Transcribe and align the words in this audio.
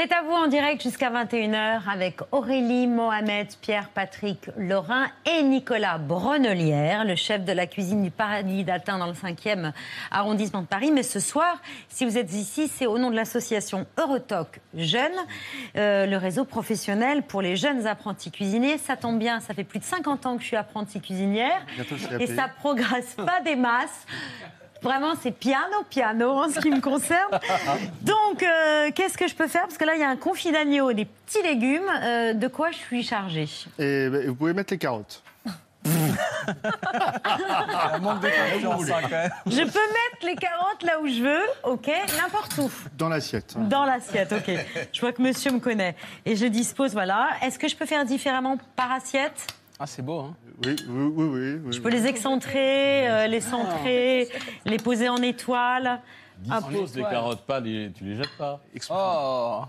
C'est 0.00 0.12
à 0.12 0.22
vous 0.22 0.30
en 0.30 0.46
direct 0.46 0.80
jusqu'à 0.80 1.10
21h 1.10 1.80
avec 1.92 2.20
Aurélie, 2.30 2.86
Mohamed, 2.86 3.48
Pierre, 3.60 3.88
Patrick, 3.88 4.48
Laurin 4.56 5.08
et 5.26 5.42
Nicolas 5.42 5.98
Bronelière, 5.98 7.04
le 7.04 7.16
chef 7.16 7.44
de 7.44 7.50
la 7.50 7.66
cuisine 7.66 8.04
du 8.04 8.12
Paradis 8.12 8.62
d'Atin 8.62 8.98
dans 8.98 9.08
le 9.08 9.12
5e 9.12 9.72
arrondissement 10.12 10.62
de 10.62 10.68
Paris. 10.68 10.92
Mais 10.92 11.02
ce 11.02 11.18
soir, 11.18 11.60
si 11.88 12.04
vous 12.04 12.16
êtes 12.16 12.32
ici, 12.32 12.68
c'est 12.68 12.86
au 12.86 12.96
nom 12.96 13.10
de 13.10 13.16
l'association 13.16 13.86
Eurotoc 13.96 14.60
Jeunes, 14.72 15.10
euh, 15.74 16.06
le 16.06 16.16
réseau 16.16 16.44
professionnel 16.44 17.24
pour 17.24 17.42
les 17.42 17.56
jeunes 17.56 17.88
apprentis 17.88 18.30
cuisiniers. 18.30 18.78
Ça 18.78 18.96
tombe 18.96 19.18
bien, 19.18 19.40
ça 19.40 19.52
fait 19.52 19.64
plus 19.64 19.80
de 19.80 19.84
50 19.84 20.26
ans 20.26 20.36
que 20.36 20.42
je 20.42 20.46
suis 20.46 20.56
apprentie 20.56 21.00
cuisinière 21.00 21.66
et 22.20 22.28
ça 22.28 22.46
progresse 22.46 23.16
pas 23.16 23.40
des 23.40 23.56
masses. 23.56 24.06
Vraiment, 24.82 25.14
c'est 25.20 25.32
piano, 25.32 25.84
piano 25.88 26.30
en 26.44 26.50
ce 26.50 26.60
qui 26.60 26.70
me 26.70 26.80
concerne. 26.80 27.38
Donc, 28.02 28.42
euh, 28.42 28.90
qu'est-ce 28.94 29.18
que 29.18 29.28
je 29.28 29.34
peux 29.34 29.48
faire? 29.48 29.62
Parce 29.62 29.78
que 29.78 29.84
là, 29.84 29.94
il 29.94 30.00
y 30.00 30.04
a 30.04 30.08
un 30.08 30.16
confit 30.16 30.52
d'agneau, 30.52 30.92
des 30.92 31.04
petits 31.04 31.42
légumes. 31.42 31.90
Euh, 32.02 32.34
de 32.34 32.48
quoi 32.48 32.70
je 32.70 32.76
suis 32.76 33.02
chargée? 33.02 33.48
Et 33.78 34.08
ben, 34.08 34.28
vous 34.28 34.34
pouvez 34.34 34.52
mettre 34.52 34.72
les 34.72 34.78
carottes. 34.78 35.22
manque 38.00 38.20
de 38.20 38.28
confiance, 38.28 38.90
hein, 38.90 39.00
quand 39.02 39.10
même. 39.10 39.30
Je 39.46 39.62
peux 39.62 39.64
mettre 39.64 40.24
les 40.24 40.36
carottes 40.36 40.82
là 40.82 41.00
où 41.00 41.06
je 41.06 41.22
veux, 41.22 41.44
ok? 41.64 41.90
N'importe 42.20 42.58
où. 42.58 42.70
Dans 42.96 43.08
l'assiette. 43.08 43.54
Dans 43.56 43.84
l'assiette, 43.84 44.32
ok. 44.32 44.50
Je 44.92 45.00
vois 45.00 45.12
que 45.12 45.22
monsieur 45.22 45.50
me 45.50 45.60
connaît. 45.60 45.94
Et 46.26 46.36
je 46.36 46.46
dispose, 46.46 46.92
voilà. 46.92 47.30
Est-ce 47.42 47.58
que 47.58 47.68
je 47.68 47.76
peux 47.76 47.86
faire 47.86 48.04
différemment 48.04 48.58
par 48.76 48.92
assiette? 48.92 49.46
Ah, 49.80 49.86
c'est 49.86 50.02
beau, 50.02 50.20
hein 50.20 50.36
Oui, 50.66 50.74
oui, 50.88 51.12
oui. 51.14 51.24
oui, 51.24 51.60
oui. 51.66 51.72
Je 51.72 51.80
peux 51.80 51.88
les 51.90 52.06
excentrer, 52.06 53.08
euh, 53.08 53.26
les 53.28 53.40
centrer, 53.40 54.28
les 54.64 54.76
poser 54.78 55.08
en 55.08 55.18
étoile. 55.18 56.00
Ah, 56.50 56.60
Dispose 56.60 56.96
les 56.96 57.02
carottes 57.02 57.42
pas, 57.46 57.60
les- 57.60 57.92
tu 57.92 58.04
les 58.04 58.16
jettes 58.16 58.36
pas. 58.36 58.60
Oh 58.90 59.62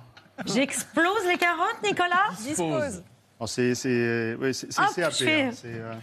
J'explose 0.45 1.27
les 1.27 1.37
carottes, 1.37 1.81
Nicolas? 1.83 2.29
Dispose 2.39 3.03
Oh, 3.41 3.47
c'est 3.47 3.73
c'est- 3.75 4.35
oui, 4.39 4.53
c'est- 4.53 4.71
c'est 4.71 4.81
Hop, 4.81 4.93
CAP, 4.95 5.11
je 5.11 5.23
fais- 5.23 5.41
hein, 5.43 5.49
c'est 5.53 5.67
euh, 5.67 5.93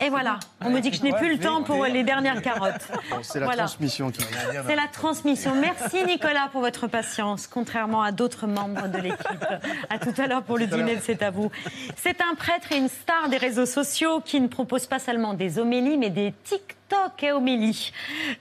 Et 0.00 0.08
voilà. 0.10 0.40
On 0.60 0.70
me 0.70 0.80
dit 0.80 0.90
que 0.90 0.96
je 0.96 1.02
n'ai 1.02 1.12
plus 1.12 1.32
le 1.32 1.38
temps 1.38 1.62
pour 1.62 1.84
les 1.84 2.02
dernières 2.02 2.42
carottes. 2.42 2.88
bon, 3.10 3.18
c'est 3.22 3.38
la 3.38 3.46
Voilà. 3.46 3.62
transmission 3.64 4.10
qui. 4.10 4.22
C'est 4.66 4.74
la 4.76 4.88
transmission. 4.92 5.54
Merci 5.54 6.04
Nicolas 6.04 6.48
pour 6.50 6.60
votre 6.62 6.88
patience, 6.88 7.46
contrairement 7.46 8.02
à 8.02 8.10
d'autres 8.12 8.46
membres 8.46 8.88
de 8.88 8.98
l'équipe. 8.98 9.46
À 9.90 9.98
tout 9.98 10.12
à 10.20 10.26
l'heure 10.26 10.42
pour 10.42 10.58
le 10.58 10.66
dîner, 10.66 10.96
de 10.96 11.00
c'est 11.00 11.22
à 11.22 11.30
vous. 11.30 11.50
C'est 11.96 12.20
un 12.20 12.34
prêtre 12.34 12.72
et 12.72 12.76
une 12.76 12.88
star 12.88 13.28
des 13.28 13.36
réseaux 13.36 13.66
sociaux 13.66 14.20
qui 14.20 14.40
ne 14.40 14.48
propose 14.48 14.86
pas 14.86 14.98
seulement 14.98 15.32
des 15.34 15.58
homélies, 15.58 15.96
mais 15.96 16.10
des 16.10 16.34
TikTok 16.44 17.22
et 17.22 17.32
homélies. 17.32 17.92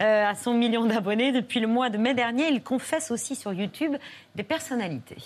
Euh, 0.01 0.27
à 0.29 0.35
son 0.35 0.53
million 0.55 0.85
d'abonnés, 0.85 1.31
depuis 1.31 1.59
le 1.59 1.67
mois 1.67 1.89
de 1.89 1.97
mai 1.97 2.13
dernier, 2.13 2.47
il 2.49 2.63
confesse 2.63 3.11
aussi 3.11 3.35
sur 3.35 3.53
YouTube 3.53 3.95
des 4.35 4.43
personnalités. 4.43 5.17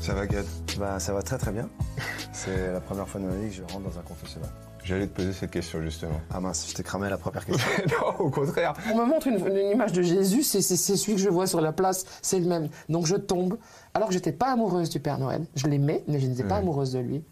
Ça 0.00 0.14
va, 0.14 0.26
Gad? 0.26 0.46
Bah, 0.78 0.98
ça 0.98 1.12
va 1.12 1.22
très 1.22 1.38
très 1.38 1.52
bien. 1.52 1.68
C'est 2.44 2.72
la 2.72 2.80
première 2.80 3.06
fois 3.08 3.20
de 3.20 3.26
ma 3.26 3.34
vie 3.36 3.48
que 3.48 3.54
je 3.54 3.62
rentre 3.62 3.80
dans 3.88 3.98
un 3.98 4.02
confessionnal. 4.02 4.48
J'allais 4.84 5.06
te 5.06 5.14
poser 5.14 5.32
cette 5.32 5.52
question 5.52 5.80
justement. 5.80 6.20
Ah 6.34 6.40
mince, 6.40 6.66
je 6.68 6.74
t'ai 6.74 6.82
cramé 6.82 7.08
la 7.08 7.16
première 7.16 7.44
question. 7.46 7.68
non, 8.00 8.24
au 8.26 8.30
contraire. 8.30 8.74
On 8.92 8.96
me 8.96 9.04
montre 9.04 9.28
une, 9.28 9.36
une 9.46 9.70
image 9.72 9.92
de 9.92 10.02
Jésus, 10.02 10.42
c'est 10.42 10.60
c'est- 10.60 10.76
c'est 10.76 10.96
celui 10.96 11.14
que 11.14 11.20
je 11.20 11.28
vois 11.28 11.46
sur 11.46 11.60
la 11.60 11.70
place, 11.72 12.04
c'est 12.20 12.40
le 12.40 12.46
même. 12.46 12.68
Donc 12.88 13.06
je 13.06 13.14
tombe, 13.14 13.58
alors 13.94 14.08
que 14.08 14.14
j'étais 14.14 14.32
pas 14.32 14.50
amoureuse 14.52 14.90
du 14.90 14.98
Père 14.98 15.18
Noël. 15.18 15.44
Je 15.54 15.68
l'aimais, 15.68 16.02
mais 16.08 16.18
je 16.18 16.26
n'étais 16.26 16.42
pas 16.42 16.56
amoureuse 16.56 16.92
de 16.92 16.98
lui. 16.98 17.22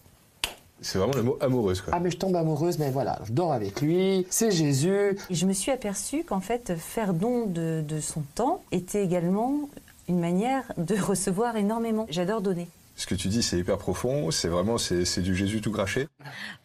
C'est 0.80 0.98
vraiment 0.98 1.14
le 1.16 1.22
mot 1.24 1.36
amoureuse 1.40 1.80
quoi. 1.80 1.92
Ah 1.94 1.98
mais 2.00 2.10
je 2.10 2.16
tombe 2.16 2.36
amoureuse, 2.36 2.78
mais 2.78 2.90
voilà, 2.90 3.18
je 3.24 3.32
dors 3.32 3.52
avec 3.52 3.80
lui, 3.82 4.26
c'est 4.30 4.50
Jésus. 4.52 5.18
Et 5.28 5.34
je 5.34 5.44
me 5.44 5.52
suis 5.52 5.72
aperçue 5.72 6.22
qu'en 6.24 6.40
fait, 6.40 6.74
faire 6.76 7.12
don 7.14 7.46
de, 7.46 7.82
de 7.86 8.00
son 8.00 8.22
temps 8.36 8.62
était 8.70 9.04
également 9.04 9.68
une 10.08 10.20
manière 10.20 10.72
de 10.78 10.94
recevoir 11.02 11.56
énormément. 11.56 12.06
J'adore 12.10 12.40
donner. 12.42 12.68
Ce 13.00 13.06
que 13.06 13.14
tu 13.14 13.28
dis, 13.28 13.42
c'est 13.42 13.56
hyper 13.56 13.78
profond. 13.78 14.30
C'est 14.30 14.48
vraiment, 14.48 14.76
c'est 14.76 15.06
c'est 15.06 15.22
du 15.22 15.34
Jésus 15.34 15.62
tout 15.62 15.72
craché. 15.72 16.06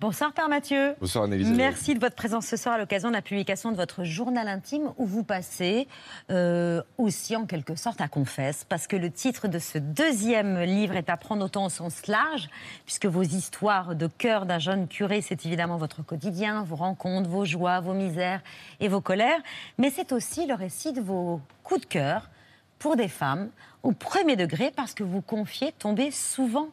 Bonsoir 0.01 0.33
Père 0.33 0.49
Mathieu. 0.49 0.93
Bonsoir 0.99 1.23
Annelise. 1.23 1.49
Merci 1.49 1.93
de 1.95 1.99
votre 2.01 2.17
présence 2.17 2.45
ce 2.45 2.57
soir 2.57 2.75
à 2.75 2.77
l'occasion 2.77 3.07
de 3.07 3.13
la 3.13 3.21
publication 3.21 3.71
de 3.71 3.77
votre 3.77 4.03
journal 4.03 4.49
intime 4.49 4.91
où 4.97 5.05
vous 5.05 5.23
passez 5.23 5.87
euh, 6.31 6.81
aussi 6.97 7.37
en 7.37 7.45
quelque 7.45 7.75
sorte 7.75 8.01
à 8.01 8.09
confesse 8.09 8.65
parce 8.67 8.85
que 8.85 8.97
le 8.97 9.09
titre 9.11 9.47
de 9.47 9.59
ce 9.59 9.77
deuxième 9.77 10.59
livre 10.59 10.97
est 10.97 11.09
à 11.09 11.15
prendre 11.15 11.45
autant 11.45 11.67
au 11.67 11.69
sens 11.69 12.05
large 12.07 12.49
puisque 12.83 13.05
vos 13.05 13.23
histoires 13.23 13.95
de 13.95 14.07
cœur 14.07 14.45
d'un 14.45 14.59
jeune 14.59 14.89
curé 14.89 15.21
c'est 15.21 15.45
évidemment 15.45 15.77
votre 15.77 16.03
quotidien, 16.03 16.65
vos 16.65 16.75
rencontres, 16.75 17.29
vos 17.29 17.45
joies, 17.45 17.79
vos 17.79 17.93
misères 17.93 18.41
et 18.81 18.89
vos 18.89 18.99
colères 18.99 19.39
mais 19.77 19.89
c'est 19.89 20.11
aussi 20.11 20.45
le 20.47 20.53
récit 20.53 20.91
de 20.91 20.99
vos 20.99 21.39
coups 21.63 21.79
de 21.79 21.85
cœur 21.85 22.29
pour 22.77 22.97
des 22.97 23.07
femmes 23.07 23.49
au 23.85 23.91
premier 23.91 24.35
degré 24.35 24.71
parce 24.75 24.93
que 24.93 25.03
vous 25.03 25.21
confiez 25.21 25.71
tomber 25.71 26.09
souvent 26.11 26.69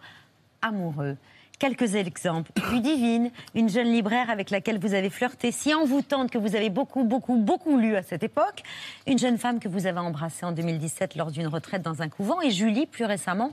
amoureux. 0.62 1.16
Quelques 1.58 1.94
exemples. 1.94 2.50
Ludivine, 2.72 3.30
une 3.54 3.68
jeune 3.68 3.92
libraire 3.92 4.30
avec 4.30 4.50
laquelle 4.50 4.80
vous 4.80 4.94
avez 4.94 5.10
flirté 5.10 5.52
si 5.52 5.72
envoûtante 5.72 6.30
que 6.30 6.38
vous 6.38 6.56
avez 6.56 6.70
beaucoup, 6.70 7.04
beaucoup, 7.04 7.36
beaucoup 7.36 7.78
lu 7.78 7.94
à 7.94 8.02
cette 8.02 8.24
époque. 8.24 8.64
Une 9.06 9.18
jeune 9.18 9.38
femme 9.38 9.60
que 9.60 9.68
vous 9.68 9.86
avez 9.86 10.00
embrassée 10.00 10.44
en 10.44 10.50
2017 10.50 11.14
lors 11.14 11.30
d'une 11.30 11.46
retraite 11.46 11.82
dans 11.82 12.02
un 12.02 12.08
couvent. 12.08 12.40
Et 12.40 12.50
Julie, 12.50 12.86
plus 12.86 13.04
récemment, 13.04 13.52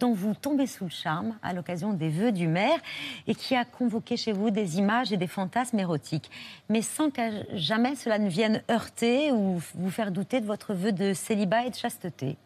dont 0.00 0.14
vous 0.14 0.34
tombez 0.34 0.66
sous 0.66 0.84
le 0.84 0.90
charme 0.90 1.36
à 1.44 1.52
l'occasion 1.52 1.92
des 1.92 2.08
vœux 2.08 2.32
du 2.32 2.48
maire 2.48 2.80
et 3.28 3.36
qui 3.36 3.54
a 3.54 3.64
convoqué 3.64 4.16
chez 4.16 4.32
vous 4.32 4.50
des 4.50 4.78
images 4.78 5.12
et 5.12 5.16
des 5.16 5.28
fantasmes 5.28 5.78
érotiques. 5.78 6.30
Mais 6.68 6.82
sans 6.82 7.10
qu'à 7.10 7.30
jamais 7.52 7.94
cela 7.94 8.18
ne 8.18 8.28
vienne 8.28 8.62
heurter 8.68 9.30
ou 9.30 9.60
vous 9.74 9.90
faire 9.90 10.10
douter 10.10 10.40
de 10.40 10.46
votre 10.46 10.74
vœu 10.74 10.90
de 10.90 11.12
célibat 11.12 11.66
et 11.66 11.70
de 11.70 11.76
chasteté. 11.76 12.36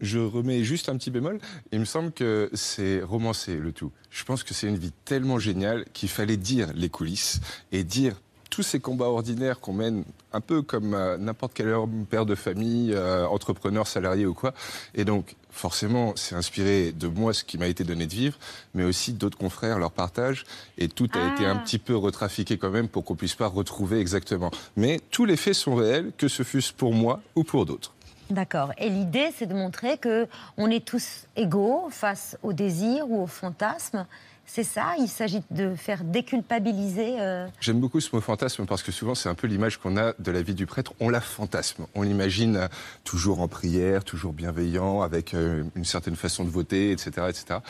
Je 0.00 0.18
remets 0.18 0.64
juste 0.64 0.88
un 0.88 0.96
petit 0.96 1.10
bémol. 1.10 1.38
Il 1.72 1.80
me 1.80 1.84
semble 1.84 2.10
que 2.10 2.48
c'est 2.54 3.02
romancé 3.02 3.56
le 3.56 3.70
tout. 3.72 3.92
Je 4.10 4.24
pense 4.24 4.42
que 4.42 4.54
c'est 4.54 4.66
une 4.66 4.78
vie 4.78 4.92
tellement 5.04 5.38
géniale 5.38 5.84
qu'il 5.92 6.08
fallait 6.08 6.38
dire 6.38 6.70
les 6.74 6.88
coulisses 6.88 7.40
et 7.70 7.84
dire 7.84 8.14
tous 8.48 8.62
ces 8.62 8.80
combats 8.80 9.06
ordinaires 9.10 9.60
qu'on 9.60 9.74
mène 9.74 10.04
un 10.32 10.40
peu 10.40 10.62
comme 10.62 10.94
euh, 10.94 11.16
n'importe 11.18 11.52
quel 11.54 11.68
homme, 11.68 12.04
père 12.08 12.26
de 12.26 12.34
famille, 12.34 12.92
euh, 12.94 13.24
entrepreneur, 13.26 13.86
salarié 13.86 14.26
ou 14.26 14.34
quoi. 14.34 14.54
Et 14.94 15.04
donc, 15.04 15.36
forcément, 15.50 16.14
c'est 16.16 16.34
inspiré 16.34 16.90
de 16.92 17.06
moi, 17.06 17.32
ce 17.32 17.44
qui 17.44 17.58
m'a 17.58 17.68
été 17.68 17.84
donné 17.84 18.06
de 18.08 18.12
vivre, 18.12 18.36
mais 18.74 18.82
aussi 18.82 19.12
d'autres 19.12 19.38
confrères, 19.38 19.78
leur 19.78 19.92
partage. 19.92 20.46
Et 20.78 20.88
tout 20.88 21.08
a 21.12 21.18
Ah. 21.18 21.34
été 21.34 21.46
un 21.46 21.56
petit 21.58 21.78
peu 21.78 21.94
retrafiqué 21.94 22.56
quand 22.58 22.70
même 22.70 22.88
pour 22.88 23.04
qu'on 23.04 23.14
puisse 23.14 23.36
pas 23.36 23.46
retrouver 23.46 24.00
exactement. 24.00 24.50
Mais 24.76 24.98
tous 25.10 25.26
les 25.26 25.36
faits 25.36 25.54
sont 25.54 25.76
réels, 25.76 26.10
que 26.18 26.26
ce 26.26 26.42
fût 26.42 26.62
pour 26.76 26.92
moi 26.92 27.20
ou 27.36 27.44
pour 27.44 27.66
d'autres. 27.66 27.92
D'accord. 28.30 28.72
Et 28.78 28.88
l'idée, 28.88 29.30
c'est 29.36 29.46
de 29.46 29.54
montrer 29.54 29.98
que 29.98 30.28
on 30.56 30.70
est 30.70 30.84
tous 30.84 31.26
égaux 31.36 31.88
face 31.90 32.38
au 32.42 32.52
désir 32.52 33.10
ou 33.10 33.22
au 33.22 33.26
fantasme. 33.26 34.06
C'est 34.46 34.64
ça 34.64 34.94
Il 34.98 35.06
s'agit 35.08 35.42
de 35.52 35.76
faire 35.76 36.02
déculpabiliser. 36.02 37.20
euh, 37.20 37.46
J'aime 37.60 37.78
beaucoup 37.78 38.00
ce 38.00 38.14
mot 38.14 38.20
fantasme 38.20 38.66
parce 38.66 38.82
que 38.82 38.90
souvent 38.90 39.14
c'est 39.14 39.28
un 39.28 39.36
peu 39.36 39.46
l'image 39.46 39.76
qu'on 39.78 39.96
a 39.96 40.12
de 40.18 40.30
la 40.32 40.42
vie 40.42 40.54
du 40.54 40.66
prêtre. 40.66 40.92
On 40.98 41.08
la 41.08 41.20
fantasme. 41.20 41.86
On 41.94 42.02
l'imagine 42.02 42.68
toujours 43.04 43.40
en 43.42 43.46
prière, 43.48 44.02
toujours 44.02 44.32
bienveillant, 44.32 45.02
avec 45.02 45.34
euh, 45.34 45.62
une 45.76 45.84
certaine 45.84 46.16
façon 46.16 46.42
de 46.44 46.50
voter, 46.50 46.90
etc., 46.90 47.10
etc. 47.28 47.60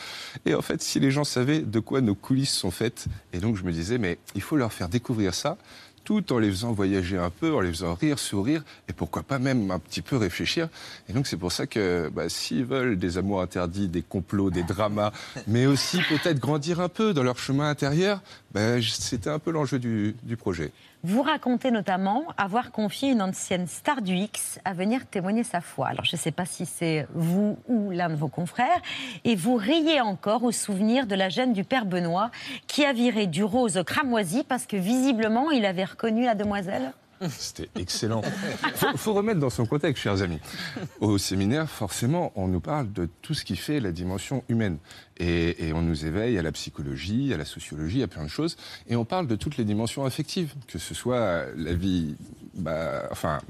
Et 0.47 0.55
en 0.55 0.63
fait, 0.63 0.81
si 0.81 1.01
les 1.01 1.11
gens 1.11 1.25
savaient 1.25 1.61
de 1.61 1.81
quoi 1.81 2.01
nos 2.01 2.15
coulisses 2.15 2.55
sont 2.55 2.71
faites, 2.71 3.07
et 3.35 3.39
donc 3.41 3.57
je 3.57 3.63
me 3.65 3.73
disais, 3.73 3.99
mais 3.99 4.19
il 4.35 4.41
faut 4.41 4.57
leur 4.57 4.73
faire 4.73 4.89
découvrir 4.89 5.35
ça 5.35 5.59
tout 6.05 6.33
en 6.33 6.39
les 6.39 6.51
faisant 6.51 6.73
voyager 6.73 7.19
un 7.19 7.31
peu, 7.31 7.55
en 7.55 7.61
les 7.61 7.71
faisant 7.71 7.95
rire, 7.95 8.19
sourire, 8.19 8.63
et 8.89 8.93
pourquoi 8.93 9.23
pas 9.23 9.39
même 9.39 9.71
un 9.71 9.79
petit 9.79 10.03
peu 10.03 10.17
réfléchir. 10.17 10.69
Et 11.09 11.13
donc 11.13 11.27
c'est 11.27 11.37
pour 11.37 11.53
ça 11.53 11.67
que 11.67 12.11
bah, 12.13 12.29
s'ils 12.29 12.65
veulent 12.65 12.99
des 12.99 13.19
amours 13.19 13.43
interdits, 13.43 13.89
des 13.89 14.03
complots, 14.03 14.51
des 14.51 14.63
dramas, 14.63 15.13
mais 15.47 15.67
aussi 15.67 15.99
peut-être 16.09 16.39
grandir 16.39 16.81
un 16.81 16.89
peu 16.89 17.13
dans 17.15 17.23
leur 17.23 17.39
chemin 17.39 17.69
intérieur, 17.69 18.23
bah, 18.53 18.81
c'était 18.83 19.31
un 19.31 19.39
peu 19.39 19.51
l'enjeu 19.51 19.79
du, 19.79 20.17
du 20.23 20.37
projet. 20.37 20.73
Vous 21.03 21.23
racontez 21.23 21.71
notamment 21.71 22.25
avoir 22.37 22.73
confié 22.73 23.11
une 23.11 23.23
ancienne 23.23 23.67
star 23.67 24.03
du 24.03 24.15
X 24.15 24.59
à 24.67 24.75
venir 24.75 25.07
témoigner 25.07 25.45
sa 25.45 25.63
foi. 25.63 25.89
Alors 25.89 26.05
je 26.05 26.15
ne 26.15 26.21
sais 26.21 26.31
pas 26.31 26.45
si 26.45 26.67
c'est 26.67 27.07
vous 27.15 27.57
ou 27.69 27.91
l'un 27.91 28.11
de 28.11 28.17
vos 28.17 28.29
confrères. 28.29 28.83
Et 29.25 29.35
vous 29.35 29.57
riez 29.57 30.03
encore 30.03 30.45
au 30.45 30.53
souvenir 30.53 31.07
de 31.07 31.15
la 31.15 31.31
gêne 31.31 31.55
du 31.55 31.65
père 31.65 31.87
Benoît 31.87 32.31
qui 32.67 32.85
a 32.85 32.93
viré 32.93 33.27
du 33.27 33.43
rose 33.43 33.83
cramoisi 33.87 34.45
parce 34.45 34.67
que 34.67 34.77
visiblement 34.77 35.51
il 35.51 35.65
avait 35.65 35.85
reconnu 35.85 36.25
la 36.27 36.35
demoiselle. 36.35 36.93
C'était 37.29 37.69
excellent. 37.79 38.23
faut, 38.75 38.97
faut 38.97 39.13
remettre 39.13 39.41
dans 39.41 39.51
son 39.51 39.67
contexte, 39.67 40.03
chers 40.03 40.23
amis. 40.23 40.39
Au 41.01 41.19
séminaire, 41.19 41.69
forcément, 41.69 42.33
on 42.35 42.49
nous 42.49 42.61
parle 42.61 42.93
de 42.93 43.09
tout 43.23 43.35
ce 43.35 43.45
qui 43.45 43.57
fait 43.57 43.81
la 43.81 43.93
dimension 43.93 44.43
humaine. 44.49 44.79
Et, 45.19 45.67
et 45.67 45.73
on 45.75 45.83
nous 45.83 46.07
éveille 46.07 46.39
à 46.39 46.43
la 46.43 46.53
psychologie, 46.53 47.33
à 47.35 47.37
la 47.37 47.45
sociologie, 47.45 48.03
à 48.03 48.09
plein 48.09 48.25
de 48.25 48.29
choses. 48.29 48.57
Et 48.89 48.97
on 48.97 49.05
parle 49.05 49.27
de 49.27 49.37
toutes 49.37 49.59
les 49.59 49.65
dimensions 49.65 50.05
affectives, 50.05 50.55
que 50.67 50.79
ce 50.79 50.95
soit 50.95 51.45
la 51.57 51.75
vie, 51.75 52.17
bah, 52.55 53.07
enfin, 53.11 53.41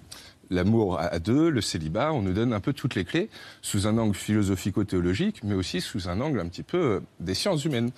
l'amour 0.51 0.99
à 0.99 1.19
deux, 1.19 1.49
le 1.49 1.61
célibat, 1.61 2.13
on 2.13 2.23
nous 2.23 2.33
donne 2.33 2.53
un 2.53 2.61
peu 2.61 2.73
toutes 2.73 2.95
les 2.95 3.05
clés 3.05 3.31
sous 3.63 3.87
un 3.87 3.97
angle 3.99 4.15
philosophico-théologique, 4.15 5.43
mais 5.45 5.55
aussi 5.55 5.81
sous 5.81 6.09
un 6.09 6.21
angle 6.21 6.41
un 6.41 6.49
petit 6.49 6.63
peu 6.63 6.79
euh, 6.79 7.01
des 7.21 7.35
sciences 7.35 7.65
humaines. 7.65 7.91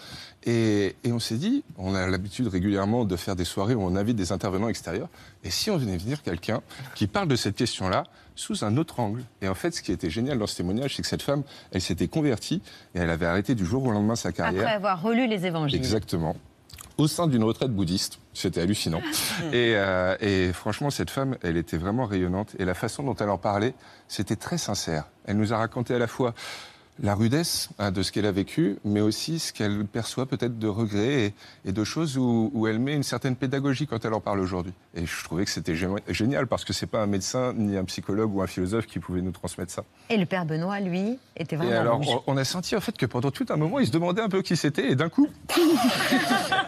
Et, 0.45 0.95
et 1.05 1.13
on 1.13 1.19
s'est 1.19 1.39
dit, 1.39 1.65
on 1.79 1.95
a 1.95 2.07
l'habitude 2.07 2.49
régulièrement 2.49 3.05
de 3.05 3.17
faire 3.17 3.37
des 3.37 3.45
soirées 3.45 3.75
où 3.75 3.83
on 3.83 3.97
invite 3.97 4.17
des 4.17 4.33
intervenants 4.33 4.69
extérieurs, 4.69 5.09
et 5.45 5.51
si 5.51 5.71
on 5.71 5.77
venait 5.77 5.97
venir 5.97 6.23
quelqu'un 6.23 6.61
qui 6.95 7.07
parle 7.07 7.29
de 7.29 7.37
cette 7.37 7.57
question-là 7.57 8.05
sous 8.35 8.65
un 8.65 8.77
autre 8.77 9.01
angle? 9.01 9.23
Et 9.41 9.49
en 9.49 9.55
fait, 9.55 9.73
ce 9.73 9.83
qui 9.83 9.93
était 9.93 10.11
génial 10.11 10.39
dans 10.39 10.47
ce 10.47 10.57
témoignage, 10.57 10.97
c'est 10.97 11.03
que 11.03 11.09
cette 11.09 11.23
femme, 11.23 11.43
elle 11.71 11.81
s'était 11.81 12.09
convertie 12.09 12.63
et 12.95 12.99
elle 12.99 13.11
avait 13.11 13.27
arrêté 13.27 13.55
du 13.55 13.65
jour 13.65 13.85
au 13.85 13.91
lendemain 13.91 14.17
sa 14.17 14.33
carrière. 14.33 14.63
Après 14.63 14.75
avoir 14.75 15.03
relu 15.03 15.27
les 15.27 15.47
évangiles. 15.47 15.79
Exactement. 15.79 16.37
Au 17.03 17.09
sein 17.09 17.27
d'une 17.27 17.43
retraite 17.43 17.75
bouddhiste. 17.75 18.21
C'était 18.33 18.61
hallucinant. 18.61 19.01
et, 19.53 19.75
euh, 19.75 20.15
et 20.21 20.53
franchement, 20.53 20.89
cette 20.89 21.11
femme, 21.11 21.37
elle 21.43 21.57
était 21.57 21.77
vraiment 21.77 22.07
rayonnante. 22.07 22.55
Et 22.61 22.65
la 22.65 22.75
façon 22.75 23.03
dont 23.03 23.17
elle 23.17 23.29
en 23.29 23.39
parlait, 23.39 23.75
c'était 24.07 24.37
très 24.37 24.57
sincère. 24.57 25.07
Elle 25.25 25.37
nous 25.37 25.53
a 25.53 25.57
raconté 25.57 25.95
à 25.95 25.99
la 25.99 26.07
fois 26.07 26.33
la 27.01 27.15
rudesse 27.15 27.71
hein, 27.79 27.91
de 27.91 28.03
ce 28.03 28.13
qu'elle 28.13 28.27
a 28.27 28.33
vécu, 28.33 28.77
mais 28.85 29.01
aussi 29.01 29.39
ce 29.39 29.53
qu'elle 29.53 29.87
perçoit 29.87 30.27
peut-être 30.27 30.59
de 30.59 30.69
regrets 30.69 31.25
et, 31.25 31.35
et 31.65 31.73
de 31.73 31.85
choses 31.85 32.19
où, 32.19 32.51
où 32.55 32.67
elle 32.67 32.79
met 32.79 32.95
une 32.95 33.03
certaine 33.03 33.35
pédagogie 33.35 33.87
quand 33.87 34.05
elle 34.05 34.13
en 34.13 34.21
parle 34.21 34.41
aujourd'hui. 34.41 34.75
Et 34.95 35.07
je 35.07 35.25
trouvais 35.25 35.45
que 35.47 35.51
c'était 35.51 35.75
gé- 35.75 35.89
génial 36.09 36.47
parce 36.47 36.65
que 36.65 36.73
c'est 36.73 36.87
pas 36.87 37.03
un 37.03 37.07
médecin, 37.07 37.55
ni 37.55 37.77
un 37.79 37.85
psychologue 37.85 38.35
ou 38.35 38.43
un 38.43 38.47
philosophe 38.47 38.87
qui 38.87 38.99
pouvait 38.99 39.23
nous 39.23 39.33
transmettre 39.33 39.73
ça. 39.73 39.85
Et 40.11 40.17
le 40.19 40.27
père 40.27 40.45
Benoît, 40.45 40.81
lui, 40.81 41.19
était 41.37 41.57
vraiment 41.57 41.73
Et 41.73 41.77
alors, 41.77 41.97
rouge. 41.97 42.07
on- 42.27 42.35
on 42.35 42.37
a 42.37 42.45
senti 42.45 42.77
en 42.77 42.81
fait 42.81 42.97
que 42.97 43.07
pendant 43.07 43.31
tout 43.31 43.47
un 43.49 43.57
moment, 43.57 43.79
il 43.79 43.87
se 43.87 43.93
demandait 43.93 44.23
un 44.23 44.29
peu 44.29 44.43
qui 44.43 44.57
c'était, 44.57 44.91
et 44.91 44.95
d'un 44.95 45.09
coup, 45.09 45.29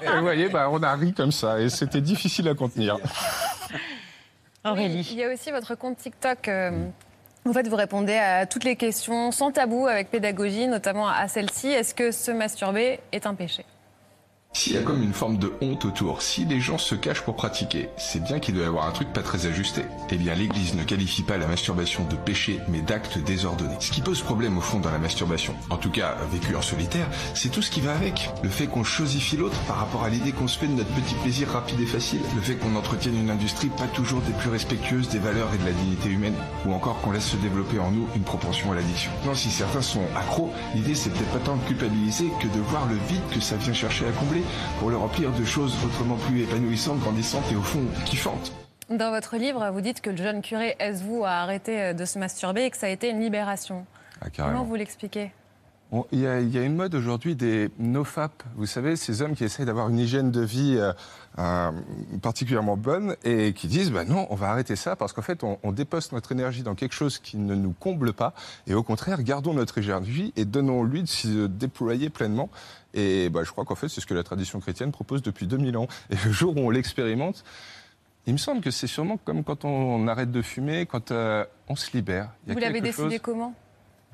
et 0.02 0.06
vous 0.16 0.22
voyez, 0.22 0.48
bah, 0.48 0.68
on 0.72 0.82
a 0.82 0.94
ri 0.94 1.12
comme 1.12 1.32
ça, 1.32 1.60
et 1.60 1.68
c'était 1.68 2.00
difficile 2.00 2.48
à 2.48 2.54
contenir. 2.54 2.96
Aurélie. 4.64 5.06
Il 5.12 5.18
y 5.18 5.24
a 5.24 5.32
aussi 5.32 5.50
votre 5.50 5.74
compte 5.74 5.98
TikTok. 5.98 6.48
euh, 6.48 6.86
en 7.46 7.52
fait, 7.52 7.68
vous 7.68 7.76
répondez 7.76 8.14
à 8.14 8.46
toutes 8.46 8.64
les 8.64 8.76
questions 8.76 9.30
sans 9.30 9.52
tabou, 9.52 9.86
avec 9.86 10.10
pédagogie, 10.10 10.66
notamment 10.66 11.08
à 11.08 11.28
celle-ci. 11.28 11.68
Est-ce 11.68 11.94
que 11.94 12.10
se 12.10 12.30
masturber 12.30 13.00
est 13.12 13.26
un 13.26 13.34
péché? 13.34 13.64
S'il 14.56 14.74
y 14.74 14.76
a 14.76 14.82
comme 14.82 15.02
une 15.02 15.12
forme 15.12 15.36
de 15.36 15.52
honte 15.60 15.84
autour, 15.84 16.22
si 16.22 16.44
les 16.44 16.60
gens 16.60 16.78
se 16.78 16.94
cachent 16.94 17.22
pour 17.22 17.34
pratiquer, 17.34 17.88
c'est 17.96 18.22
bien 18.22 18.38
qu'il 18.38 18.54
doit 18.54 18.62
y 18.62 18.66
avoir 18.66 18.86
un 18.86 18.92
truc 18.92 19.12
pas 19.12 19.22
très 19.22 19.46
ajusté. 19.46 19.82
Eh 20.10 20.16
bien, 20.16 20.32
l'Église 20.36 20.76
ne 20.76 20.84
qualifie 20.84 21.24
pas 21.24 21.38
la 21.38 21.48
masturbation 21.48 22.04
de 22.04 22.14
péché, 22.14 22.60
mais 22.68 22.80
d'acte 22.80 23.18
désordonné. 23.18 23.74
Ce 23.80 23.90
qui 23.90 24.00
pose 24.00 24.22
problème 24.22 24.56
au 24.56 24.60
fond 24.60 24.78
dans 24.78 24.92
la 24.92 24.98
masturbation, 24.98 25.56
en 25.70 25.76
tout 25.76 25.90
cas 25.90 26.16
vécu 26.30 26.54
en 26.54 26.62
solitaire, 26.62 27.08
c'est 27.34 27.50
tout 27.50 27.62
ce 27.62 27.70
qui 27.72 27.80
va 27.80 27.94
avec. 27.96 28.30
Le 28.44 28.48
fait 28.48 28.68
qu'on 28.68 28.84
chosifie 28.84 29.36
l'autre 29.36 29.58
par 29.66 29.76
rapport 29.76 30.04
à 30.04 30.08
l'idée 30.08 30.30
qu'on 30.30 30.46
se 30.46 30.56
fait 30.56 30.68
de 30.68 30.74
notre 30.74 30.94
petit 30.94 31.16
plaisir 31.16 31.48
rapide 31.48 31.80
et 31.80 31.86
facile. 31.86 32.20
Le 32.36 32.40
fait 32.40 32.54
qu'on 32.54 32.76
entretienne 32.76 33.18
une 33.18 33.30
industrie 33.30 33.70
pas 33.70 33.88
toujours 33.88 34.20
des 34.20 34.32
plus 34.34 34.50
respectueuses 34.50 35.08
des 35.08 35.18
valeurs 35.18 35.52
et 35.52 35.58
de 35.58 35.64
la 35.64 35.72
dignité 35.72 36.10
humaine. 36.10 36.36
Ou 36.64 36.72
encore 36.72 37.00
qu'on 37.00 37.10
laisse 37.10 37.26
se 37.26 37.36
développer 37.36 37.80
en 37.80 37.90
nous 37.90 38.06
une 38.14 38.22
propension 38.22 38.70
à 38.70 38.76
l'addiction. 38.76 39.10
Non, 39.26 39.34
si 39.34 39.50
certains 39.50 39.82
sont 39.82 40.06
accros, 40.14 40.52
l'idée 40.76 40.94
c'est 40.94 41.10
peut-être 41.10 41.32
pas 41.32 41.44
tant 41.44 41.56
de 41.56 41.64
culpabiliser 41.64 42.30
que 42.40 42.46
de 42.46 42.60
voir 42.60 42.86
le 42.86 42.94
vide 43.08 43.22
que 43.32 43.40
ça 43.40 43.56
vient 43.56 43.72
chercher 43.72 44.06
à 44.06 44.12
combler 44.12 44.43
pour 44.78 44.90
le 44.90 44.96
remplir 44.96 45.30
de 45.32 45.44
choses 45.44 45.74
autrement 45.84 46.16
plus 46.16 46.42
épanouissantes, 46.42 47.00
grandissantes 47.00 47.44
et 47.52 47.56
au 47.56 47.62
fond 47.62 47.80
kiffantes. 48.04 48.52
Dans 48.90 49.10
votre 49.10 49.36
livre, 49.36 49.70
vous 49.72 49.80
dites 49.80 50.00
que 50.00 50.10
le 50.10 50.16
jeune 50.16 50.42
curé 50.42 50.76
Esvou 50.78 51.24
a 51.24 51.30
arrêté 51.30 51.80
euh, 51.80 51.92
de 51.94 52.04
se 52.04 52.18
masturber 52.18 52.64
et 52.64 52.70
que 52.70 52.76
ça 52.76 52.86
a 52.86 52.90
été 52.90 53.08
une 53.08 53.20
libération. 53.20 53.86
Ah, 54.20 54.26
Comment 54.36 54.64
vous 54.64 54.74
l'expliquez? 54.74 55.32
Il 56.10 56.18
y, 56.20 56.26
a, 56.26 56.40
il 56.40 56.52
y 56.52 56.58
a 56.58 56.62
une 56.62 56.74
mode 56.74 56.94
aujourd'hui 56.96 57.36
des 57.36 57.70
nofap, 57.78 58.42
vous 58.56 58.66
savez, 58.66 58.96
ces 58.96 59.22
hommes 59.22 59.34
qui 59.34 59.44
essayent 59.44 59.66
d'avoir 59.66 59.88
une 59.88 59.98
hygiène 59.98 60.32
de 60.32 60.40
vie 60.40 60.76
euh, 61.38 61.70
particulièrement 62.22 62.76
bonne 62.76 63.16
et 63.24 63.52
qui 63.54 63.66
disent 63.66 63.90
bah 63.90 64.04
non, 64.04 64.26
on 64.30 64.34
va 64.36 64.50
arrêter 64.50 64.76
ça 64.76 64.94
parce 64.96 65.12
qu'en 65.12 65.22
fait, 65.22 65.42
on, 65.42 65.58
on 65.62 65.72
dépose 65.72 66.12
notre 66.12 66.30
énergie 66.32 66.62
dans 66.62 66.74
quelque 66.74 66.94
chose 66.94 67.18
qui 67.18 67.36
ne 67.36 67.54
nous 67.54 67.72
comble 67.72 68.12
pas 68.12 68.34
et 68.66 68.74
au 68.74 68.82
contraire, 68.82 69.22
gardons 69.22 69.54
notre 69.54 69.78
énergie 69.78 70.32
et 70.36 70.44
donnons-lui 70.44 71.02
de 71.02 71.08
se 71.08 71.46
déployer 71.46 72.08
pleinement. 72.10 72.50
Et 72.94 73.28
bah, 73.30 73.40
je 73.44 73.50
crois 73.50 73.64
qu'en 73.64 73.74
fait, 73.74 73.88
c'est 73.88 74.00
ce 74.00 74.06
que 74.06 74.14
la 74.14 74.22
tradition 74.22 74.60
chrétienne 74.60 74.92
propose 74.92 75.22
depuis 75.22 75.46
2000 75.48 75.76
ans. 75.76 75.88
Et 76.10 76.16
le 76.24 76.30
jour 76.30 76.56
où 76.56 76.60
on 76.60 76.70
l'expérimente, 76.70 77.42
il 78.26 78.32
me 78.34 78.38
semble 78.38 78.60
que 78.60 78.70
c'est 78.70 78.86
sûrement 78.86 79.16
comme 79.16 79.42
quand 79.42 79.64
on 79.64 80.06
arrête 80.06 80.30
de 80.30 80.40
fumer, 80.42 80.86
quand 80.86 81.10
euh, 81.10 81.44
on 81.68 81.74
se 81.76 81.90
libère. 81.96 82.30
Il 82.46 82.50
y 82.50 82.52
a 82.52 82.54
Vous 82.54 82.60
l'avez 82.60 82.80
décidé 82.80 83.10
chose- 83.10 83.20
comment? 83.20 83.54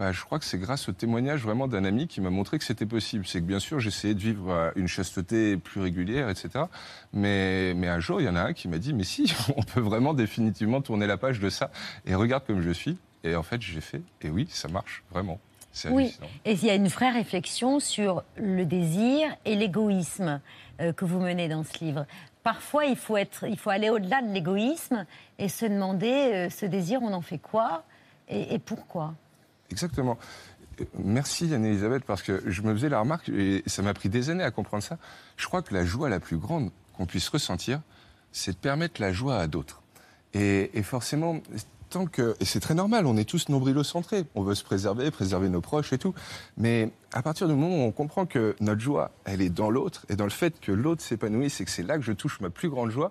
Bah, 0.00 0.12
je 0.12 0.25
crois 0.25 0.38
que 0.38 0.47
c'est 0.47 0.56
grâce 0.56 0.88
au 0.88 0.93
témoignage 0.93 1.43
vraiment 1.43 1.69
d'un 1.69 1.85
ami 1.85 2.08
qui 2.08 2.23
m'a 2.23 2.31
montré 2.31 2.58
que 2.58 2.64
c'était 2.64 2.87
possible. 2.87 3.26
C'est 3.26 3.41
que 3.41 3.44
bien 3.44 3.61
sûr, 3.61 3.81
j'essayais 3.81 4.14
de 4.14 4.20
vivre 4.20 4.50
euh, 4.50 4.70
une 4.75 4.88
chasteté 4.88 5.58
plus 5.58 5.82
régulière, 5.82 6.31
etc. 6.31 6.64
Mais, 7.12 7.75
mais 7.75 7.87
un 7.87 8.00
jour, 8.00 8.19
il 8.19 8.25
y 8.25 8.29
en 8.31 8.35
a 8.35 8.41
un 8.41 8.52
qui 8.55 8.67
m'a 8.67 8.79
dit, 8.79 8.94
mais 8.94 9.05
si, 9.05 9.31
on 9.58 9.62
peut 9.62 9.81
vraiment 9.81 10.14
définitivement 10.14 10.81
tourner 10.81 11.06
la 11.06 11.19
page 11.19 11.38
de 11.38 11.50
ça. 11.50 11.70
Et 12.06 12.14
regarde 12.14 12.47
comme 12.47 12.62
je 12.62 12.70
suis. 12.70 12.97
Et 13.25 13.37
en 13.37 13.43
fait, 13.43 13.61
j'ai 13.61 13.82
fait. 13.82 14.00
Et 14.23 14.31
oui, 14.31 14.49
ça 14.49 14.69
marche, 14.69 15.02
vraiment. 15.11 15.38
Oui, 15.91 16.17
et 16.47 16.52
il 16.52 16.64
y 16.64 16.70
a 16.70 16.75
une 16.75 16.88
vraie 16.88 17.11
réflexion 17.11 17.79
sur 17.79 18.25
le 18.37 18.64
désir 18.64 19.29
et 19.44 19.55
l'égoïsme 19.55 20.41
euh, 20.81 20.94
que 20.94 21.05
vous 21.05 21.20
menez 21.20 21.49
dans 21.49 21.62
ce 21.62 21.85
livre. 21.85 22.06
Parfois, 22.43 22.87
il 22.87 22.97
faut, 22.97 23.19
être, 23.19 23.44
il 23.47 23.58
faut 23.58 23.69
aller 23.69 23.91
au-delà 23.91 24.23
de 24.23 24.32
l'égoïsme 24.32 25.05
et 25.38 25.50
se 25.50 25.67
demander, 25.67 26.08
euh, 26.08 26.49
ce 26.49 26.64
désir, 26.64 27.02
on 27.02 27.12
en 27.12 27.20
fait 27.20 27.37
quoi 27.37 27.85
et, 28.31 28.55
et 28.55 28.58
pourquoi? 28.58 29.14
Exactement. 29.70 30.19
Merci 30.99 31.52
Anne-Elisabeth, 31.52 32.05
parce 32.05 32.22
que 32.22 32.43
je 32.46 32.62
me 32.62 32.72
faisais 32.75 32.88
la 32.88 33.00
remarque, 33.00 33.28
et 33.28 33.62
ça 33.67 33.82
m'a 33.82 33.94
pris 33.94 34.08
des 34.08 34.31
années 34.31 34.44
à 34.44 34.50
comprendre 34.50 34.82
ça. 34.82 34.99
Je 35.37 35.46
crois 35.46 35.62
que 35.62 35.75
la 35.75 35.84
joie 35.84 36.08
la 36.08 36.20
plus 36.20 36.38
grande 36.38 36.70
qu'on 36.96 37.06
puisse 37.06 37.28
ressentir, 37.28 37.81
c'est 38.32 38.52
de 38.52 38.56
permettre 38.56 39.00
la 39.00 39.12
joie 39.12 39.38
à 39.38 39.46
d'autres. 39.46 39.82
Et, 40.32 40.70
et 40.78 40.82
forcément, 40.82 41.40
tant 41.90 42.06
que. 42.06 42.34
Et 42.40 42.44
c'est 42.44 42.61
très 42.61 42.75
normal, 42.75 43.05
on 43.06 43.17
est 43.17 43.28
tous 43.28 43.49
nombrilocentrés. 43.49 44.25
On 44.34 44.43
veut 44.43 44.55
se 44.55 44.64
préserver, 44.64 45.11
préserver 45.11 45.49
nos 45.49 45.61
proches 45.61 45.93
et 45.93 45.99
tout. 45.99 46.14
Mais 46.56 46.90
à 47.12 47.23
partir 47.23 47.49
du 47.49 47.55
moment 47.55 47.84
où 47.84 47.88
on 47.88 47.93
comprend 47.93 48.25
que 48.25 48.56
notre 48.61 48.81
joie, 48.81 49.11
elle 49.25 49.43
est 49.43 49.50
dans 49.50 49.70
l'autre, 49.70 50.06
et 50.08 50.16
dans 50.16 50.25
le 50.25 50.31
fait 50.31 50.58
que 50.61 50.73
l'autre 50.73 51.02
s'épanouisse, 51.02 51.61
et 51.61 51.64
que 51.64 51.70
c'est 51.70 51.82
là 51.82 51.96
que 51.96 52.05
je 52.05 52.12
touche 52.12 52.40
ma 52.40 52.49
plus 52.49 52.70
grande 52.70 52.90
joie, 52.90 53.11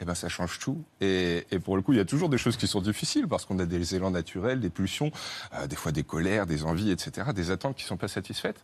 eh 0.00 0.04
ben 0.04 0.14
ça 0.14 0.28
change 0.28 0.58
tout. 0.58 0.84
Et, 1.00 1.46
et 1.50 1.58
pour 1.58 1.76
le 1.76 1.82
coup, 1.82 1.92
il 1.92 1.96
y 1.96 2.00
a 2.00 2.04
toujours 2.04 2.28
des 2.28 2.38
choses 2.38 2.56
qui 2.56 2.66
sont 2.66 2.80
difficiles 2.80 3.26
parce 3.26 3.44
qu'on 3.44 3.58
a 3.58 3.66
des 3.66 3.94
élans 3.94 4.10
naturels, 4.10 4.60
des 4.60 4.70
pulsions, 4.70 5.10
euh, 5.54 5.66
des 5.66 5.76
fois 5.76 5.92
des 5.92 6.04
colères, 6.04 6.46
des 6.46 6.64
envies, 6.64 6.90
etc., 6.90 7.28
des 7.34 7.50
attentes 7.50 7.76
qui 7.76 7.84
sont 7.84 7.96
pas 7.96 8.08
satisfaites. 8.08 8.62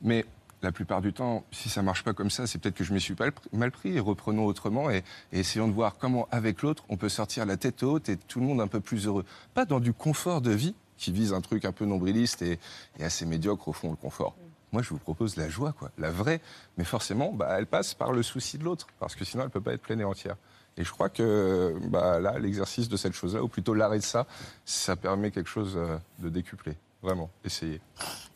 Mais 0.00 0.24
la 0.62 0.72
plupart 0.72 1.00
du 1.00 1.12
temps, 1.12 1.44
si 1.50 1.68
ça 1.68 1.82
marche 1.82 2.04
pas 2.04 2.12
comme 2.12 2.30
ça, 2.30 2.46
c'est 2.46 2.58
peut-être 2.58 2.76
que 2.76 2.84
je 2.84 2.92
m'y 2.92 3.00
suis 3.00 3.16
mal 3.52 3.70
pris. 3.70 3.96
Et 3.96 4.00
reprenons 4.00 4.44
autrement 4.46 4.90
et, 4.90 5.04
et 5.32 5.40
essayons 5.40 5.68
de 5.68 5.72
voir 5.72 5.96
comment, 5.98 6.28
avec 6.30 6.62
l'autre, 6.62 6.84
on 6.88 6.96
peut 6.96 7.08
sortir 7.08 7.46
la 7.46 7.56
tête 7.56 7.82
haute 7.82 8.08
et 8.08 8.16
tout 8.16 8.40
le 8.40 8.46
monde 8.46 8.60
un 8.60 8.68
peu 8.68 8.80
plus 8.80 9.06
heureux. 9.06 9.24
Pas 9.54 9.64
dans 9.64 9.80
du 9.80 9.92
confort 9.92 10.40
de 10.40 10.52
vie 10.52 10.74
qui 10.96 11.12
vise 11.12 11.32
un 11.32 11.40
truc 11.40 11.64
un 11.64 11.72
peu 11.72 11.84
nombriliste 11.84 12.42
et, 12.42 12.58
et 12.98 13.04
assez 13.04 13.26
médiocre 13.26 13.68
au 13.68 13.72
fond 13.72 13.90
le 13.90 13.96
confort. 13.96 14.36
Moi, 14.72 14.82
je 14.82 14.88
vous 14.88 14.98
propose 14.98 15.36
la 15.36 15.48
joie, 15.48 15.72
quoi, 15.72 15.90
la 15.98 16.10
vraie. 16.10 16.40
Mais 16.78 16.84
forcément, 16.84 17.32
bah, 17.32 17.54
elle 17.58 17.66
passe 17.66 17.92
par 17.92 18.12
le 18.12 18.22
souci 18.22 18.56
de 18.56 18.64
l'autre, 18.64 18.86
parce 18.98 19.14
que 19.14 19.24
sinon, 19.24 19.44
elle 19.44 19.50
peut 19.50 19.60
pas 19.60 19.74
être 19.74 19.82
pleine 19.82 20.00
et 20.00 20.04
entière. 20.04 20.36
Et 20.76 20.84
je 20.84 20.90
crois 20.90 21.08
que 21.10 21.76
bah, 21.88 22.18
là, 22.18 22.38
l'exercice 22.38 22.88
de 22.88 22.96
cette 22.96 23.12
chose-là, 23.12 23.42
ou 23.42 23.48
plutôt 23.48 23.74
l'arrêt 23.74 23.98
de 23.98 24.04
ça, 24.04 24.26
ça 24.64 24.96
permet 24.96 25.30
quelque 25.30 25.50
chose 25.50 25.74
euh, 25.76 25.98
de 26.18 26.28
décuplé. 26.30 26.76
Vraiment, 27.02 27.30
essayez. 27.44 27.80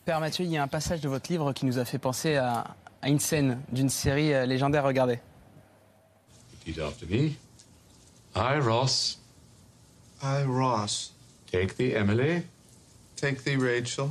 Père 0.04 0.20
Mathieu, 0.20 0.44
il 0.44 0.50
y 0.50 0.56
a 0.58 0.62
un 0.62 0.68
passage 0.68 1.00
de 1.00 1.08
votre 1.08 1.30
livre 1.30 1.52
qui 1.52 1.64
nous 1.66 1.78
a 1.78 1.84
fait 1.84 1.98
penser 1.98 2.36
à, 2.36 2.76
à 3.00 3.08
une 3.08 3.20
scène 3.20 3.60
d'une 3.72 3.88
série 3.88 4.34
euh, 4.34 4.44
légendaire. 4.44 4.84
Regardez. 4.84 5.18
Repeat 6.60 6.78
after 6.80 7.06
me. 7.06 7.30
I, 8.34 8.58
Ross, 8.60 9.18
I, 10.22 10.42
Ross. 10.44 11.14
take 11.50 11.76
thee, 11.76 11.94
Emily, 11.94 12.42
Take 13.16 13.42
thee, 13.44 13.56
Rachel. 13.56 14.10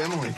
Emily. 0.00 0.32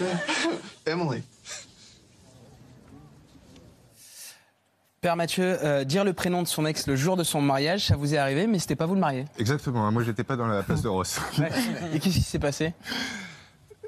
Emily. 0.86 1.22
Père 5.00 5.16
Mathieu, 5.16 5.58
euh, 5.62 5.84
dire 5.84 6.02
le 6.02 6.14
prénom 6.14 6.42
de 6.42 6.48
son 6.48 6.64
ex 6.64 6.86
le 6.86 6.96
jour 6.96 7.16
de 7.16 7.24
son 7.24 7.42
mariage, 7.42 7.88
ça 7.88 7.96
vous 7.96 8.14
est 8.14 8.16
arrivé, 8.16 8.46
mais 8.46 8.58
c'était 8.58 8.74
pas 8.74 8.86
vous 8.86 8.94
le 8.94 9.00
marier. 9.00 9.26
Exactement, 9.38 9.86
hein, 9.86 9.90
moi, 9.90 10.02
j'étais 10.02 10.24
pas 10.24 10.34
dans 10.34 10.46
la 10.46 10.62
place 10.62 10.80
de 10.80 10.88
Ross. 10.88 11.20
Et 11.92 12.00
qu'est-ce 12.00 12.14
qui 12.14 12.22
s'est 12.22 12.38
passé? 12.38 12.72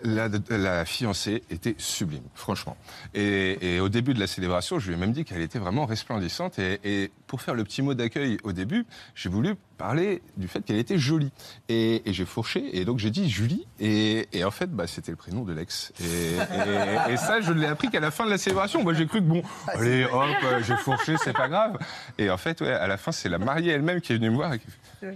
La, 0.03 0.85
fiancée 0.85 1.43
était 1.51 1.75
sublime, 1.79 2.23
franchement. 2.35 2.77
Et, 3.15 3.81
au 3.81 3.89
début 3.89 4.15
de 4.15 4.21
la 4.21 4.27
célébration, 4.27 4.79
je 4.79 4.89
lui 4.89 4.95
ai 4.95 4.97
même 4.99 5.13
dit 5.13 5.25
qu'elle 5.25 5.41
était 5.41 5.59
vraiment 5.59 5.87
resplendissante. 5.87 6.59
Et, 6.59 7.11
pour 7.27 7.41
faire 7.41 7.55
le 7.55 7.65
petit 7.65 7.83
mot 7.83 7.95
d'accueil 7.95 8.39
au 8.45 8.53
début, 8.53 8.85
j'ai 9.15 9.29
voulu 9.29 9.55
parlait 9.79 10.23
du 10.37 10.49
fait 10.49 10.61
qu'elle 10.61 10.79
était 10.79 10.99
jolie. 10.99 11.33
Et, 11.69 12.03
j'ai 12.07 12.25
fourché, 12.25 12.79
et 12.79 12.85
donc 12.85 12.99
j'ai 12.99 13.11
dit 13.11 13.29
Julie, 13.29 13.67
et, 13.81 14.27
en 14.45 14.51
fait, 14.51 14.71
bah, 14.71 14.87
c'était 14.87 15.13
le 15.13 15.17
prénom 15.17 15.45
de 15.45 15.53
l'ex. 15.53 15.93
Et, 16.01 17.17
ça, 17.17 17.41
je 17.41 17.53
l'ai 17.53 17.67
appris 17.67 17.91
qu'à 17.91 18.01
la 18.01 18.11
fin 18.11 18.27
de 18.27 18.31
la 18.31 18.39
célébration. 18.39 18.83
Moi, 18.83 18.95
j'ai 18.95 19.07
cru 19.07 19.21
que 19.21 19.27
bon, 19.27 19.43
allez, 19.69 20.05
hop, 20.05 20.29
j'ai 20.67 20.77
fourché, 20.77 21.17
c'est 21.23 21.33
pas 21.33 21.49
grave. 21.49 21.79
Et 22.19 22.31
en 22.31 22.37
fait, 22.37 22.61
ouais, 22.61 22.73
à 22.73 22.87
la 22.87 22.97
fin, 22.97 23.13
c'est 23.13 23.29
la 23.29 23.39
mariée 23.39 23.73
elle-même 23.73 24.01
qui 24.01 24.13
est 24.13 24.17
venue 24.17 24.31
me 24.31 24.37
voir 24.37 24.53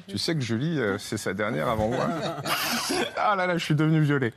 Tu 0.06 0.18
sais 0.18 0.34
que 0.34 0.40
Julie, 0.40 0.78
euh, 0.78 0.98
c'est 0.98 1.16
sa 1.16 1.34
dernière 1.34 1.68
avant 1.68 1.88
moi. 1.88 2.08
ah 3.16 3.36
là 3.36 3.46
là, 3.46 3.58
je 3.58 3.64
suis 3.64 3.74
devenu 3.74 4.00
violet. 4.00 4.32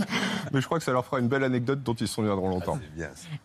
Mais 0.52 0.60
je 0.60 0.66
crois 0.66 0.78
que 0.78 0.84
ça 0.84 0.92
leur 0.92 1.04
fera 1.04 1.20
une 1.20 1.28
belle 1.28 1.44
anecdote 1.44 1.82
dont 1.82 1.94
ils 1.94 2.08
se 2.08 2.14
souviendront 2.14 2.48
longtemps. 2.48 2.78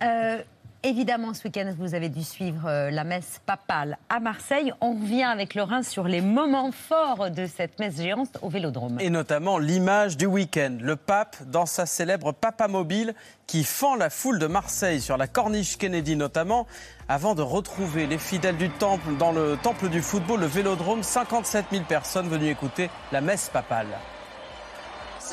Euh, 0.03 0.41
évidemment, 0.84 1.34
ce 1.34 1.44
week-end, 1.46 1.74
vous 1.78 1.96
avez 1.96 2.10
dû 2.10 2.24
suivre 2.24 2.68
euh, 2.68 2.92
la 2.92 3.04
messe 3.04 3.42
papale 3.46 3.98
à 4.10 4.20
Marseille. 4.20 4.72
On 4.82 4.94
revient 4.94 5.24
avec 5.24 5.56
Laurent 5.56 5.82
sur 5.84 6.04
les 6.04 6.22
moments 6.22 6.72
forts 6.72 7.32
de 7.32 7.46
cette 7.46 7.80
messe 7.80 7.98
géante 7.98 8.38
au 8.42 8.50
Vélodrome. 8.50 8.98
Et 9.00 9.10
notamment 9.10 9.58
l'image 9.58 10.18
du 10.18 10.25
week-end. 10.25 10.78
Le 10.80 10.96
pape 10.96 11.38
dans 11.48 11.66
sa 11.66 11.86
célèbre 11.86 12.32
Papa 12.32 12.68
Mobile 12.68 13.16
qui 13.48 13.63
fend 13.63 13.96
la 13.96 14.10
foule 14.10 14.40
de 14.40 14.48
Marseille 14.48 15.02
sur 15.02 15.18
la 15.18 15.28
corniche 15.28 15.78
Kennedy 15.78 16.16
notamment 16.16 16.68
avant 17.08 17.36
de 17.36 17.42
retrouver 17.42 18.08
les 18.08 18.18
fidèles 18.18 18.58
du 18.58 18.70
temple 18.70 19.16
dans 19.18 19.32
le 19.32 19.58
temple 19.62 19.90
du 19.90 20.02
football, 20.02 20.42
le 20.42 20.48
Vélodrome. 20.48 21.04
57 21.04 21.66
000 21.72 21.84
personnes 21.86 22.28
venues 22.28 22.50
écouter 22.50 22.90
la 23.12 23.22
messe 23.22 23.50
papale. 23.50 23.88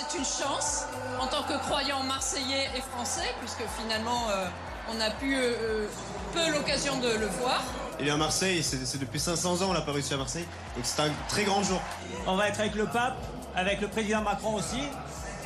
C'est 0.00 0.18
une 0.18 0.24
chance 0.24 0.86
en 1.20 1.26
tant 1.26 1.42
que 1.42 1.58
croyant 1.58 2.02
marseillais 2.02 2.70
et 2.74 2.80
français, 2.80 3.34
puisque 3.40 3.62
finalement 3.78 4.30
euh, 4.30 4.46
on 4.90 4.98
a 5.00 5.10
pu 5.10 5.36
euh, 5.36 5.52
euh, 5.60 5.86
peu 6.32 6.52
l'occasion 6.52 6.98
de 7.00 7.08
le 7.08 7.26
voir. 7.26 7.62
Il 7.98 8.08
est 8.08 8.10
à 8.10 8.16
Marseille, 8.16 8.62
c'est 8.62 8.98
depuis 8.98 9.20
500 9.20 9.60
ans 9.60 9.66
on 9.68 9.72
n'a 9.74 9.82
pas 9.82 9.92
réussi 9.92 10.14
à 10.14 10.16
Marseille, 10.16 10.46
donc 10.74 10.84
c'est 10.86 11.02
un 11.02 11.10
très 11.28 11.44
grand 11.44 11.62
jour. 11.62 11.80
On 12.26 12.36
va 12.36 12.48
être 12.48 12.60
avec 12.60 12.76
le 12.76 12.86
pape, 12.86 13.18
avec 13.54 13.82
le 13.82 13.88
président 13.88 14.22
Macron 14.22 14.54
aussi, 14.54 14.80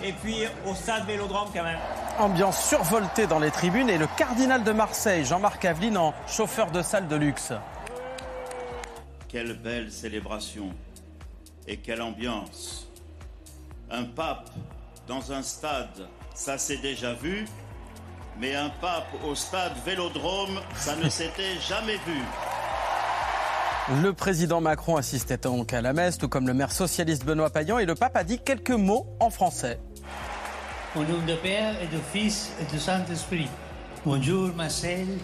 et 0.04 0.12
puis 0.12 0.44
au 0.66 0.74
stade 0.74 1.04
Vélodrome 1.04 1.48
quand 1.52 1.64
même. 1.64 1.78
Ambiance 2.20 2.64
survoltée 2.64 3.26
dans 3.26 3.40
les 3.40 3.50
tribunes 3.50 3.90
et 3.90 3.98
le 3.98 4.06
cardinal 4.16 4.62
de 4.62 4.70
Marseille, 4.70 5.24
Jean-Marc 5.24 5.64
Aveline, 5.64 5.98
en 5.98 6.14
chauffeur 6.28 6.70
de 6.70 6.82
salle 6.82 7.08
de 7.08 7.16
luxe. 7.16 7.52
Quelle 9.26 9.54
belle 9.54 9.90
célébration 9.90 10.70
et 11.66 11.78
quelle 11.78 12.02
ambiance. 12.02 12.86
Un 13.96 14.04
pape 14.06 14.50
dans 15.06 15.30
un 15.30 15.42
stade, 15.42 16.08
ça 16.34 16.58
s'est 16.58 16.78
déjà 16.78 17.14
vu, 17.14 17.44
mais 18.40 18.56
un 18.56 18.68
pape 18.68 19.06
au 19.24 19.36
stade 19.36 19.72
Vélodrome, 19.86 20.58
ça 20.74 20.96
ne 20.96 21.08
s'était 21.08 21.60
jamais 21.68 21.98
vu. 21.98 22.20
Le 24.02 24.12
président 24.12 24.60
Macron 24.60 24.96
assistait 24.96 25.36
donc 25.36 25.72
à 25.72 25.80
la 25.80 25.92
messe, 25.92 26.18
tout 26.18 26.28
comme 26.28 26.48
le 26.48 26.54
maire 26.54 26.72
socialiste 26.72 27.24
Benoît 27.24 27.50
Payan, 27.50 27.78
et 27.78 27.86
le 27.86 27.94
pape 27.94 28.16
a 28.16 28.24
dit 28.24 28.40
quelques 28.40 28.70
mots 28.70 29.06
en 29.20 29.30
français. 29.30 29.78
Au 30.96 31.04
nom 31.04 31.18
du 31.24 31.36
Père 31.36 31.80
et 31.80 31.86
du 31.86 31.98
Fils 32.12 32.50
et 32.60 32.64
du 32.72 32.80
Saint-Esprit. 32.80 33.48
Bonjour 34.04 34.52
Marseille, 34.56 35.18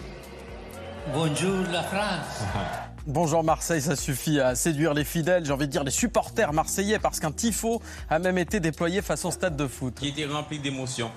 bonjour 1.13 1.59
la 1.73 1.83
France. 1.83 2.43
Bonjour 3.07 3.43
Marseille, 3.43 3.81
ça 3.81 3.95
suffit 3.95 4.39
à 4.39 4.53
séduire 4.53 4.93
les 4.93 5.03
fidèles, 5.03 5.43
j'ai 5.43 5.51
envie 5.51 5.65
de 5.65 5.71
dire 5.71 5.83
les 5.83 5.89
supporters 5.89 6.53
marseillais, 6.53 6.99
parce 6.99 7.19
qu'un 7.19 7.31
tifo 7.31 7.81
a 8.11 8.19
même 8.19 8.37
été 8.37 8.59
déployé 8.59 9.01
face 9.01 9.25
au 9.25 9.31
stade 9.31 9.57
de 9.57 9.65
foot. 9.65 9.95
Qui 9.95 10.09
était 10.09 10.27
rempli 10.27 10.59
d'émotions. 10.59 11.09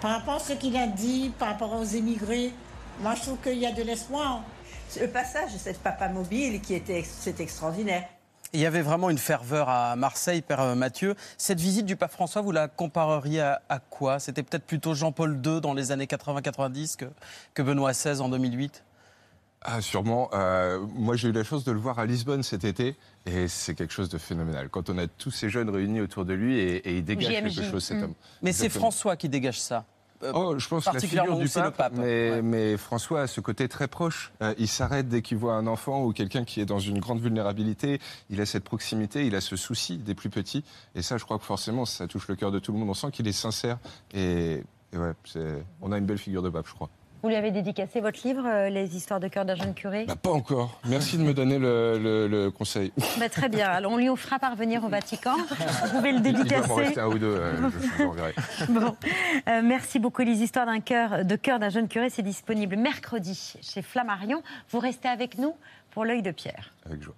Par 0.00 0.12
rapport 0.12 0.34
à 0.34 0.38
ce 0.38 0.52
qu'il 0.52 0.76
a 0.76 0.86
dit, 0.86 1.32
par 1.36 1.48
rapport 1.48 1.74
aux 1.74 1.84
émigrés, 1.84 2.52
moi 3.00 3.16
je 3.16 3.22
trouve 3.22 3.38
qu'il 3.38 3.58
y 3.58 3.66
a 3.66 3.72
de 3.72 3.82
l'espoir. 3.82 4.42
Le 5.00 5.08
passage 5.08 5.52
de 5.52 5.58
cette 5.58 5.80
papa 5.80 6.08
mobile 6.08 6.60
qui 6.60 6.74
était 6.74 7.04
c'est 7.04 7.40
extraordinaire. 7.40 8.04
Il 8.52 8.60
y 8.60 8.66
avait 8.66 8.82
vraiment 8.82 9.10
une 9.10 9.18
ferveur 9.18 9.68
à 9.68 9.96
Marseille, 9.96 10.40
Père 10.40 10.60
euh, 10.60 10.76
Mathieu. 10.76 11.16
Cette 11.36 11.58
visite 11.58 11.84
du 11.84 11.96
pape 11.96 12.12
François, 12.12 12.42
vous 12.42 12.52
la 12.52 12.68
compareriez 12.68 13.40
à, 13.40 13.60
à 13.68 13.80
quoi? 13.80 14.20
C'était 14.20 14.44
peut-être 14.44 14.66
plutôt 14.66 14.94
Jean-Paul 14.94 15.40
II 15.44 15.60
dans 15.60 15.74
les 15.74 15.90
années 15.90 16.06
80-90 16.06 16.94
que, 16.94 17.06
que 17.54 17.62
Benoît 17.62 17.90
XVI 17.90 18.20
en 18.20 18.28
2008 18.28 18.84
Ah, 19.64 19.80
sûrement. 19.80 20.28
Euh, 20.34 20.78
moi, 20.94 21.16
j'ai 21.16 21.28
eu 21.28 21.32
la 21.32 21.42
chance 21.44 21.64
de 21.64 21.72
le 21.72 21.78
voir 21.78 21.98
à 21.98 22.04
Lisbonne 22.04 22.42
cet 22.42 22.64
été, 22.64 22.96
et 23.24 23.48
c'est 23.48 23.74
quelque 23.74 23.92
chose 23.94 24.10
de 24.10 24.18
phénoménal. 24.18 24.68
Quand 24.68 24.90
on 24.90 24.98
a 24.98 25.06
tous 25.06 25.30
ces 25.30 25.48
jeunes 25.48 25.70
réunis 25.70 26.02
autour 26.02 26.26
de 26.26 26.34
lui, 26.34 26.58
et, 26.58 26.76
et 26.88 26.96
il 26.98 27.04
dégage 27.04 27.32
JMJ. 27.32 27.54
quelque 27.56 27.70
chose, 27.70 27.82
cet 27.84 27.96
Mm. 27.98 28.02
homme. 28.04 28.14
Mais 28.42 28.52
c'est. 28.52 28.68
François 28.68 29.16
qui 29.16 29.28
dégage 29.30 29.58
ça. 29.60 29.86
Euh, 30.22 30.32
Oh, 30.34 30.58
je 30.58 30.68
pense 30.68 30.84
la 30.86 30.92
particulièrement 30.92 31.32
figure 31.32 31.38
du 31.40 31.44
où 31.46 31.48
c'est 31.52 31.60
le 31.60 31.70
pape, 31.70 31.76
pape. 31.76 31.92
Mais, 31.96 32.30
Ouais. 32.30 32.42
mais 32.42 32.76
François 32.76 33.22
a 33.22 33.26
ce 33.26 33.40
côté 33.40 33.68
très 33.68 33.88
proche. 33.88 34.32
Euh, 34.42 34.54
il 34.58 34.68
s'arrête 34.68 35.08
dès 35.08 35.22
qu'il 35.22 35.38
voit 35.38 35.54
un 35.54 35.66
enfant 35.66 36.04
ou 36.04 36.12
quelqu'un 36.12 36.44
qui 36.44 36.60
est 36.60 36.66
dans 36.66 36.78
une 36.78 36.98
grande 36.98 37.20
vulnérabilité. 37.20 38.00
Il 38.30 38.40
a 38.40 38.46
cette 38.46 38.64
proximité, 38.64 39.26
il 39.26 39.34
a 39.34 39.40
ce 39.40 39.56
souci 39.56 39.96
des 39.98 40.14
plus 40.14 40.30
petits. 40.30 40.62
Et 40.94 41.02
ça, 41.02 41.16
je 41.18 41.24
crois 41.24 41.38
que 41.38 41.44
forcément, 41.44 41.84
ça 41.84 42.06
touche 42.06 42.28
le 42.28 42.36
cœur 42.36 42.52
de 42.52 42.58
tout 42.58 42.72
le 42.72 42.78
monde. 42.78 42.88
On 42.90 42.94
sent 42.94 43.10
qu'il 43.12 43.26
est 43.28 43.32
sincère. 43.32 43.78
Et, 44.14 44.62
et 44.92 44.96
ouais, 44.98 45.12
on 45.82 45.90
a 45.92 45.98
une 45.98 46.06
belle 46.06 46.18
figure 46.18 46.42
de 46.42 46.48
pape, 46.50 46.68
je 46.68 46.74
crois. 46.74 46.90
Vous 47.22 47.30
lui 47.30 47.36
avez 47.36 47.50
dédicacé 47.50 48.00
votre 48.02 48.20
livre, 48.26 48.42
euh, 48.46 48.68
Les 48.68 48.96
histoires 48.96 49.18
de 49.20 49.28
cœur 49.28 49.46
d'un 49.46 49.54
jeune 49.54 49.72
curé 49.72 50.04
Bah, 50.06 50.14
pas 50.16 50.30
encore. 50.30 50.78
Merci 50.84 51.16
de 51.16 51.22
me 51.22 51.32
donner 51.32 51.58
le, 51.58 51.98
le- 51.98 52.26
le 52.28 52.50
conseil. 52.50 52.92
Bah, 53.18 53.30
Très 53.30 53.48
bien. 53.48 53.66
Alors, 53.70 53.92
on 53.92 53.96
lui 53.96 54.14
fera 54.16 54.38
parvenir 54.38 54.84
au 54.84 54.88
Vatican. 54.88 55.34
Vous 55.36 55.88
pouvez 55.96 56.12
le 56.12 56.18
Il 56.18 56.22
dédicacer. 56.22 56.72
rester 56.74 57.00
un 57.00 57.06
ou 57.06 57.18
deux, 57.18 57.26
euh, 57.34 57.56
je, 57.70 57.86
je 57.86 58.02
vous 58.02 58.10
enverrai. 58.10 58.34
Bon, 58.68 58.94
Euh, 59.48 59.62
merci 59.64 59.98
beaucoup. 59.98 60.22
Les 60.22 60.42
histoires 60.42 60.66
d'un 60.66 60.80
cœur, 60.80 61.24
de 61.24 61.36
cœur 61.36 61.58
d'un 61.58 61.70
jeune 61.70 61.88
curé, 61.88 62.10
c'est 62.10 62.22
disponible 62.22 62.76
mercredi 62.76 63.54
chez 63.62 63.80
Flammarion. 63.82 64.42
Vous 64.70 64.78
restez 64.78 65.08
avec 65.08 65.38
nous 65.38 65.54
pour 65.92 66.04
l'œil 66.04 66.20
de 66.22 66.30
Pierre. 66.30 66.72
Avec 66.84 67.02
joie. 67.02 67.14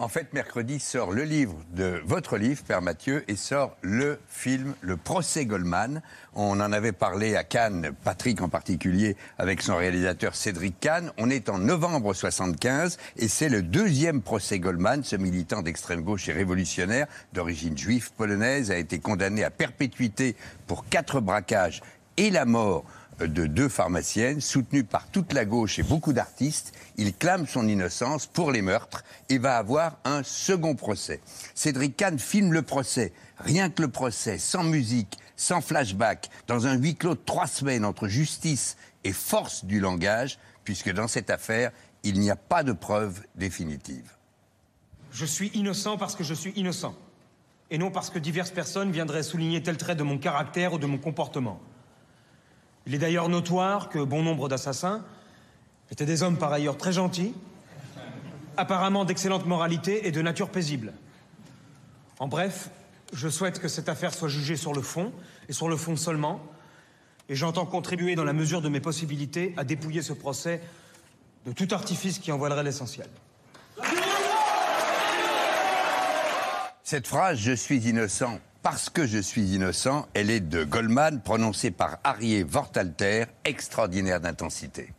En 0.00 0.06
fait, 0.06 0.32
mercredi 0.32 0.78
sort 0.78 1.10
le 1.10 1.24
livre 1.24 1.56
de 1.72 2.00
votre 2.04 2.36
livre, 2.36 2.62
Père 2.62 2.82
Mathieu, 2.82 3.24
et 3.26 3.34
sort 3.34 3.76
le 3.82 4.20
film 4.28 4.74
Le 4.80 4.96
procès 4.96 5.44
Goldman. 5.44 6.02
On 6.34 6.60
en 6.60 6.70
avait 6.70 6.92
parlé 6.92 7.34
à 7.34 7.42
Cannes, 7.42 7.90
Patrick 8.04 8.40
en 8.40 8.48
particulier, 8.48 9.16
avec 9.38 9.60
son 9.60 9.74
réalisateur 9.74 10.36
Cédric 10.36 10.78
Kahn. 10.78 11.10
On 11.18 11.30
est 11.30 11.48
en 11.48 11.58
novembre 11.58 12.14
75 12.14 12.96
et 13.16 13.26
c'est 13.26 13.48
le 13.48 13.60
deuxième 13.60 14.22
procès 14.22 14.60
Goldman. 14.60 15.02
Ce 15.02 15.16
militant 15.16 15.62
d'extrême 15.62 16.02
gauche 16.02 16.28
et 16.28 16.32
révolutionnaire, 16.32 17.08
d'origine 17.32 17.76
juive 17.76 18.12
polonaise, 18.12 18.70
a 18.70 18.78
été 18.78 19.00
condamné 19.00 19.42
à 19.42 19.50
perpétuité 19.50 20.36
pour 20.68 20.88
quatre 20.88 21.20
braquages 21.20 21.82
et 22.16 22.30
la 22.30 22.44
mort 22.44 22.84
de 23.26 23.46
deux 23.46 23.68
pharmaciennes, 23.68 24.40
soutenu 24.40 24.84
par 24.84 25.08
toute 25.08 25.32
la 25.32 25.44
gauche 25.44 25.78
et 25.78 25.82
beaucoup 25.82 26.12
d'artistes. 26.12 26.72
Il 26.96 27.14
clame 27.14 27.46
son 27.46 27.66
innocence 27.66 28.26
pour 28.26 28.52
les 28.52 28.62
meurtres 28.62 29.04
et 29.28 29.38
va 29.38 29.56
avoir 29.56 29.98
un 30.04 30.22
second 30.22 30.74
procès. 30.74 31.20
Cédric 31.54 31.96
Kahn 31.96 32.18
filme 32.18 32.52
le 32.52 32.62
procès, 32.62 33.12
rien 33.38 33.70
que 33.70 33.82
le 33.82 33.88
procès, 33.88 34.38
sans 34.38 34.64
musique, 34.64 35.18
sans 35.36 35.60
flashback, 35.60 36.30
dans 36.46 36.66
un 36.66 36.74
huis 36.74 36.96
clos 36.96 37.14
de 37.14 37.20
trois 37.24 37.46
semaines 37.46 37.84
entre 37.84 38.08
justice 38.08 38.76
et 39.04 39.12
force 39.12 39.64
du 39.64 39.80
langage, 39.80 40.38
puisque 40.64 40.92
dans 40.92 41.08
cette 41.08 41.30
affaire, 41.30 41.72
il 42.04 42.20
n'y 42.20 42.30
a 42.30 42.36
pas 42.36 42.62
de 42.62 42.72
preuve 42.72 43.22
définitive. 43.34 44.12
Je 45.12 45.24
suis 45.24 45.48
innocent 45.54 45.96
parce 45.96 46.14
que 46.14 46.24
je 46.24 46.34
suis 46.34 46.52
innocent. 46.52 46.94
Et 47.70 47.78
non 47.78 47.90
parce 47.90 48.10
que 48.10 48.18
diverses 48.18 48.50
personnes 48.50 48.92
viendraient 48.92 49.22
souligner 49.22 49.62
tel 49.62 49.76
trait 49.76 49.94
de 49.94 50.02
mon 50.02 50.18
caractère 50.18 50.72
ou 50.72 50.78
de 50.78 50.86
mon 50.86 50.98
comportement. 50.98 51.60
Il 52.88 52.94
est 52.94 52.98
d'ailleurs 52.98 53.28
notoire 53.28 53.90
que 53.90 53.98
bon 53.98 54.22
nombre 54.22 54.48
d'assassins 54.48 55.04
étaient 55.90 56.06
des 56.06 56.22
hommes 56.22 56.38
par 56.38 56.50
ailleurs 56.54 56.78
très 56.78 56.94
gentils, 56.94 57.34
apparemment 58.56 59.04
d'excellente 59.04 59.44
moralité 59.44 60.08
et 60.08 60.10
de 60.10 60.22
nature 60.22 60.48
paisible. 60.48 60.94
En 62.18 62.28
bref, 62.28 62.70
je 63.12 63.28
souhaite 63.28 63.58
que 63.58 63.68
cette 63.68 63.90
affaire 63.90 64.14
soit 64.14 64.30
jugée 64.30 64.56
sur 64.56 64.72
le 64.72 64.80
fond, 64.80 65.12
et 65.50 65.52
sur 65.52 65.68
le 65.68 65.76
fond 65.76 65.96
seulement, 65.96 66.40
et 67.28 67.34
j'entends 67.34 67.66
contribuer 67.66 68.14
dans 68.14 68.24
la 68.24 68.32
mesure 68.32 68.62
de 68.62 68.70
mes 68.70 68.80
possibilités 68.80 69.52
à 69.58 69.64
dépouiller 69.64 70.00
ce 70.00 70.14
procès 70.14 70.62
de 71.44 71.52
tout 71.52 71.68
artifice 71.72 72.18
qui 72.18 72.32
en 72.32 72.38
voilerait 72.38 72.64
l'essentiel. 72.64 73.08
Cette 76.84 77.06
phrase 77.06 77.38
Je 77.38 77.52
suis 77.52 77.86
innocent 77.86 78.40
parce 78.70 78.90
que 78.90 79.06
je 79.06 79.16
suis 79.16 79.54
innocent, 79.54 80.06
elle 80.12 80.28
est 80.28 80.40
de 80.40 80.62
Goldman, 80.62 81.22
prononcée 81.22 81.70
par 81.70 81.96
Arié 82.04 82.42
Vortalter, 82.42 83.24
extraordinaire 83.46 84.20
d'intensité. 84.20 84.92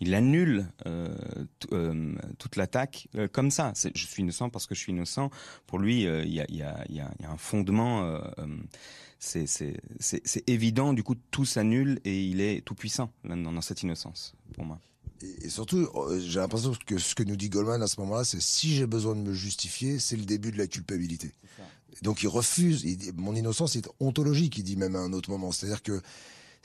Il 0.00 0.14
annule 0.14 0.66
euh, 0.84 1.08
euh, 1.72 2.14
toute 2.38 2.56
l'attaque 2.56 3.08
euh, 3.14 3.26
comme 3.26 3.50
ça. 3.50 3.72
Je 3.94 4.04
suis 4.06 4.22
innocent 4.22 4.50
parce 4.50 4.66
que 4.66 4.74
je 4.74 4.80
suis 4.80 4.92
innocent. 4.92 5.30
Pour 5.66 5.78
lui, 5.78 6.02
il 6.02 6.28
y, 6.28 6.62
a, 6.62 6.84
un 7.26 7.36
fondement. 7.38 8.20
c'est- 9.18 9.48
évident. 10.46 10.92
Du 10.92 11.02
coup, 11.02 11.14
tout 11.30 11.46
s'annule 11.46 12.00
et 12.04 12.22
il 12.22 12.42
est 12.42 12.62
tout 12.66 12.74
puissant 12.74 13.10
dans 13.24 13.62
cette 13.62 13.82
innocence, 13.82 14.34
pour 14.52 14.66
moi. 14.66 14.78
Et, 15.42 15.48
surtout, 15.48 15.88
euh, 15.94 16.20
j'ai 16.20 16.38
l'impression 16.40 16.72
que 16.86 16.98
ce 16.98 17.14
que 17.14 17.22
nous 17.22 17.36
dit 17.36 17.48
Goldman 17.48 17.82
à 17.82 17.86
ce 17.86 18.00
moment-là, 18.00 18.24
c'est 18.24 18.40
si 18.40 18.74
j'ai 18.74 18.86
besoin 18.86 19.14
de 19.14 19.20
me 19.20 19.32
justifier, 19.32 19.98
c'est 19.98 20.16
le 20.16 20.24
début 20.24 20.52
de 20.52 20.58
la 20.58 20.66
culpabilité. 20.66 21.32
Donc 22.02 22.22
il 22.22 22.28
refuse. 22.28 22.82
il 22.84 22.96
dit- 22.96 23.12
mon 23.14 23.34
innocence 23.34 23.76
est 23.76 23.88
ontologique, 24.00 24.58
il 24.58 24.64
dit 24.64 24.76
même 24.76 24.96
à 24.96 25.00
un 25.00 25.12
autre 25.12 25.30
moment. 25.30 25.52
C'est-à-dire 25.52 25.82
que 25.82 26.02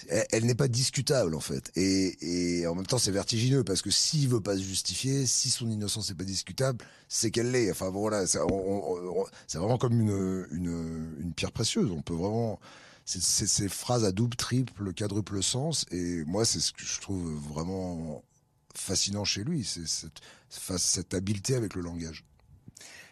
elle, 0.08 0.26
elle 0.32 0.46
n'est 0.46 0.56
pas 0.56 0.68
discutable 0.68 1.36
en 1.36 1.40
fait. 1.40 1.72
Et, 1.76 2.60
et 2.62 2.68
en 2.68 2.76
même 2.76 2.86
temps, 2.88 2.98
c'est 2.98 3.12
vertigineux 3.12 3.64
parce 3.64 3.82
que 3.82 3.92
s'il 3.92 4.28
veut 4.28 4.42
pas 4.42 4.56
se 4.58 4.64
justifier, 4.64 5.26
si 5.26 5.50
son 5.50 5.70
innocence 5.70 6.10
n'est 6.10 6.16
pas 6.16 6.24
discutable, 6.24 6.84
c'est 7.08 7.32
qu'elle 7.32 7.52
l'est. 7.52 7.70
Enfin 7.70 7.90
voilà, 7.90 8.26
c'est 8.28 8.40
vraiment 8.40 9.78
comme 9.78 10.00
une, 10.00 10.48
une, 10.52 11.16
une 11.20 11.34
pierre 11.34 11.52
précieuse. 11.52 11.92
On 11.92 12.02
peut 12.02 12.16
vraiment. 12.16 12.60
C'est 13.06 13.48
ces 13.48 13.70
phrases 13.70 14.06
à 14.06 14.12
double, 14.12 14.38
triple, 14.38 14.94
quadruple 14.94 15.42
sens. 15.42 15.86
Et 15.92 16.24
moi, 16.26 16.46
c'est 16.46 16.60
ce 16.60 16.72
que 16.72 16.84
je 16.84 17.02
trouve 17.02 17.34
vraiment 17.52 18.24
fascinant 18.76 19.26
chez 19.26 19.44
lui. 19.44 19.64
C'est 19.64 20.10
cette, 20.50 21.14
habileté 21.14 21.56
avec 21.56 21.76
le 21.76 21.82
langage. 21.82 22.24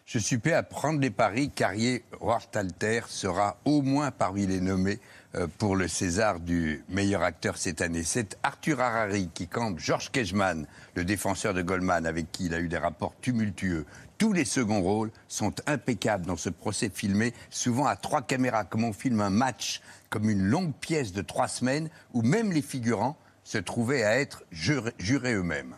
Je 0.06 0.18
suis 0.18 0.38
prêt 0.38 0.54
à 0.54 0.62
prendre 0.62 1.00
les 1.00 1.10
paris. 1.10 1.50
Carrier 1.50 2.02
Wartalter 2.20 3.02
sera 3.08 3.58
au 3.66 3.82
moins 3.82 4.10
parmi 4.10 4.46
les 4.46 4.60
nommés 4.60 5.00
euh, 5.34 5.46
pour 5.58 5.76
le 5.76 5.86
César 5.86 6.40
du 6.40 6.82
meilleur 6.88 7.22
acteur 7.22 7.58
cette 7.58 7.82
année. 7.82 8.02
C'est 8.02 8.38
Arthur 8.42 8.80
Harari 8.80 9.28
qui 9.34 9.48
campe 9.48 9.78
George 9.78 10.10
Kejman, 10.10 10.66
le 10.94 11.04
défenseur 11.04 11.52
de 11.52 11.60
Goldman, 11.60 12.06
avec 12.06 12.32
qui 12.32 12.46
il 12.46 12.54
a 12.54 12.60
eu 12.60 12.68
des 12.68 12.78
rapports 12.78 13.14
tumultueux. 13.20 13.84
Tous 14.16 14.32
les 14.32 14.46
seconds 14.46 14.80
rôles 14.80 15.10
sont 15.28 15.52
impeccables 15.66 16.24
dans 16.24 16.38
ce 16.38 16.48
procès 16.48 16.90
filmé, 16.92 17.34
souvent 17.50 17.86
à 17.86 17.94
trois 17.94 18.22
caméras, 18.22 18.64
comme 18.64 18.84
on 18.84 18.94
filme 18.94 19.20
un 19.20 19.28
match, 19.28 19.82
comme 20.08 20.30
une 20.30 20.42
longue 20.42 20.72
pièce 20.72 21.12
de 21.12 21.20
trois 21.20 21.48
semaines, 21.48 21.90
où 22.14 22.22
même 22.22 22.50
les 22.50 22.62
figurants 22.62 23.18
se 23.48 23.56
trouvaient 23.56 24.02
à 24.04 24.18
être 24.20 24.42
jurés, 24.50 24.92
jurés 24.98 25.32
eux-mêmes. 25.32 25.74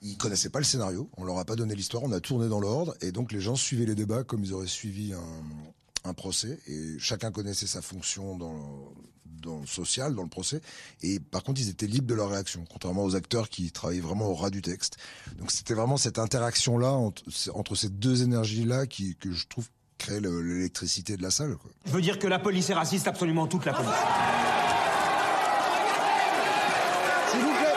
Ils 0.00 0.16
connaissaient 0.16 0.50
pas 0.50 0.58
le 0.58 0.64
scénario, 0.64 1.08
on 1.16 1.22
leur 1.24 1.38
a 1.38 1.44
pas 1.44 1.54
donné 1.54 1.76
l'histoire, 1.76 2.02
on 2.02 2.10
a 2.10 2.18
tourné 2.18 2.48
dans 2.48 2.58
l'ordre 2.58 2.96
et 3.00 3.12
donc 3.12 3.30
les 3.30 3.40
gens 3.40 3.54
suivaient 3.54 3.84
les 3.86 3.94
débats 3.94 4.24
comme 4.24 4.42
ils 4.42 4.52
auraient 4.52 4.66
suivi 4.66 5.12
un, 5.12 6.08
un 6.10 6.12
procès 6.12 6.58
et 6.66 6.98
chacun 6.98 7.30
connaissait 7.30 7.68
sa 7.68 7.82
fonction 7.82 8.36
dans 8.36 8.52
le, 8.52 8.58
dans 9.42 9.60
le 9.60 9.66
social, 9.68 10.16
dans 10.16 10.24
le 10.24 10.28
procès 10.28 10.60
et 11.02 11.20
par 11.20 11.44
contre 11.44 11.60
ils 11.60 11.68
étaient 11.68 11.86
libres 11.86 12.08
de 12.08 12.14
leur 12.14 12.30
réaction, 12.30 12.64
contrairement 12.68 13.04
aux 13.04 13.14
acteurs 13.14 13.48
qui 13.48 13.70
travaillaient 13.70 14.00
vraiment 14.00 14.26
au 14.26 14.34
ras 14.34 14.50
du 14.50 14.60
texte. 14.60 14.96
Donc 15.38 15.52
c'était 15.52 15.74
vraiment 15.74 15.96
cette 15.96 16.18
interaction 16.18 16.78
là 16.78 16.90
entre, 16.90 17.22
entre 17.54 17.76
ces 17.76 17.88
deux 17.90 18.24
énergies 18.24 18.64
là 18.64 18.86
qui 18.88 19.14
que 19.14 19.30
je 19.30 19.46
trouve 19.46 19.68
crée 19.98 20.18
le- 20.18 20.42
l'électricité 20.42 21.16
de 21.16 21.22
la 21.22 21.30
salle. 21.30 21.54
Quoi. 21.58 21.70
Je 21.84 21.92
veux 21.92 22.02
dire 22.02 22.18
que 22.18 22.26
la 22.26 22.40
police 22.40 22.70
est 22.70 22.74
raciste, 22.74 23.06
absolument 23.06 23.46
toute 23.46 23.66
la 23.66 23.72
police. 23.72 23.88
S'il 27.30 27.40
vous 27.40 27.52
plaît. 27.52 27.68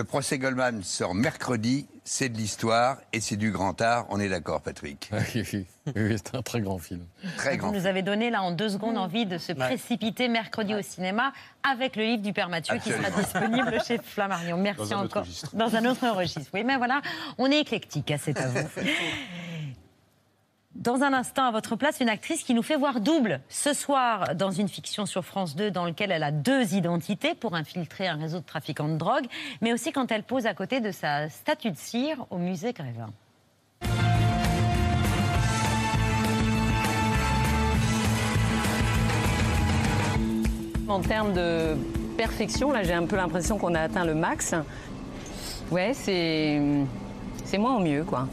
Le 0.00 0.04
procès 0.04 0.38
Goldman 0.38 0.82
sort 0.82 1.14
mercredi, 1.14 1.86
c'est 2.04 2.30
de 2.30 2.38
l'histoire 2.38 2.96
et 3.12 3.20
c'est 3.20 3.36
du 3.36 3.50
grand 3.50 3.78
art, 3.82 4.06
on 4.08 4.18
est 4.18 4.30
d'accord 4.30 4.62
Patrick? 4.62 5.10
Oui, 5.34 5.44
oui, 5.52 5.66
oui, 5.94 6.16
c'est 6.16 6.34
un 6.34 6.40
très 6.40 6.62
grand 6.62 6.78
film. 6.78 7.04
Très 7.36 7.58
Vous 7.58 7.70
nous 7.70 7.84
avez 7.84 8.00
donné 8.00 8.30
là 8.30 8.40
en 8.40 8.50
deux 8.50 8.70
secondes 8.70 8.96
envie 8.96 9.26
de 9.26 9.36
se 9.36 9.52
précipiter 9.52 10.28
mercredi 10.28 10.74
au 10.74 10.80
cinéma 10.80 11.34
avec 11.70 11.96
le 11.96 12.04
livre 12.04 12.22
du 12.22 12.32
Père 12.32 12.48
Mathieu 12.48 12.78
qui 12.78 12.88
sera 12.92 13.10
disponible 13.10 13.78
chez 13.86 13.98
Flammarion. 13.98 14.56
Merci 14.56 14.88
Dans 14.88 14.96
un 14.96 15.04
autre 15.04 15.16
encore. 15.18 15.22
registre. 15.24 15.54
Dans 15.54 15.76
un 15.76 15.84
autre 15.84 16.08
registre. 16.08 16.50
Oui, 16.54 16.64
mais 16.64 16.78
voilà, 16.78 17.02
on 17.36 17.50
est 17.50 17.60
éclectique, 17.60 18.10
hein, 18.10 18.16
à 18.36 18.46
vous. 18.48 18.68
Dans 20.80 21.02
un 21.02 21.12
instant, 21.12 21.44
à 21.44 21.50
votre 21.50 21.76
place, 21.76 22.00
une 22.00 22.08
actrice 22.08 22.42
qui 22.42 22.54
nous 22.54 22.62
fait 22.62 22.76
voir 22.76 23.00
double. 23.00 23.42
Ce 23.50 23.74
soir, 23.74 24.34
dans 24.34 24.50
une 24.50 24.66
fiction 24.66 25.04
sur 25.04 25.26
France 25.26 25.54
2, 25.54 25.70
dans 25.70 25.84
laquelle 25.84 26.10
elle 26.10 26.22
a 26.22 26.30
deux 26.30 26.74
identités 26.74 27.34
pour 27.34 27.54
infiltrer 27.54 28.08
un 28.08 28.16
réseau 28.16 28.38
de 28.38 28.46
trafiquants 28.46 28.88
de 28.88 28.96
drogue, 28.96 29.26
mais 29.60 29.74
aussi 29.74 29.92
quand 29.92 30.10
elle 30.10 30.22
pose 30.22 30.46
à 30.46 30.54
côté 30.54 30.80
de 30.80 30.90
sa 30.90 31.28
statue 31.28 31.70
de 31.70 31.76
cire 31.76 32.24
au 32.30 32.38
musée 32.38 32.72
Grévin. 32.72 33.10
En 40.88 41.00
termes 41.00 41.34
de 41.34 41.76
perfection, 42.16 42.72
là, 42.72 42.84
j'ai 42.84 42.94
un 42.94 43.04
peu 43.04 43.16
l'impression 43.16 43.58
qu'on 43.58 43.74
a 43.74 43.80
atteint 43.80 44.06
le 44.06 44.14
max. 44.14 44.54
Ouais, 45.70 45.92
c'est 45.92 46.58
c'est 47.44 47.58
moins 47.58 47.76
au 47.76 47.80
mieux, 47.80 48.02
quoi. 48.02 48.26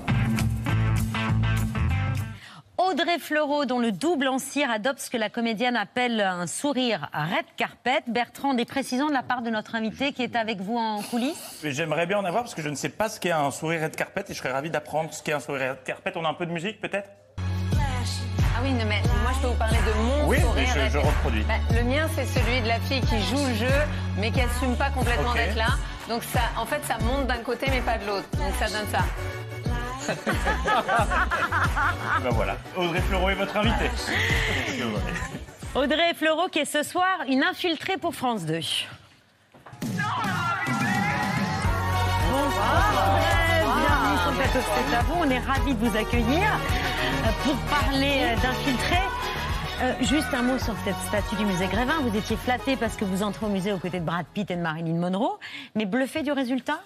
Audrey 2.89 3.19
Fleurot, 3.19 3.65
dont 3.65 3.79
le 3.79 3.91
double 3.91 4.27
en 4.29 4.39
cire 4.39 4.71
adopte 4.71 4.99
ce 4.99 5.09
que 5.09 5.17
la 5.17 5.29
comédienne 5.29 5.75
appelle 5.75 6.21
un 6.21 6.47
sourire 6.47 7.09
red 7.13 7.45
carpet. 7.57 8.01
Bertrand, 8.07 8.53
des 8.53 8.63
précisions 8.65 9.07
de 9.07 9.13
la 9.13 9.23
part 9.23 9.41
de 9.41 9.49
notre 9.49 9.75
invité 9.75 10.13
qui 10.13 10.23
est 10.23 10.35
avec 10.37 10.61
vous 10.61 10.77
en 10.77 11.01
coulisses 11.01 11.59
J'aimerais 11.63 12.05
bien 12.07 12.17
en 12.19 12.23
avoir 12.25 12.43
parce 12.43 12.55
que 12.55 12.61
je 12.61 12.69
ne 12.69 12.75
sais 12.75 12.89
pas 12.89 13.09
ce 13.09 13.19
qu'est 13.19 13.31
un 13.31 13.51
sourire 13.51 13.81
red 13.81 13.95
carpet 13.95 14.23
et 14.29 14.33
je 14.33 14.37
serais 14.37 14.51
ravi 14.51 14.69
d'apprendre 14.69 15.13
ce 15.13 15.21
qu'est 15.21 15.33
un 15.33 15.39
sourire 15.41 15.71
red 15.71 15.83
carpet. 15.83 16.13
On 16.15 16.23
a 16.23 16.29
un 16.29 16.33
peu 16.33 16.45
de 16.45 16.51
musique 16.51 16.79
peut-être? 16.79 17.09
Ah 17.39 18.61
oui, 18.63 18.71
mais 18.71 18.85
moi 18.85 19.31
je 19.35 19.41
peux 19.41 19.47
vous 19.47 19.53
parler 19.55 19.77
de 19.77 20.01
mon 20.01 20.27
Oui, 20.29 20.39
sourire. 20.39 20.67
mais 20.75 20.85
je- 20.87 20.93
je 20.93 20.97
reproduis. 20.97 21.43
Bah, 21.43 21.53
le 21.75 21.83
mien, 21.83 22.07
c'est 22.15 22.25
celui 22.25 22.61
de 22.61 22.67
la 22.67 22.79
fille 22.79 23.01
qui 23.01 23.19
joue 23.23 23.45
le 23.45 23.53
jeu, 23.53 23.75
mais 24.17 24.31
qui 24.31 24.41
assume 24.41 24.75
pas 24.77 24.89
complètement 24.91 25.33
d'être 25.33 25.57
là. 25.57 25.67
Donc 26.09 26.23
ça, 26.23 26.39
en 26.57 26.65
fait, 26.65 26.83
ça 26.85 26.97
monte 27.03 27.27
d'un 27.27 27.37
côté, 27.43 27.67
mais 27.69 27.81
pas 27.81 27.97
de 27.97 28.05
l'autre. 28.07 28.27
Donc 28.37 28.53
ça 28.57 28.67
donne 28.67 28.87
ça. 28.91 28.99
Ben 32.23 32.29
voilà, 32.31 32.57
Audrey 32.75 32.99
Fleurot 33.01 33.29
est 33.29 33.35
votre 33.35 33.55
invitée. 33.57 33.91
Audrey 35.75 36.13
Fleurot 36.15 36.47
qui 36.49 36.59
est 36.59 36.65
ce 36.65 36.83
soir 36.83 37.19
une 37.27 37.43
infiltrée 37.43 37.97
pour 37.97 38.15
France 38.15 38.45
2. 38.45 38.53
Bonsoir 38.53 38.87
Audrey, 43.03 43.63
bienvenue 43.63 44.17
sur 44.21 44.31
le 44.31 44.37
plateau 44.37 44.59
de 44.59 44.63
C'est 44.63 44.95
à 44.95 45.01
vous. 45.03 45.15
On 45.19 45.29
est 45.29 45.39
ravis 45.39 45.73
de 45.73 45.79
vous 45.85 45.97
accueillir 45.97 46.47
euh, 46.47 47.31
pour 47.43 47.55
parler 47.69 48.21
euh, 48.21 48.35
d'infiltrés. 48.41 49.03
Euh, 49.81 49.93
juste 50.01 50.33
un 50.33 50.41
mot 50.41 50.57
sur 50.57 50.73
cette 50.83 50.95
statue 51.07 51.35
du 51.35 51.45
musée 51.45 51.67
Grévin. 51.67 51.99
Vous 52.01 52.15
étiez 52.17 52.35
flatté 52.37 52.75
parce 52.77 52.95
que 52.95 53.05
vous 53.05 53.21
entrez 53.23 53.45
au 53.45 53.49
musée 53.49 53.71
aux 53.73 53.77
côtés 53.77 53.99
de 53.99 54.05
Brad 54.05 54.25
Pitt 54.33 54.49
et 54.49 54.55
de 54.55 54.61
Marilyn 54.61 54.95
Monroe, 54.97 55.37
mais 55.75 55.85
bluffé 55.85 56.23
du 56.23 56.31
résultat? 56.31 56.79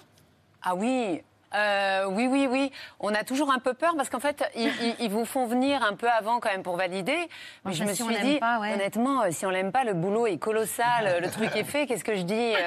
Ah 0.62 0.74
oui. 0.74 1.22
Euh, 1.54 2.04
oui, 2.08 2.26
oui, 2.30 2.46
oui. 2.50 2.72
On 3.00 3.14
a 3.14 3.24
toujours 3.24 3.52
un 3.52 3.58
peu 3.58 3.74
peur 3.74 3.94
parce 3.96 4.08
qu'en 4.10 4.20
fait, 4.20 4.44
ils, 4.56 4.68
ils- 4.82 4.96
ils 5.00 5.10
vous 5.10 5.24
font 5.24 5.46
venir 5.46 5.82
un 5.82 5.94
peu 5.94 6.08
avant 6.08 6.40
quand 6.40 6.50
même 6.50 6.62
pour 6.62 6.76
valider. 6.76 7.16
Mais 7.64 7.72
je 7.72 7.84
me 7.84 7.92
si 7.94 8.02
suis 8.02 8.18
dit, 8.20 8.38
pas, 8.38 8.58
ouais. 8.60 8.72
honnêtement, 8.74 9.22
euh, 9.22 9.28
si 9.30 9.44
on 9.46 9.50
l'aime 9.50 9.72
pas, 9.72 9.84
le 9.84 9.94
boulot 9.94 10.26
est 10.26 10.38
colossal, 10.38 11.20
le 11.20 11.30
truc 11.30 11.54
est 11.56 11.64
fait. 11.64 11.86
Qu'est-ce 11.86 12.04
que 12.04 12.16
je 12.16 12.22
dis 12.22 12.54
Euh, 12.54 12.58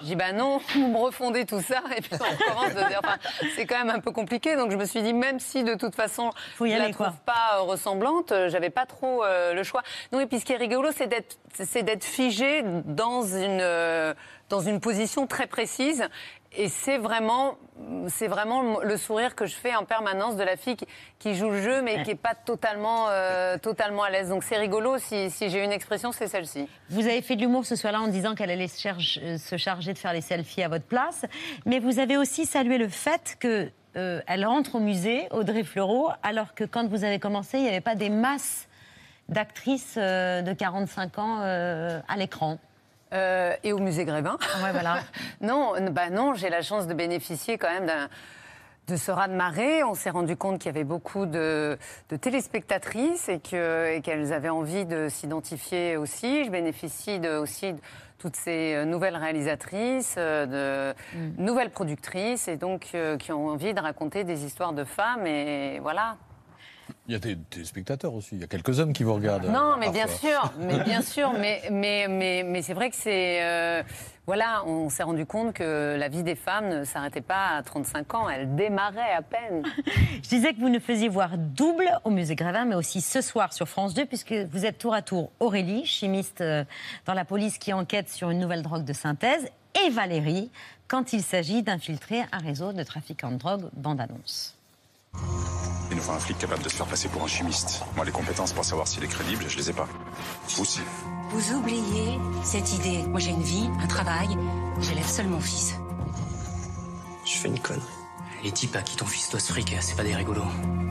Je 0.00 0.06
dis, 0.06 0.16
bah 0.16 0.32
non, 0.32 0.58
vous 0.74 0.88
me 0.88 0.96
refondez 0.98 1.46
tout 1.46 1.60
ça. 1.60 1.80
Et 1.96 2.00
puis 2.00 2.10
on 2.14 2.50
commence 2.52 2.74
de 2.74 2.88
dire, 2.88 3.00
enfin, 3.04 3.16
c'est 3.54 3.66
quand 3.66 3.78
même 3.78 3.90
un 3.90 4.00
peu 4.00 4.10
compliqué. 4.12 4.56
Donc 4.56 4.70
je 4.70 4.76
me 4.76 4.84
suis 4.84 5.02
dit, 5.02 5.14
même 5.14 5.40
si 5.40 5.64
de 5.64 5.74
toute 5.74 5.94
façon, 5.94 6.30
Faut 6.56 6.66
y 6.66 6.70
je 6.70 6.74
aller, 6.76 6.86
la 6.88 6.92
trouve 6.92 7.06
quoi. 7.06 7.14
pas 7.26 7.56
euh, 7.58 7.60
ressemblante, 7.62 8.32
euh, 8.32 8.48
j'avais 8.48 8.70
pas 8.70 8.86
trop 8.86 9.24
euh, 9.24 9.54
le 9.54 9.62
choix. 9.62 9.82
Non, 10.12 10.20
et 10.20 10.26
puis 10.26 10.40
ce 10.40 10.44
qui 10.44 10.52
est 10.52 10.56
rigolo, 10.56 10.90
c'est 10.94 11.06
d'être, 11.06 11.38
c'est 11.54 11.82
d'être 11.82 12.04
figé 12.04 12.62
dans 12.84 13.22
une, 13.22 14.14
dans 14.48 14.60
une 14.60 14.80
position 14.80 15.26
très 15.26 15.46
précise. 15.46 16.08
Et 16.56 16.68
c'est 16.68 16.96
vraiment, 16.96 17.56
c'est 18.08 18.26
vraiment 18.26 18.80
le 18.80 18.96
sourire 18.96 19.34
que 19.34 19.44
je 19.44 19.54
fais 19.54 19.74
en 19.74 19.84
permanence 19.84 20.36
de 20.36 20.42
la 20.42 20.56
fille 20.56 20.76
qui, 21.18 21.34
joue 21.34 21.50
le 21.50 21.60
jeu, 21.60 21.82
mais 21.82 22.02
qui 22.02 22.12
est 22.12 22.14
pas 22.14 22.34
totalement, 22.34 23.06
euh, 23.08 23.58
totalement 23.58 24.02
à 24.02 24.10
l'aise. 24.10 24.30
Donc 24.30 24.42
c'est 24.42 24.56
rigolo. 24.56 24.96
Si, 24.98 25.30
j'ai 25.38 25.62
une 25.62 25.72
expression, 25.72 26.10
c'est 26.10 26.26
celle-ci. 26.26 26.66
Vous 26.88 27.06
avez 27.06 27.20
fait 27.20 27.36
de 27.36 27.42
l'humour 27.42 27.66
ce 27.66 27.76
soir-là 27.76 28.00
en 28.00 28.08
disant 28.08 28.34
qu'elle 28.34 28.50
allait 28.50 28.68
se, 28.68 28.88
euh, 28.88 29.58
charger 29.58 29.92
de 29.92 29.98
faire 29.98 30.14
les 30.14 30.22
selfies 30.22 30.62
à 30.62 30.68
votre 30.68 30.86
place, 30.86 31.26
mais 31.66 31.80
vous 31.80 31.98
avez 31.98 32.16
aussi 32.16 32.46
salué 32.46 32.78
le 32.78 32.88
fait 32.88 33.36
que 33.38 33.70
euh, 33.96 34.20
rentre 34.44 34.76
au 34.76 34.80
musée, 34.80 35.28
Audrey 35.30 35.64
Fleurot, 35.64 36.10
alors 36.22 36.54
que 36.54 36.64
quand 36.64 36.88
vous 36.88 37.04
avez 37.04 37.18
commencé, 37.18 37.58
il 37.58 37.64
n'y 37.64 37.68
avait 37.68 37.80
pas 37.80 37.94
des 37.94 38.10
masses 38.10 38.68
d'actrices 39.28 39.96
euh, 39.98 40.40
de 40.40 40.52
45 40.54 41.18
ans 41.18 41.40
à 41.40 42.16
l'écran. 42.16 42.58
Euh, 43.12 43.54
et 43.64 43.72
au 43.72 43.78
musée. 43.78 44.04
Ouais, 44.62 44.72
voilà. 44.72 45.00
non, 45.40 45.72
bah 45.90 46.10
non, 46.10 46.34
j'ai 46.34 46.50
la 46.50 46.62
chance 46.62 46.86
de 46.86 46.94
bénéficier 46.94 47.58
quand 47.58 47.70
même 47.70 47.86
d'un 47.86 48.08
de 48.88 48.96
ce 48.96 49.10
raz-de-marée. 49.10 49.84
On 49.84 49.94
s'est 49.94 50.08
rendu 50.08 50.34
compte 50.36 50.58
qu'il 50.60 50.66
y 50.72 50.74
avait 50.74 50.82
beaucoup 50.84 51.26
de, 51.26 51.76
de 52.08 52.16
téléspectatrices 52.16 53.28
et 53.28 53.38
que- 53.38 53.94
et 53.94 54.00
qu'elles 54.00 54.32
avaient 54.32 54.48
envie 54.48 54.86
de 54.86 55.08
s'identifier 55.10 55.98
aussi. 55.98 56.44
Je 56.44 56.50
bénéficie 56.50 57.18
de, 57.18 57.36
aussi 57.36 57.74
de 57.74 57.78
toutes 58.18 58.36
ces 58.36 58.74
euh, 58.74 58.84
nouvelles 58.86 59.16
réalisatrices, 59.16 60.14
euh, 60.16 60.94
de 60.94 61.42
nouvelles 61.42 61.68
productrices 61.70 62.48
et 62.48 62.56
donc 62.56 62.88
euh, 62.94 63.18
qui 63.18 63.30
ont 63.30 63.48
envie 63.48 63.74
de 63.74 63.80
raconter 63.80 64.24
des 64.24 64.44
histoires 64.46 64.72
de 64.72 64.84
femmes 64.84 65.26
et 65.26 65.80
voilà. 65.80 66.16
Il 67.06 67.12
y 67.12 67.14
a 67.14 67.18
des, 67.18 67.34
des 67.36 67.64
spectateurs 67.64 68.14
aussi. 68.14 68.30
Il 68.32 68.40
y 68.40 68.44
a 68.44 68.46
quelques 68.46 68.80
hommes 68.80 68.92
qui 68.92 69.04
vous 69.04 69.14
regardent. 69.14 69.46
Non, 69.46 69.76
mais 69.78 69.90
bien 69.90 70.06
sûr, 70.06 70.52
mais 70.58 70.82
bien 70.84 71.02
sûr, 71.02 71.32
mais 71.32 71.62
mais 71.70 72.06
mais 72.08 72.44
mais 72.44 72.62
c'est 72.62 72.74
vrai 72.74 72.90
que 72.90 72.96
c'est 72.96 73.42
euh, 73.42 73.82
voilà, 74.26 74.62
on 74.66 74.90
s'est 74.90 75.04
rendu 75.04 75.24
compte 75.24 75.54
que 75.54 75.96
la 75.98 76.08
vie 76.08 76.22
des 76.22 76.34
femmes 76.34 76.68
ne 76.68 76.84
s'arrêtait 76.84 77.22
pas 77.22 77.56
à 77.56 77.62
35 77.62 78.14
ans, 78.14 78.28
elle 78.28 78.54
démarrait 78.54 79.12
à 79.16 79.22
peine. 79.22 79.62
Je 80.22 80.28
disais 80.28 80.52
que 80.52 80.60
vous 80.60 80.68
ne 80.68 80.78
faisiez 80.78 81.08
voir 81.08 81.38
double 81.38 81.88
au 82.04 82.10
musée 82.10 82.34
Grévin, 82.34 82.66
mais 82.66 82.74
aussi 82.74 83.00
ce 83.00 83.22
soir 83.22 83.52
sur 83.52 83.68
France 83.68 83.94
2, 83.94 84.04
puisque 84.04 84.32
vous 84.32 84.66
êtes 84.66 84.76
tour 84.76 84.92
à 84.92 85.00
tour 85.00 85.30
Aurélie, 85.40 85.86
chimiste 85.86 86.42
euh, 86.42 86.64
dans 87.06 87.14
la 87.14 87.24
police 87.24 87.56
qui 87.56 87.72
enquête 87.72 88.10
sur 88.10 88.28
une 88.28 88.38
nouvelle 88.38 88.62
drogue 88.62 88.84
de 88.84 88.92
synthèse, 88.92 89.48
et 89.86 89.90
Valérie 89.90 90.50
quand 90.88 91.12
il 91.12 91.22
s'agit 91.22 91.62
d'infiltrer 91.62 92.22
un 92.32 92.38
réseau 92.38 92.72
de 92.72 92.82
trafiquants 92.82 93.30
de 93.30 93.36
drogue, 93.36 93.68
bande 93.74 94.00
annonce. 94.00 94.57
Il 95.90 95.96
nous 95.96 96.02
faut 96.02 96.12
un 96.12 96.18
flic 96.18 96.38
capable 96.38 96.62
de 96.62 96.68
se 96.68 96.76
faire 96.76 96.86
passer 96.86 97.08
pour 97.08 97.22
un 97.22 97.26
chimiste. 97.26 97.82
Moi, 97.96 98.04
les 98.04 98.12
compétences 98.12 98.52
pour 98.52 98.64
savoir 98.64 98.86
s'il 98.86 99.02
est 99.04 99.08
crédible, 99.08 99.44
je 99.48 99.56
les 99.56 99.70
ai 99.70 99.72
pas. 99.72 99.88
Vous 100.48 100.62
aussi. 100.62 100.80
Vous 101.30 101.54
oubliez 101.54 102.18
cette 102.44 102.74
idée. 102.74 103.04
Moi, 103.08 103.20
j'ai 103.20 103.30
une 103.30 103.42
vie, 103.42 103.68
un 103.82 103.86
travail. 103.86 104.28
J'élève 104.80 105.06
seul 105.08 105.26
mon 105.28 105.40
fils. 105.40 105.74
Je 107.24 107.32
fais 107.32 107.48
une 107.48 107.58
connerie. 107.58 107.82
Les 108.44 108.52
types 108.52 108.76
à 108.76 108.82
qui 108.82 108.96
ton 108.96 109.06
fils 109.06 109.30
doit 109.30 109.40
se 109.40 109.52
fric, 109.52 109.74
c'est 109.80 109.96
pas 109.96 110.04
des 110.04 110.14
rigolos. 110.14 110.42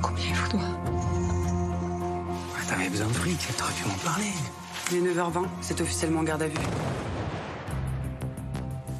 Combien 0.01 0.25
il 0.25 0.35
vous 0.35 0.49
doit 0.49 0.77
T'avais 2.67 2.89
besoin 2.89 3.07
de 3.07 3.13
fric, 3.13 3.39
t'aurais 3.55 3.73
pu 3.73 3.87
m'en 3.87 3.93
parler. 4.03 4.31
Il 4.91 4.97
est 4.97 5.13
9h20, 5.13 5.45
c'est 5.61 5.79
officiellement 5.79 6.23
garde 6.23 6.41
à 6.41 6.47
vue. 6.47 6.57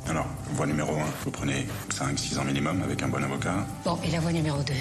Alors, 0.08 0.28
voie 0.54 0.66
numéro 0.66 0.96
1, 0.96 1.04
vous 1.26 1.32
prenez 1.32 1.68
5-6 1.92 2.40
ans 2.40 2.46
minimum 2.46 2.82
avec 2.82 3.04
un 3.04 3.10
bon 3.10 3.22
avocat. 3.22 3.66
Bon, 3.84 4.00
et 4.04 4.10
la 4.10 4.22
voie 4.22 4.32
numéro 4.32 4.62
2 4.64 4.74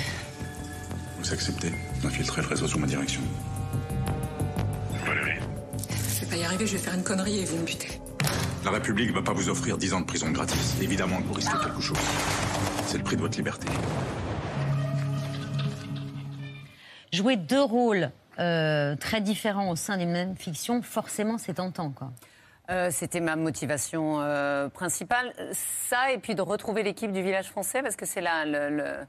Vous 1.27 1.33
acceptez 1.33 1.73
d'infiltrer 2.05 2.41
le 2.41 2.47
réseau 2.47 2.69
sous 2.69 2.79
ma 2.79 2.87
direction. 2.87 3.21
Valérie. 5.05 5.41
Je 5.91 6.21
vais 6.21 6.27
pas 6.31 6.37
y 6.37 6.45
arriver, 6.45 6.67
je 6.69 6.73
vais 6.77 6.79
faire 6.79 6.95
une 6.95 7.03
connerie 7.03 7.41
et 7.41 7.45
vous 7.45 7.57
me 7.57 7.65
butez. 7.65 8.01
La 8.65 8.71
République 8.71 9.11
va 9.12 9.23
pas 9.23 9.33
vous 9.33 9.49
offrir 9.49 9.77
10 9.77 9.95
ans 9.95 10.01
de 10.03 10.07
prison 10.07 10.31
gratis. 10.31 10.77
Évidemment 10.81 11.21
que 11.21 11.27
vous 11.27 11.33
risquez 11.35 11.59
quelque 11.59 11.81
chose. 11.81 11.99
C'est 12.87 12.99
le 12.99 13.03
prix 13.03 13.17
de 13.17 13.23
votre 13.23 13.37
liberté. 13.39 13.67
Jouer 17.12 17.35
deux 17.37 17.62
rôles 17.62 18.12
euh, 18.39 18.95
très 18.95 19.21
différents 19.21 19.71
au 19.71 19.75
sein 19.75 19.97
d'une 19.97 20.12
même 20.12 20.37
fiction, 20.37 20.81
forcément, 20.81 21.39
c'est 21.39 21.55
tentant, 21.55 21.91
quoi. 21.91 22.12
Euh, 22.71 22.91
C'était 22.93 23.19
ma 23.21 23.35
motivation 23.35 24.21
euh, 24.21 24.69
principale. 24.69 25.33
Ça, 25.89 26.12
et 26.12 26.19
puis 26.19 26.37
de 26.37 26.43
retrouver 26.43 26.85
l'équipe 26.85 27.11
du 27.11 27.21
village 27.25 27.49
français, 27.51 27.83
parce 27.83 27.97
que 27.97 28.07
c'est 28.07 28.21
là 28.21 28.45
le. 28.45 28.77
le- 28.77 29.07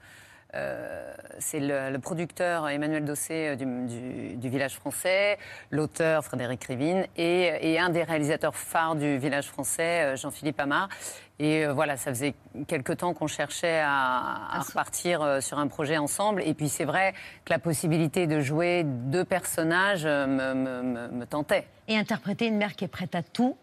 euh, 0.58 1.14
c'est 1.40 1.60
le, 1.60 1.92
le 1.92 2.00
producteur 2.00 2.68
Emmanuel 2.68 3.06
Dossé 3.06 3.50
euh, 3.50 3.56
du, 3.56 3.66
du- 3.66 4.36
du 4.38 4.50
Village 4.50 4.76
français, 4.76 5.38
l'auteur 5.70 6.24
Frédéric 6.26 6.64
Rivine 6.64 7.06
et, 7.16 7.72
et 7.74 7.80
un 7.80 7.90
des 7.90 8.04
réalisateurs 8.04 8.56
phares 8.56 8.96
du 8.96 9.18
Village 9.20 9.48
français, 9.48 10.02
euh, 10.04 10.16
Jean-Philippe 10.16 10.60
Amar. 10.60 10.90
Et 11.40 11.66
euh, 11.66 11.74
voilà, 11.74 11.96
ça 11.98 12.10
faisait 12.12 12.34
quelque 12.68 12.92
temps 12.94 13.14
qu'on 13.14 13.28
cherchait 13.28 13.80
à, 13.84 14.58
à 14.58 14.60
repartir 14.62 15.22
euh, 15.22 15.40
sur 15.40 15.60
un 15.60 15.68
projet 15.68 15.98
ensemble. 15.98 16.42
Et 16.44 16.56
puis 16.56 16.70
c'est 16.70 16.86
vrai 16.86 17.14
que 17.46 17.54
la 17.54 17.60
possibilité 17.60 18.26
de 18.26 18.42
jouer 18.42 18.84
deux 18.84 19.24
personnages 19.26 20.06
me, 20.06 20.26
me- 20.56 20.82
me- 20.82 21.08
me 21.10 21.26
tentait. 21.26 21.68
Et 21.88 21.96
interpréter 21.98 22.48
une 22.48 22.58
mère 22.58 22.76
qui 22.76 22.84
est 22.86 22.90
prête 22.90 23.14
à 23.14 23.22
tout, 23.22 23.56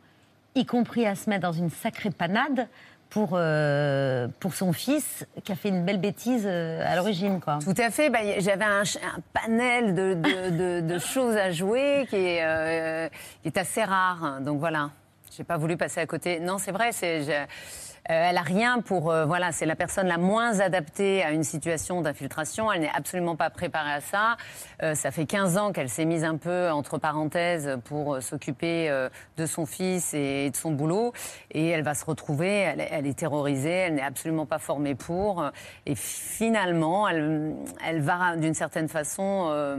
y 0.54 0.64
compris 0.64 1.04
à 1.06 1.16
se 1.16 1.28
mettre 1.28 1.42
dans 1.42 1.52
une 1.52 1.70
sacrée 1.70 2.10
panade 2.10 2.68
pour, 3.14 3.34
euh, 3.34 4.26
pour 4.40 4.54
son 4.54 4.72
fils 4.72 5.24
qui 5.44 5.52
a 5.52 5.54
fait 5.54 5.68
une 5.68 5.84
belle 5.84 6.00
bêtise 6.00 6.42
euh, 6.46 6.82
à 6.84 6.96
l'origine, 6.96 7.40
quoi. 7.40 7.60
Tout 7.62 7.80
à 7.80 7.92
fait. 7.92 8.10
Bah, 8.10 8.18
J'avais 8.38 8.64
un, 8.64 8.82
panel 9.32 9.94
de, 9.94 10.80
de- 10.80 10.98
choses 10.98 11.36
à 11.36 11.52
jouer 11.52 12.08
qui 12.10 12.16
est, 12.16 12.40
euh, 12.42 13.08
qui 13.42 13.48
est 13.48 13.56
assez 13.56 13.84
rare. 13.84 14.40
Donc 14.40 14.58
voilà, 14.58 14.90
j'ai 15.36 15.44
pas 15.44 15.56
voulu 15.56 15.76
passer 15.76 16.00
à 16.00 16.06
côté. 16.06 16.40
Non, 16.40 16.58
c'est 16.58 16.72
vrai. 16.72 16.90
C'est, 16.90 17.22
elle 18.04 18.36
a 18.36 18.42
rien 18.42 18.80
pour. 18.80 19.10
euh, 19.10 19.24
voilà, 19.24 19.50
c'est 19.52 19.66
la 19.66 19.76
personne 19.76 20.06
la 20.06 20.18
moins 20.18 20.60
adaptée 20.60 21.22
à 21.22 21.30
une 21.32 21.44
situation 21.44 22.02
d'infiltration. 22.02 22.70
Elle 22.72 22.82
n'est 22.82 22.90
absolument 22.94 23.36
pas 23.36 23.50
préparée 23.50 23.92
à 23.94 24.00
ça. 24.00 24.36
Euh, 24.82 24.94
ça 24.94 25.10
fait 25.10 25.26
15 25.26 25.56
ans 25.58 25.72
qu'elle 25.72 25.88
s'est 25.88 26.04
mise 26.04 26.24
un 26.24 26.36
peu 26.36 26.70
entre 26.70 26.98
parenthèses 26.98 27.78
pour 27.84 28.14
euh, 28.16 28.20
s'occuper 28.20 28.90
euh, 28.90 29.08
de 29.36 29.46
son 29.46 29.66
fils 29.66 30.12
et 30.14 30.50
de 30.50 30.56
son 30.56 30.72
boulot. 30.72 31.12
Et 31.50 31.68
elle 31.68 31.82
va 31.82 31.94
se 31.94 32.04
retrouver. 32.04 32.48
Elle, 32.50 32.80
est- 32.80 32.88
elle 32.90 33.06
est 33.06 33.18
terrorisée. 33.18 33.70
Elle 33.70 33.94
n'est 33.94 34.02
absolument 34.02 34.46
pas 34.46 34.58
formée 34.58 34.94
pour. 34.94 35.44
Et 35.86 35.94
finalement, 35.94 37.08
elle, 37.08 37.54
elle 37.86 38.00
va 38.02 38.36
d'une 38.36 38.54
certaine 38.54 38.88
façon 38.88 39.46
euh, 39.50 39.76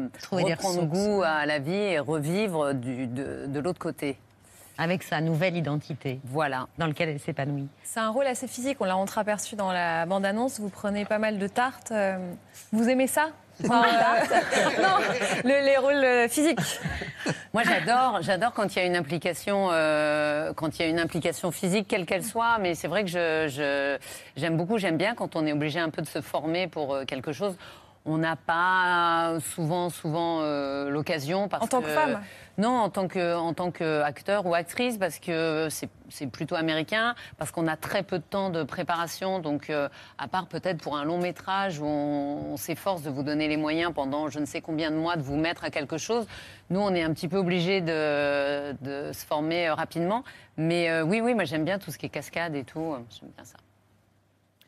reprendre 0.52 0.86
goût 0.86 1.22
à 1.24 1.46
la 1.46 1.60
vie 1.60 1.74
et 1.74 2.00
revivre 2.00 2.74
du- 2.74 3.08
de, 3.08 3.46
de 3.48 3.60
l'autre 3.60 3.80
côté. 3.80 4.18
Avec 4.78 5.04
sa 5.04 5.22
nouvelle 5.22 5.56
identité. 5.56 6.20
Voilà. 6.26 6.68
Dans 6.78 6.88
lequel 6.88 7.10
elle 7.10 7.20
s'épanouit. 7.20 7.68
C'est 7.84 8.00
un 8.02 8.10
rôle 8.10 8.28
assez 8.28 8.48
physique, 8.48 8.78
on 8.82 8.86
l'a 8.86 8.98
entreaperçu 8.98 9.56
dans 9.56 9.72
la 9.72 10.06
bande-annonce. 10.06 10.60
Vous 10.60 10.70
prenez 10.70 11.06
pas 11.06 11.18
mal 11.20 11.38
de 11.40 11.48
tartes. 11.48 11.92
euh, 11.92 12.18
Vous 12.74 12.90
aimez 12.90 13.08
ça? 13.08 13.28
Enfin, 13.64 13.84
euh, 13.86 14.82
Non, 14.82 14.98
le- 15.46 15.66
les 15.66 15.78
rôles 15.78 16.04
euh, 16.04 16.28
physiques. 16.28 16.60
Moi, 17.54 17.64
j'adore, 17.64 18.18
j'adore 18.22 18.52
quand 18.52 18.76
il 18.76 18.80
y 18.80 18.82
a 18.82 18.86
une 18.86 18.98
implication, 18.98 19.70
euh, 19.72 20.52
quand 20.54 20.78
il 20.78 20.82
y 20.82 20.86
a 20.86 20.90
une 20.90 21.00
implication 21.00 21.52
physique, 21.52 21.88
quelle 21.88 22.06
qu'elle 22.06 22.26
soit. 22.26 22.58
Mais 22.60 22.76
c'est 22.76 22.90
vrai 22.90 23.06
que 23.06 23.10
je, 23.10 23.48
je- 23.48 23.98
j'aime 24.36 24.58
beaucoup, 24.58 24.78
j'aime 24.78 24.98
bien 24.98 25.16
quand 25.16 25.38
on 25.38 25.46
est 25.46 25.54
obligé 25.54 25.80
un 25.80 25.90
peu 25.90 26.02
de 26.02 26.08
se 26.08 26.20
former 26.20 26.68
pour 26.68 26.94
euh, 26.96 27.06
quelque 27.06 27.32
chose. 27.32 27.56
On 28.08 28.20
n'a 28.20 28.36
pas 28.36 29.40
souvent, 29.40 29.90
souvent 29.90 30.42
euh, 30.42 30.90
l'occasion. 30.90 31.48
parce 31.48 31.64
En 31.64 31.68
tant 31.68 31.82
que 31.82 31.88
femme 31.88 32.22
Non, 32.60 32.70
en 32.70 32.90
tant 32.90 33.08
que, 33.08 33.36
en 33.36 33.54
tant 33.54 33.72
qu'acteur 33.72 34.46
ou 34.46 34.54
actrice, 34.54 34.98
parce 34.98 35.18
que 35.18 35.68
c'est, 35.72 35.90
c'est 36.10 36.28
plutôt 36.28 36.56
américain, 36.56 37.16
parce 37.38 37.52
qu'on 37.52 37.68
a 37.68 37.76
très 37.76 38.04
peu 38.04 38.20
de 38.20 38.24
temps 38.24 38.52
de 38.52 38.62
préparation. 38.62 39.40
Donc, 39.40 39.70
euh, 39.70 39.90
à 40.20 40.28
part 40.28 40.46
peut-être 40.46 40.82
pour 40.82 40.96
un 40.96 41.04
long 41.04 41.18
métrage 41.18 41.80
où 41.80 41.86
on, 41.86 42.54
on 42.54 42.58
s'efforce 42.58 43.02
de 43.02 43.10
vous 43.10 43.24
donner 43.24 43.48
les 43.48 43.58
moyens 43.58 43.92
pendant 43.92 44.30
je 44.30 44.40
ne 44.40 44.46
sais 44.46 44.62
combien 44.62 44.92
de 44.92 44.96
mois 44.98 45.16
de 45.16 45.24
vous 45.24 45.36
mettre 45.36 45.64
à 45.64 45.72
quelque 45.72 45.98
chose, 45.98 46.28
nous, 46.70 46.80
on 46.80 46.94
est 46.94 47.04
un 47.04 47.14
petit 47.14 47.28
peu 47.28 47.38
obligé 47.38 47.82
de, 47.82 48.74
de 48.82 49.14
se 49.14 49.26
former 49.26 49.68
euh, 49.68 49.74
rapidement. 49.74 50.24
Mais 50.58 50.90
euh, 50.90 51.04
oui, 51.04 51.22
oui, 51.22 51.34
moi 51.34 51.44
j'aime 51.44 51.66
bien 51.66 51.80
tout 51.80 51.92
ce 51.92 51.98
qui 51.98 52.06
est 52.06 52.10
cascade 52.10 52.56
et 52.56 52.64
tout. 52.64 52.96
J'aime 53.10 53.30
bien 53.36 53.46
ça. 53.46 53.58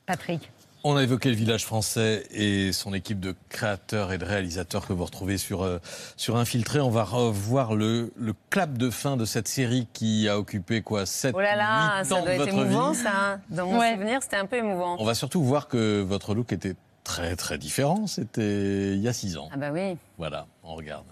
Patrick. 0.06 0.52
On 0.90 0.96
a 0.96 1.04
évoqué 1.04 1.28
le 1.30 1.36
village 1.36 1.66
français 1.66 2.24
et 2.32 2.72
son 2.72 2.94
équipe 2.94 3.20
de 3.20 3.36
créateurs 3.50 4.14
et 4.14 4.18
de 4.18 4.24
réalisateurs 4.24 4.88
que 4.88 4.94
vous 4.94 5.04
retrouvez 5.04 5.38
sur, 5.38 5.64
euh, 5.64 5.80
sur 6.16 6.38
Infiltré. 6.38 6.80
On 6.80 6.90
va 6.90 7.04
revoir 7.04 7.76
le, 7.76 8.14
le 8.16 8.34
clap 8.50 8.78
de 8.78 8.90
fin 8.90 9.18
de 9.18 9.26
cette 9.26 9.50
série 9.50 9.86
qui 9.92 10.30
a 10.30 10.40
occupé 10.40 10.82
quoi 10.82 11.06
7 11.06 11.36
Oh 11.38 11.42
là 11.42 11.58
là, 11.58 12.00
8 12.04 12.06
ça 12.06 12.16
ans 12.16 12.20
doit 12.22 12.28
de 12.28 12.32
être 12.32 12.38
votre 12.40 12.54
émouvant, 12.54 12.92
vie. 12.94 12.98
ça. 13.00 13.12
hein. 13.34 13.42
Dans 13.50 13.66
mon 13.68 13.80
Ouais. 13.80 13.96
souvenir, 13.96 14.24
c'était 14.24 14.38
un 14.38 14.46
peu 14.46 14.56
émouvant. 14.56 14.96
On 14.98 15.04
va 15.04 15.14
surtout 15.14 15.44
voir 15.44 15.68
que 15.68 16.00
votre 16.02 16.34
look 16.34 16.54
était 16.54 16.76
très 17.04 17.36
très 17.36 17.58
différent. 17.58 18.08
C'était 18.08 18.94
il 18.96 19.02
y 19.02 19.10
a 19.10 19.14
6 19.14 19.36
ans. 19.36 19.50
Ah 19.52 19.58
bah 19.58 19.72
oui. 19.74 19.98
Voilà, 20.18 20.48
on 20.64 20.76
regarde. 20.76 21.06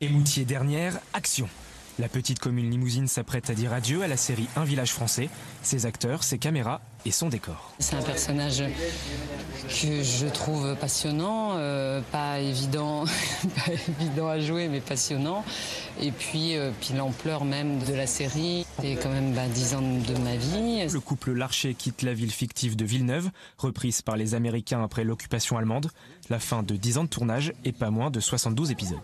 Émoutier 0.00 0.44
dernière, 0.44 0.98
action. 1.12 1.48
La 2.00 2.08
petite 2.08 2.38
commune 2.38 2.70
limousine 2.70 3.08
s'apprête 3.08 3.50
à 3.50 3.54
dire 3.54 3.72
adieu 3.72 4.02
à 4.02 4.06
la 4.06 4.16
série 4.16 4.46
Un 4.54 4.62
village 4.62 4.92
français, 4.92 5.28
ses 5.62 5.84
acteurs, 5.84 6.22
ses 6.22 6.38
caméras 6.38 6.80
et 7.04 7.10
son 7.10 7.28
décor. 7.28 7.72
C'est 7.78 7.96
un 7.96 8.02
personnage 8.02 8.62
que 9.68 10.02
je 10.02 10.26
trouve 10.26 10.74
passionnant, 10.76 11.52
euh, 11.56 12.00
pas 12.12 12.40
évident, 12.40 13.04
pas 13.56 13.72
évident 13.72 14.28
à 14.28 14.40
jouer, 14.40 14.68
mais 14.68 14.80
passionnant. 14.80 15.44
Et 16.00 16.10
puis, 16.10 16.56
euh, 16.56 16.70
puis 16.80 16.94
l'ampleur 16.94 17.44
même 17.44 17.78
de 17.84 17.94
la 17.94 18.06
série, 18.06 18.66
c'est 18.80 18.96
quand 18.96 19.10
même 19.10 19.32
bah, 19.32 19.46
10 19.46 19.74
ans 19.74 19.82
de 19.82 20.18
ma 20.18 20.36
vie. 20.36 20.86
Le 20.88 21.00
couple 21.00 21.32
Larcher 21.32 21.74
quitte 21.74 22.02
la 22.02 22.14
ville 22.14 22.32
fictive 22.32 22.76
de 22.76 22.84
Villeneuve, 22.84 23.30
reprise 23.58 24.02
par 24.02 24.16
les 24.16 24.34
Américains 24.34 24.82
après 24.82 25.04
l'occupation 25.04 25.58
allemande. 25.58 25.90
La 26.30 26.38
fin 26.38 26.62
de 26.62 26.76
10 26.76 26.98
ans 26.98 27.04
de 27.04 27.08
tournage 27.08 27.52
et 27.64 27.72
pas 27.72 27.90
moins 27.90 28.10
de 28.10 28.20
72 28.20 28.70
épisodes. 28.70 28.98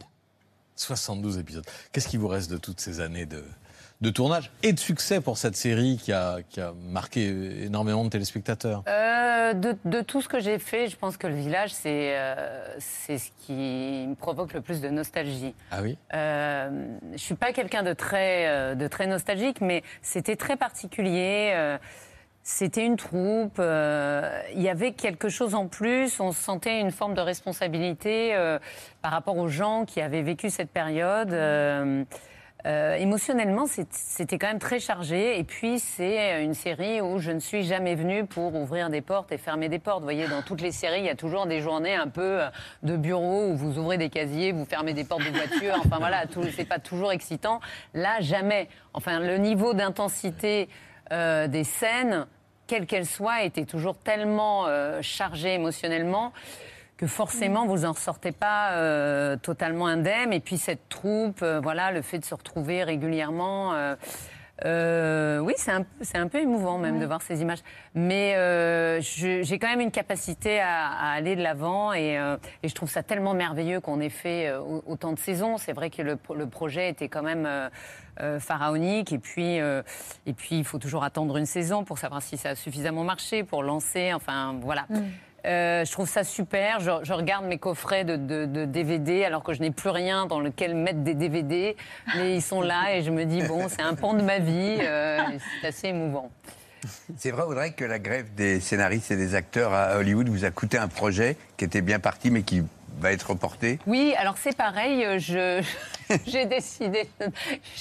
72 0.76 1.38
épisodes. 1.38 1.64
Qu'est-ce 1.92 2.09
qui 2.09 2.16
vous 2.16 2.28
reste 2.28 2.50
de 2.50 2.57
toutes 2.57 2.80
ces 2.80 3.00
années 3.00 3.26
de, 3.26 3.44
de 4.04 4.10
tournage 4.10 4.50
et 4.62 4.72
de 4.72 4.78
succès 4.78 5.20
pour 5.20 5.36
cette 5.38 5.56
série 5.56 5.98
qui 6.00 6.12
a, 6.12 6.38
qui 6.50 6.60
a 6.60 6.72
marqué 6.88 7.64
énormément 7.64 8.04
de 8.04 8.10
téléspectateurs 8.10 8.82
Euh, 8.86 9.52
de, 9.54 9.76
de 9.84 10.00
tout 10.02 10.20
ce 10.22 10.28
que 10.28 10.38
j'ai 10.40 10.58
fait, 10.58 10.88
je 10.88 10.96
pense 10.96 11.16
que 11.16 11.26
le 11.26 11.34
village, 11.34 11.70
c'est 11.72 12.16
euh, 12.16 12.34
c'est 12.78 13.18
ce 13.18 13.30
qui 13.40 14.06
me 14.08 14.14
provoque 14.14 14.52
le 14.54 14.60
plus 14.60 14.80
de 14.80 14.88
nostalgie. 14.88 15.54
Ah 15.72 15.80
oui? 15.82 15.98
Euh, 16.14 16.70
je 17.12 17.18
suis 17.18 17.34
pas 17.34 17.52
quelqu'un 17.52 17.82
de 17.82 17.92
très, 17.94 18.76
de 18.76 18.86
très 18.88 19.06
nostalgique, 19.06 19.60
mais 19.60 19.82
c'était 20.02 20.36
très 20.36 20.56
particulier. 20.56 21.76
c'était 22.42 22.84
une 22.84 22.96
troupe. 22.96 23.56
euh, 23.58 24.40
Il 24.54 24.62
y 24.62 24.68
avait 24.68 24.92
quelque 24.92 25.28
chose 25.30 25.54
en 25.54 25.66
plus. 25.66 26.20
On 26.20 26.32
sentait 26.32 26.78
une 26.80 26.90
forme 26.90 27.14
de 27.14 27.20
responsabilité 27.22 28.34
euh, 28.34 28.58
par 29.02 29.12
rapport 29.12 29.36
aux 29.38 29.48
gens 29.48 29.84
qui 29.86 30.00
avaient 30.02 30.22
vécu 30.22 30.50
cette 30.50 30.70
période. 30.70 31.32
euh, 31.32 32.04
euh, 32.66 32.94
émotionnellement, 32.94 33.66
c'était 33.66 34.38
quand 34.38 34.46
même 34.46 34.59
très 34.59 34.81
chargé. 34.81 35.38
Et 35.38 35.44
puis, 35.44 35.79
c'est 35.79 36.42
une 36.42 36.55
série 36.55 37.00
où 37.00 37.18
je 37.18 37.31
ne 37.31 37.38
suis 37.38 37.64
jamais 37.64 37.94
venue 37.94 38.24
pour 38.24 38.55
ouvrir 38.55 38.88
des 38.88 39.03
portes 39.03 39.33
et 39.33 39.38
fermer 39.38 39.68
des 39.68 39.79
portes. 39.79 39.98
Vous 39.98 40.07
voyez, 40.07 40.27
dans 40.29 40.42
toutes 40.42 40.62
les 40.62 40.72
séries, 40.72 41.00
il 41.00 41.05
y 41.05 41.11
a 41.11 41.14
toujours 41.14 41.46
des 41.46 41.61
journées 41.61 41.94
un 41.94 42.09
peu 42.09 42.42
euh, 42.42 42.48
de 42.83 42.96
bureau 42.96 43.48
où 43.48 43.57
vous 43.57 43.79
ouvrez 43.79 43.98
des 43.98 44.09
casiers, 44.09 44.53
vous 44.53 44.64
fermez 44.64 44.94
des 44.94 45.05
portes 45.05 45.24
de 45.24 45.37
voiture. 45.37 45.74
Enfin 45.85 45.98
voilà, 45.98 46.24
c'est 46.57 46.64
pas 46.64 46.79
toujours 46.79 47.12
excitant. 47.12 47.61
Là, 47.92 48.20
jamais. 48.20 48.68
Enfin, 48.94 49.20
le 49.20 49.37
niveau 49.37 49.74
d'intensité 49.74 50.68
euh, 51.12 51.48
des 51.48 51.64
scènes, 51.64 52.27
quelle 52.66 52.87
qu'elle 52.87 53.07
soit, 53.07 53.42
était 53.42 53.66
toujours 53.66 53.98
tellement 53.98 54.66
euh, 54.66 55.03
chargé 55.03 55.55
émotionnellement 55.55 56.33
que 57.04 57.10
forcément 57.10 57.66
vous 57.66 57.84
en 57.84 57.92
ressortez 57.92 58.32
pas 58.32 58.72
euh, 58.72 59.36
totalement 59.36 59.86
indemne. 59.86 60.32
Et 60.32 60.40
puis 60.40 60.58
cette 60.58 60.88
troupe, 60.88 61.40
euh, 61.42 61.60
voilà, 61.62 61.92
le 61.92 62.02
fait 62.02 62.18
de 62.18 62.24
se 62.24 62.34
retrouver 62.34 62.82
régulièrement. 62.84 63.72
euh, 64.64 65.38
oui, 65.40 65.54
c'est 65.56 65.72
un, 66.16 66.28
peu 66.28 66.38
émouvant 66.40 66.78
même 66.78 67.00
de 67.00 67.06
voir 67.06 67.20
ces 67.22 67.42
images. 67.42 67.58
Mais 67.94 68.34
euh, 68.36 69.00
j'ai 69.00 69.58
quand 69.58 69.66
même 69.68 69.80
une 69.80 69.90
capacité 69.90 70.60
à, 70.60 70.86
à 70.88 71.10
aller 71.12 71.34
de 71.36 71.42
l'avant 71.42 71.92
et, 71.92 72.16
euh, 72.18 72.36
et 72.62 72.68
je 72.68 72.74
trouve 72.74 72.88
ça 72.88 73.02
tellement 73.02 73.34
merveilleux 73.34 73.80
qu'on 73.80 74.00
ait 74.00 74.08
fait 74.10 74.52
au- 74.54 74.82
autant 74.86 75.12
de 75.12 75.18
saisons. 75.18 75.58
C'est 75.58 75.72
vrai 75.72 75.90
que 75.90 76.02
le, 76.02 76.16
le 76.34 76.46
projet 76.46 76.88
était 76.88 77.08
quand 77.08 77.22
même 77.22 77.48
pharaonique 78.38 79.12
et 79.12 79.18
puis, 79.18 79.56
et 79.56 80.32
puis 80.36 80.58
il 80.58 80.64
faut 80.64 80.78
toujours 80.78 81.02
attendre 81.02 81.36
une 81.36 81.46
saison 81.46 81.82
pour 81.82 81.98
savoir 81.98 82.22
si 82.22 82.36
ça 82.36 82.50
a 82.50 82.54
suffisamment 82.54 83.02
marché, 83.02 83.42
pour 83.42 83.64
lancer. 83.64 84.12
Enfin, 84.14 84.54
voilà. 84.62 84.86
Euh, 85.44 85.85
je 85.85 85.92
trouve 85.92 86.09
ça 86.09 86.24
super. 86.24 86.80
Je, 86.80 87.12
regarde 87.12 87.44
mes 87.46 87.59
coffrets 87.59 88.04
de, 88.04 88.64
DVD 88.64 89.24
alors 89.24 89.42
que 89.42 89.52
je 89.52 89.61
n'ai 89.61 89.70
plus 89.70 89.90
rien 89.90 90.26
dans 90.26 90.40
lequel 90.40 90.74
mettre 90.74 91.00
des 91.00 91.14
DVD, 91.14 91.76
mais 92.16 92.35
ils 92.35 92.42
sont 92.42 92.62
là 92.62 92.94
et 92.94 93.02
je 93.02 93.11
me 93.11 93.24
dis 93.24 93.42
bon, 93.42 93.68
c'est 93.68 93.83
un 93.83 93.94
pan 93.94 94.14
de 94.14 94.22
ma 94.22 94.38
vie. 94.38 94.78
euh, 94.80 95.18
c'est 95.61 95.68
assez 95.68 95.88
émouvant. 95.88 96.30
C'est 97.16 97.30
vrai, 97.30 97.42
Audrey, 97.42 97.72
que 97.72 97.85
la 97.85 97.98
grève 97.98 98.35
des 98.35 98.61
scénaristes 98.61 99.11
et 99.11 99.16
des 99.16 99.35
acteurs 99.35 99.72
à 99.72 99.96
Hollywood 99.96 100.28
vous 100.28 100.44
a 100.44 100.50
coûté 100.50 100.76
un 100.76 100.88
projet 100.88 101.37
qui 101.57 101.64
était 101.64 101.80
bien 101.80 101.98
parti, 101.98 102.30
mais 102.30 102.42
qui 102.42 102.62
va 102.98 103.12
être 103.12 103.30
reporté 103.30 103.78
Oui, 103.87 104.14
alors 104.18 104.37
c'est 104.38 104.57
pareil. 104.57 105.04
euh, 105.04 105.18
Je 105.18 105.62
j'ai 106.26 106.44
décidé, 106.44 107.09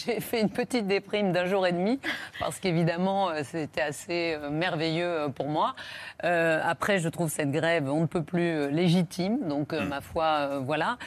j'ai 0.05 0.19
fait 0.21 0.39
une 0.41 0.49
petite 0.49 0.87
déprime 0.87 1.31
d'un 1.33 1.45
jour 1.45 1.67
et 1.67 1.71
demi 1.73 1.99
parce 2.39 2.59
qu'évidemment 2.59 3.29
euh, 3.29 3.41
c'était 3.43 3.81
assez 3.81 4.37
euh, 4.41 4.49
merveilleux 4.49 5.27
pour 5.35 5.47
moi. 5.49 5.75
Euh, 6.23 6.61
après, 6.63 6.99
je 6.99 7.09
trouve 7.09 7.29
cette 7.29 7.51
grève 7.51 7.89
on 7.89 8.01
ne 8.01 8.05
peut 8.07 8.23
plus 8.23 8.69
légitime, 8.71 9.39
donc 9.47 9.73
euh, 9.73 9.85
ma 9.85 10.01
foi, 10.01 10.25
euh, 10.25 10.59
voilà. 10.59 10.97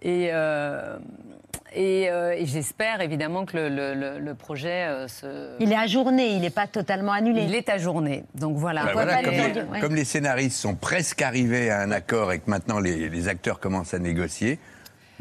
Et 0.00 0.30
euh, 0.32 0.98
et, 1.74 2.08
euh, 2.10 2.34
et 2.36 2.46
j'espère 2.46 3.00
évidemment 3.00 3.44
que 3.44 3.56
le, 3.56 3.68
le- 3.68 3.94
le- 3.94 4.18
le 4.18 4.34
projet 4.34 4.86
euh, 4.88 5.08
se. 5.08 5.56
Il 5.60 5.72
est 5.72 5.76
ajourné, 5.76 6.28
il 6.34 6.40
n'est 6.40 6.50
pas 6.50 6.66
totalement 6.66 7.12
annulé. 7.12 7.42
Il 7.48 7.54
est 7.54 7.68
ajourné, 7.68 8.24
donc 8.34 8.56
voilà. 8.56 8.84
Bah 8.84 8.90
voilà, 8.92 9.22
comme, 9.22 9.32
le 9.34 9.72
les, 9.74 9.80
comme 9.80 9.94
les 9.94 10.04
scénaristes 10.04 10.58
sont 10.58 10.74
presque 10.74 11.22
arrivés 11.22 11.70
à 11.70 11.80
un 11.80 11.90
accord 11.90 12.32
et 12.32 12.38
que 12.38 12.50
maintenant 12.50 12.78
les, 12.80 13.08
les 13.08 13.28
acteurs 13.28 13.60
commencent 13.60 13.94
à 13.94 13.98
négocier, 13.98 14.58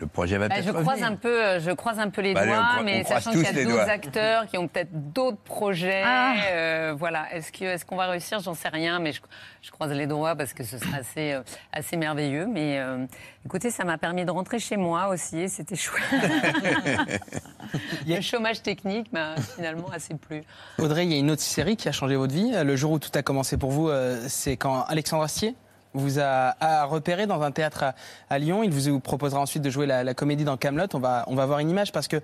le 0.01 0.07
projet 0.07 0.37
va 0.37 0.47
Bah, 0.49 0.55
peut-être 0.55 0.65
je 0.67 0.71
croise 0.71 0.87
revenir. 0.87 1.07
un 1.07 1.15
peu, 1.15 1.45
euh, 1.45 1.59
je 1.59 1.71
croise 1.71 1.99
un 1.99 2.09
peu 2.09 2.21
les 2.21 2.33
Bah, 2.33 2.45
doigts, 2.45 2.55
croise- 2.55 2.77
on 2.79 2.83
mais 2.83 3.03
croise 3.03 3.23
sachant 3.23 3.31
qu'il 3.31 3.43
y 3.43 3.47
a 3.47 3.51
les 3.51 3.63
d'autres 3.63 3.75
doigts. 3.77 3.83
acteurs 3.93 4.45
qui 4.47 4.57
ont 4.57 4.67
peut-être 4.67 5.13
d'autres 5.13 5.37
projets. 5.41 6.01
Ah. 6.05 6.33
euh, 6.51 6.93
voilà. 6.97 7.33
Est-ce 7.33 7.51
que 7.51 7.63
est-ce 7.65 7.85
qu'on 7.85 7.95
va 7.95 8.07
réussir? 8.07 8.39
J'en 8.39 8.53
sais 8.53 8.69
rien, 8.69 8.99
mais 8.99 9.11
je, 9.13 9.21
je 9.61 9.71
croise 9.71 9.91
les 9.91 10.07
doigts 10.07 10.35
parce 10.35 10.53
que 10.53 10.63
ce 10.63 10.77
sera 10.77 10.97
assez 10.97 11.33
euh, 11.33 11.41
assez 11.71 11.97
merveilleux. 11.97 12.47
Mais 12.47 12.79
euh, 12.79 13.05
écoutez, 13.45 13.69
ça 13.69 13.83
m'a 13.83 13.97
permis 13.97 14.25
de 14.25 14.31
rentrer 14.31 14.59
chez 14.59 14.77
moi 14.77 15.07
aussi, 15.09 15.37
et 15.39 15.47
c'était 15.47 15.75
chouette. 15.75 16.03
Le 18.07 18.21
chômage 18.21 18.61
technique 18.61 19.11
m'a 19.13 19.35
finalement 19.55 19.89
assez 19.93 20.15
plu. 20.15 20.43
Audrey, 20.79 21.05
il 21.05 21.11
y 21.11 21.15
a 21.15 21.19
une 21.19 21.31
autre 21.31 21.41
série 21.41 21.77
qui 21.77 21.87
a 21.87 21.91
changé 21.91 22.15
votre 22.15 22.33
vie. 22.33 22.51
Le 22.63 22.75
jour 22.75 22.91
où 22.91 22.99
tout 22.99 23.11
a 23.13 23.21
commencé 23.21 23.57
pour 23.57 23.71
vous, 23.71 23.89
c'est 24.27 24.57
quand 24.57 24.81
Alexandre 24.87 25.23
Astier? 25.23 25.55
Vous 25.93 26.19
a, 26.19 26.55
a 26.59 26.85
repéré 26.85 27.27
dans 27.27 27.41
un 27.41 27.51
théâtre 27.51 27.83
à, 27.83 27.95
à 28.29 28.39
Lyon. 28.39 28.63
Il 28.63 28.71
vous 28.71 28.99
proposera 28.99 29.41
ensuite 29.41 29.63
de 29.63 29.69
jouer 29.69 29.85
la, 29.85 30.03
la 30.03 30.13
comédie 30.13 30.43
dans 30.43 30.57
Camelot. 30.57 30.87
On 30.93 30.99
va, 30.99 31.23
on 31.27 31.35
va 31.35 31.45
voir 31.45 31.59
une 31.59 31.69
image 31.69 31.91
parce 31.91 32.07
que 32.07 32.17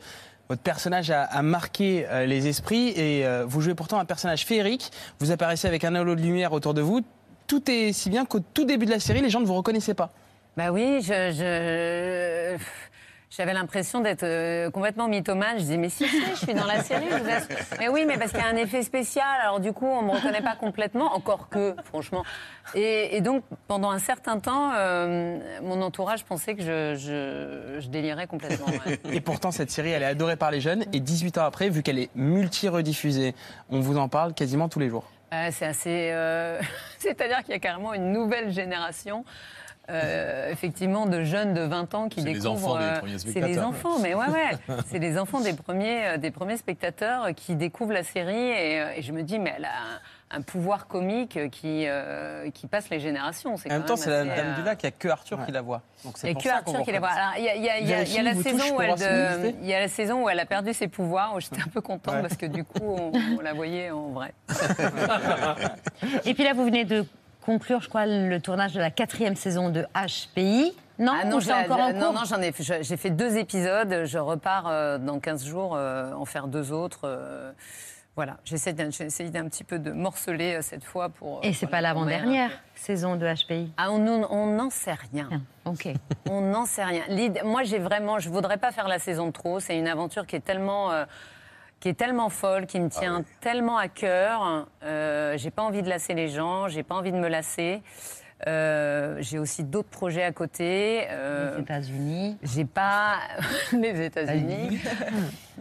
votre 0.49 0.61
personnage 0.61 1.11
a, 1.11 1.23
a 1.23 1.41
marqué 1.41 2.05
euh, 2.09 2.25
les 2.25 2.47
esprits 2.47 2.89
et 2.95 3.25
euh, 3.25 3.43
vous 3.47 3.59
jouez 3.61 3.75
pourtant 3.75 3.99
un 3.99 4.05
personnage 4.05 4.45
féerique. 4.45 4.91
Vous 5.19 5.31
apparaissez 5.31 5.67
avec 5.67 5.83
un 5.83 5.93
halo 5.95 6.15
de 6.15 6.21
lumière 6.21 6.53
autour 6.53 6.73
de 6.73 6.81
vous. 6.81 7.01
Tout 7.47 7.69
est 7.69 7.91
si 7.93 8.09
bien 8.09 8.25
qu'au 8.25 8.39
tout 8.39 8.63
début 8.65 8.85
de 8.85 8.91
la 8.91 8.99
série, 8.99 9.21
les 9.21 9.29
gens 9.29 9.39
ne 9.41 9.45
vous 9.45 9.55
reconnaissaient 9.55 9.93
pas. 9.93 10.11
Bah 10.55 10.71
oui, 10.71 11.01
je, 11.01 11.31
je- 11.37 12.63
j'avais 13.29 13.53
l'impression 13.53 13.99
d'être 14.01 14.23
euh, 14.23 14.71
complètement 14.71 15.07
mythomane. 15.07 15.55
Je 15.57 15.63
disais, 15.63 15.77
mais 15.77 15.89
si, 15.89 16.07
si, 16.07 16.21
je 16.31 16.35
suis 16.35 16.53
dans 16.53 16.65
la 16.65 16.81
série. 16.81 17.05
je 17.11 17.17
vous 17.17 17.29
assure. 17.29 17.57
Mais 17.79 17.89
oui, 17.89 18.05
mais 18.07 18.17
parce 18.17 18.31
qu'il 18.31 18.39
y 18.39 18.43
a 18.43 18.47
un 18.47 18.55
effet 18.55 18.83
spécial. 18.83 19.25
Alors 19.41 19.59
du 19.59 19.73
coup, 19.73 19.85
on 19.85 20.01
me 20.01 20.11
reconnaît 20.11 20.41
pas 20.41 20.55
complètement, 20.55 21.13
encore 21.13 21.49
que, 21.49 21.75
franchement. 21.83 22.23
Et, 22.73 23.17
et 23.17 23.21
donc, 23.21 23.43
pendant 23.67 23.91
un 23.91 23.99
certain 23.99 24.39
temps, 24.39 24.71
euh, 24.75 25.39
mon 25.61 25.81
entourage 25.81 26.23
pensait 26.23 26.55
que 26.55 26.61
je, 26.61 26.95
je, 26.95 27.79
je 27.81 27.87
délirais 27.89 28.27
complètement. 28.27 28.67
ouais. 28.85 28.99
Et 29.11 29.21
pourtant, 29.21 29.51
cette 29.51 29.71
série, 29.71 29.91
elle 29.91 30.03
est 30.03 30.07
adorée 30.07 30.37
par 30.37 30.51
les 30.51 30.61
jeunes. 30.61 30.85
Et 30.93 30.99
18 30.99 31.37
ans 31.37 31.43
après, 31.45 31.69
vu 31.69 31.83
qu'elle 31.83 31.99
est 31.99 32.09
multi-rediffusée, 32.15 33.35
on 33.69 33.81
vous 33.81 33.97
en 33.97 34.07
parle 34.07 34.33
quasiment 34.33 34.69
tous 34.69 34.79
les 34.79 34.89
jours. 34.89 35.05
Euh, 35.33 35.49
c'est 35.51 35.65
assez. 35.65 36.13
C'est-à-dire 36.97 37.39
qu'il 37.43 37.51
y 37.51 37.57
a 37.57 37.59
carrément 37.59 37.93
une 37.93 38.13
nouvelle 38.13 38.51
génération. 38.51 39.25
Euh, 39.89 40.51
effectivement, 40.51 41.05
de 41.05 41.23
jeunes 41.23 41.53
de 41.53 41.61
20 41.61 41.93
ans 41.95 42.09
qui 42.09 42.21
C'est 42.21 42.27
les 42.27 42.33
découvrent. 42.39 42.75
enfants 42.75 42.77
des 42.77 43.13
euh, 43.13 43.17
c'est 43.17 43.39
les 43.41 43.59
enfants, 43.59 43.99
mais 44.01 44.13
ouais, 44.15 44.27
ouais. 44.27 44.75
c'est 44.87 44.99
les 44.99 45.17
enfants 45.17 45.39
des 45.39 45.53
premiers, 45.53 46.07
euh, 46.07 46.17
des 46.17 46.31
premiers 46.31 46.57
spectateurs 46.57 47.29
qui 47.35 47.55
découvrent 47.55 47.93
la 47.93 48.03
série 48.03 48.35
et, 48.35 48.83
et 48.97 49.01
je 49.01 49.11
me 49.13 49.23
dis, 49.23 49.39
mais 49.39 49.53
elle 49.57 49.65
a 49.65 49.69
un, 50.31 50.41
pouvoir 50.41 50.87
comique 50.87 51.39
qui, 51.51 51.85
euh, 51.87 52.49
qui 52.51 52.67
passe 52.67 52.89
les 52.89 52.99
générations. 52.99 53.55
En 53.55 53.69
même 53.69 53.85
temps, 53.85 53.95
c'est 53.95 54.09
la 54.09 54.25
Dame 54.25 54.55
du 54.55 54.63
Lac, 54.63 54.83
il 54.83 54.87
n'y 54.87 54.89
a 54.89 54.91
que 54.91 55.07
Arthur 55.07 55.45
qui 55.45 55.53
la 55.53 55.61
voit. 55.61 55.81
Donc 56.03 56.15
Il 56.17 56.19
c'est 56.19 56.27
n'y 56.27 56.31
a 56.31 56.33
pour 56.33 56.43
que 56.43 56.49
ça 56.49 56.55
Arthur 56.57 56.73
qu'on 56.73 56.83
qui 56.83 56.91
la 56.91 56.99
voit. 56.99 57.09
Il 57.37 57.43
y 57.45 57.49
a, 57.49 57.55
il 57.55 57.63
y 57.63 57.69
a- 57.69 57.79
il 57.79 57.87
y 57.87 57.93
a- 57.93 58.01
il 58.01 58.11
y 58.11 58.17
a 58.17 58.23
Vérifiez, 58.23 58.23
la 58.23 58.33
saison 58.35 58.75
où 58.75 58.81
elle 58.81 59.55
il 59.61 59.67
y 59.67 59.73
a 59.73 59.79
la 59.79 59.87
saison 59.87 60.23
où 60.25 60.29
elle 60.29 60.39
a 60.41 60.45
perdu 60.45 60.73
ses 60.73 60.89
pouvoirs. 60.89 61.33
où 61.33 61.39
J'étais 61.39 61.61
un 61.61 61.69
peu 61.73 61.79
contente 61.79 62.15
Ouais. 62.15 62.21
parce 62.21 62.35
que 62.35 62.45
du 62.45 62.65
coup, 62.65 62.83
on, 62.83 63.11
on 63.37 63.41
la 63.41 63.53
voyait 63.53 63.89
en 63.91 64.09
vrai. 64.09 64.33
Et 66.25 66.33
puis 66.33 66.43
là, 66.43 66.53
vous 66.53 66.65
venez 66.65 66.83
de 66.85 67.05
conclure, 67.47 67.79
je 67.81 67.87
crois, 67.87 68.05
le 68.05 68.39
tournage 68.41 68.73
de 68.73 68.79
la 68.79 68.91
quatrième 68.91 69.37
saison 69.37 69.69
de 69.69 69.85
HPI. 69.95 70.73
Non, 70.99 71.13
Ah 71.21 71.25
non, 71.25 71.39
je- 71.39 71.49
encore 71.49 71.79
en 71.79 71.93
non, 71.93 71.99
cours? 72.07 72.13
non, 72.13 72.21
j'en 72.27 72.41
ai, 72.41 72.51
j'ai 72.81 72.97
fait 72.97 73.09
deux 73.09 73.37
épisodes. 73.37 74.03
Je 74.05 74.17
repars 74.17 74.67
euh, 74.67 74.97
dans 74.97 75.19
15 75.19 75.45
jours 75.45 75.75
euh, 75.75 76.11
en 76.13 76.25
faire 76.25 76.47
deux 76.47 76.73
autres. 76.73 77.01
euh, 77.05 77.51
voilà, 78.17 78.37
j'essaie 78.43 78.73
d'un, 78.73 78.89
j'essaie 78.89 79.29
d'un 79.29 79.47
petit 79.47 79.63
peu 79.63 79.77
de 79.79 79.91
morceler 79.91 80.59
cette 80.63 80.83
fois 80.83 81.07
pour. 81.09 81.39
Et 81.43 81.53
c'est 81.53 81.67
pas 81.67 81.79
l'avant-dernière 81.81 82.49
saison 82.75 83.15
de 83.15 83.25
HPI 83.31 83.71
Ah, 83.77 83.91
on 83.91 83.99
n'en 83.99 84.69
sait 84.71 84.95
rien. 85.11 85.29
Ok. 85.65 85.87
On 86.29 86.41
n'en 86.41 86.65
sait 86.65 86.83
rien. 86.83 87.03
Moi, 87.45 87.63
j'ai 87.63 87.77
vraiment, 87.79 88.19
je 88.19 88.29
voudrais 88.29 88.57
pas 88.57 88.71
faire 88.71 88.87
la 88.89 88.99
saison 88.99 89.27
de 89.27 89.31
trop. 89.31 89.59
C'est 89.61 89.77
une 89.77 89.87
aventure 89.87 90.25
qui 90.25 90.35
est 90.35 90.39
tellement, 90.41 90.91
euh, 90.91 91.05
qui 91.79 91.89
est 91.89 91.93
tellement 91.93 92.29
folle, 92.29 92.65
qui 92.65 92.79
me 92.79 92.89
tient 92.89 93.23
tellement 93.41 93.77
à 93.77 93.87
cœur. 93.87 94.67
Euh, 94.83 95.37
j'ai 95.37 95.51
pas 95.51 95.63
envie 95.63 95.83
de 95.83 95.89
lasser 95.89 96.13
les 96.13 96.29
gens. 96.29 96.67
J'ai 96.67 96.83
pas 96.83 96.95
envie 96.95 97.11
de 97.11 97.17
me 97.17 97.27
lasser. 97.27 97.81
Euh, 98.45 99.17
j'ai 99.19 99.39
aussi 99.39 99.63
d'autres 99.63 99.89
projets 99.89 100.23
à 100.23 100.31
côté. 100.31 101.07
Euh, 101.09 101.55
Les 101.55 101.61
États-Unis. 101.61 102.37
J'ai 102.43 102.65
pas 102.65 103.17
les 103.71 104.05
États-Unis. 104.05 104.79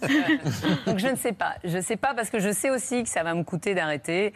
Donc 0.87 0.99
je 0.99 1.09
ne 1.09 1.17
sais 1.17 1.33
pas. 1.33 1.55
Je 1.65 1.79
ne 1.79 1.83
sais 1.83 1.97
pas 1.97 2.15
parce 2.15 2.31
que 2.31 2.39
je 2.39 2.51
sais 2.51 2.71
aussi 2.71 3.03
que 3.03 3.09
ça 3.09 3.23
va 3.23 3.35
me 3.35 3.45
coûter 3.45 3.75
d'arrêter 3.75 4.35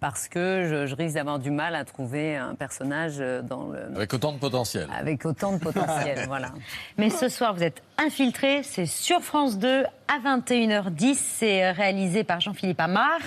parce 0.00 0.28
que 0.28 0.66
je, 0.68 0.86
je 0.86 0.94
risque 0.94 1.14
d'avoir 1.16 1.38
du 1.38 1.50
mal 1.50 1.74
à 1.74 1.84
trouver 1.84 2.36
un 2.36 2.54
personnage 2.54 3.16
euh, 3.18 3.42
dans 3.42 3.68
le 3.68 3.96
Avec 3.96 4.14
autant 4.14 4.32
de 4.32 4.38
potentiel. 4.38 4.88
avec 4.96 5.24
autant 5.26 5.52
de 5.52 5.58
potentiel. 5.58 6.24
voilà. 6.28 6.52
Mais 6.96 7.10
ce 7.10 7.28
soir, 7.28 7.54
vous 7.54 7.62
êtes 7.62 7.82
infiltré. 7.98 8.62
C'est 8.62 8.86
sur 8.86 9.22
France 9.22 9.58
2 9.58 9.84
à 10.08 10.18
21h10. 10.38 11.14
C'est 11.14 11.70
réalisé 11.72 12.24
par 12.24 12.40
Jean-Philippe 12.40 12.80
Amar, 12.80 13.18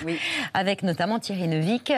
avec 0.54 0.82
notamment 0.82 1.18
Thierry 1.18 1.48
Neuvik, 1.48 1.92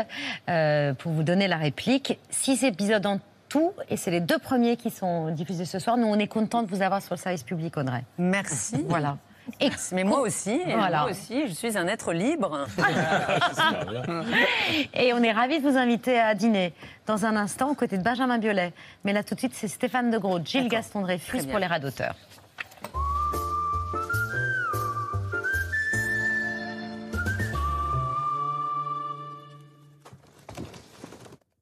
euh, 0.49 0.93
pour 0.95 1.13
vous 1.13 1.23
donner 1.23 1.49
la 1.49 1.57
réplique. 1.57 2.19
Six 2.31 2.65
épisodes 2.65 3.07
en 3.07 3.21
tout, 3.49 3.73
et 3.89 3.97
c'est 3.97 4.11
les 4.11 4.21
deux 4.21 4.39
premiers 4.39 4.77
qui 4.77 4.91
sont 4.91 5.31
diffusés 5.31 5.65
ce 5.65 5.79
soir. 5.79 5.97
Nous, 5.97 6.07
on 6.09 6.19
est 6.19 6.27
content 6.27 6.63
de 6.63 6.69
vous 6.69 6.83
avoir 6.83 7.01
sur 7.01 7.15
le 7.15 7.21
service 7.21 7.45
public, 7.45 7.77
Audrey. 7.77 8.03
Merci. 8.19 8.85
Voilà. 8.89 9.19
Et 9.61 9.71
Mais 9.93 10.05
moi 10.05 10.21
aussi, 10.21 10.51
et 10.51 10.75
Voilà. 10.75 11.03
moi 11.03 11.11
aussi, 11.11 11.49
je 11.49 11.53
suis 11.53 11.77
un 11.77 11.87
être 11.87 12.13
libre. 12.13 12.67
Et 14.95 15.13
on 15.13 15.23
est 15.23 15.33
ravis 15.33 15.61
de 15.61 15.69
vous 15.69 15.77
inviter 15.77 16.19
à 16.19 16.35
dîner 16.35 16.73
dans 17.07 17.27
un 17.27 17.37
instant 17.37 17.71
aux 17.71 17.75
côtés 17.75 17.99
de 17.99 18.03
Benjamin 18.03 18.39
Biolay. 18.39 18.73
Mais 19.05 19.13
là, 19.13 19.23
tout 19.23 19.35
de 19.35 19.41
suite, 19.41 19.55
c'est 19.55 19.69
Stéphane 19.69 20.11
de 20.11 20.19
Gros, 20.19 20.41
Gilles 20.45 20.69
Gaston 20.69 21.03
Dreyfus 21.03 21.47
pour 21.47 21.59
les 21.59 21.67
radoteurs. 21.67 22.15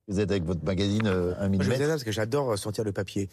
Vous 0.08 0.20
êtes 0.20 0.30
avec 0.30 0.44
votre 0.44 0.64
magazine 0.64 1.06
euh, 1.06 1.34
un 1.38 1.48
Moi, 1.48 1.58
je 1.58 1.58
faisais 1.58 1.70
millimètre 1.70 1.82
ça 1.84 1.88
parce 1.88 2.04
que 2.04 2.12
j'adore 2.12 2.58
sentir 2.58 2.84
le 2.84 2.92
papier. 2.92 3.28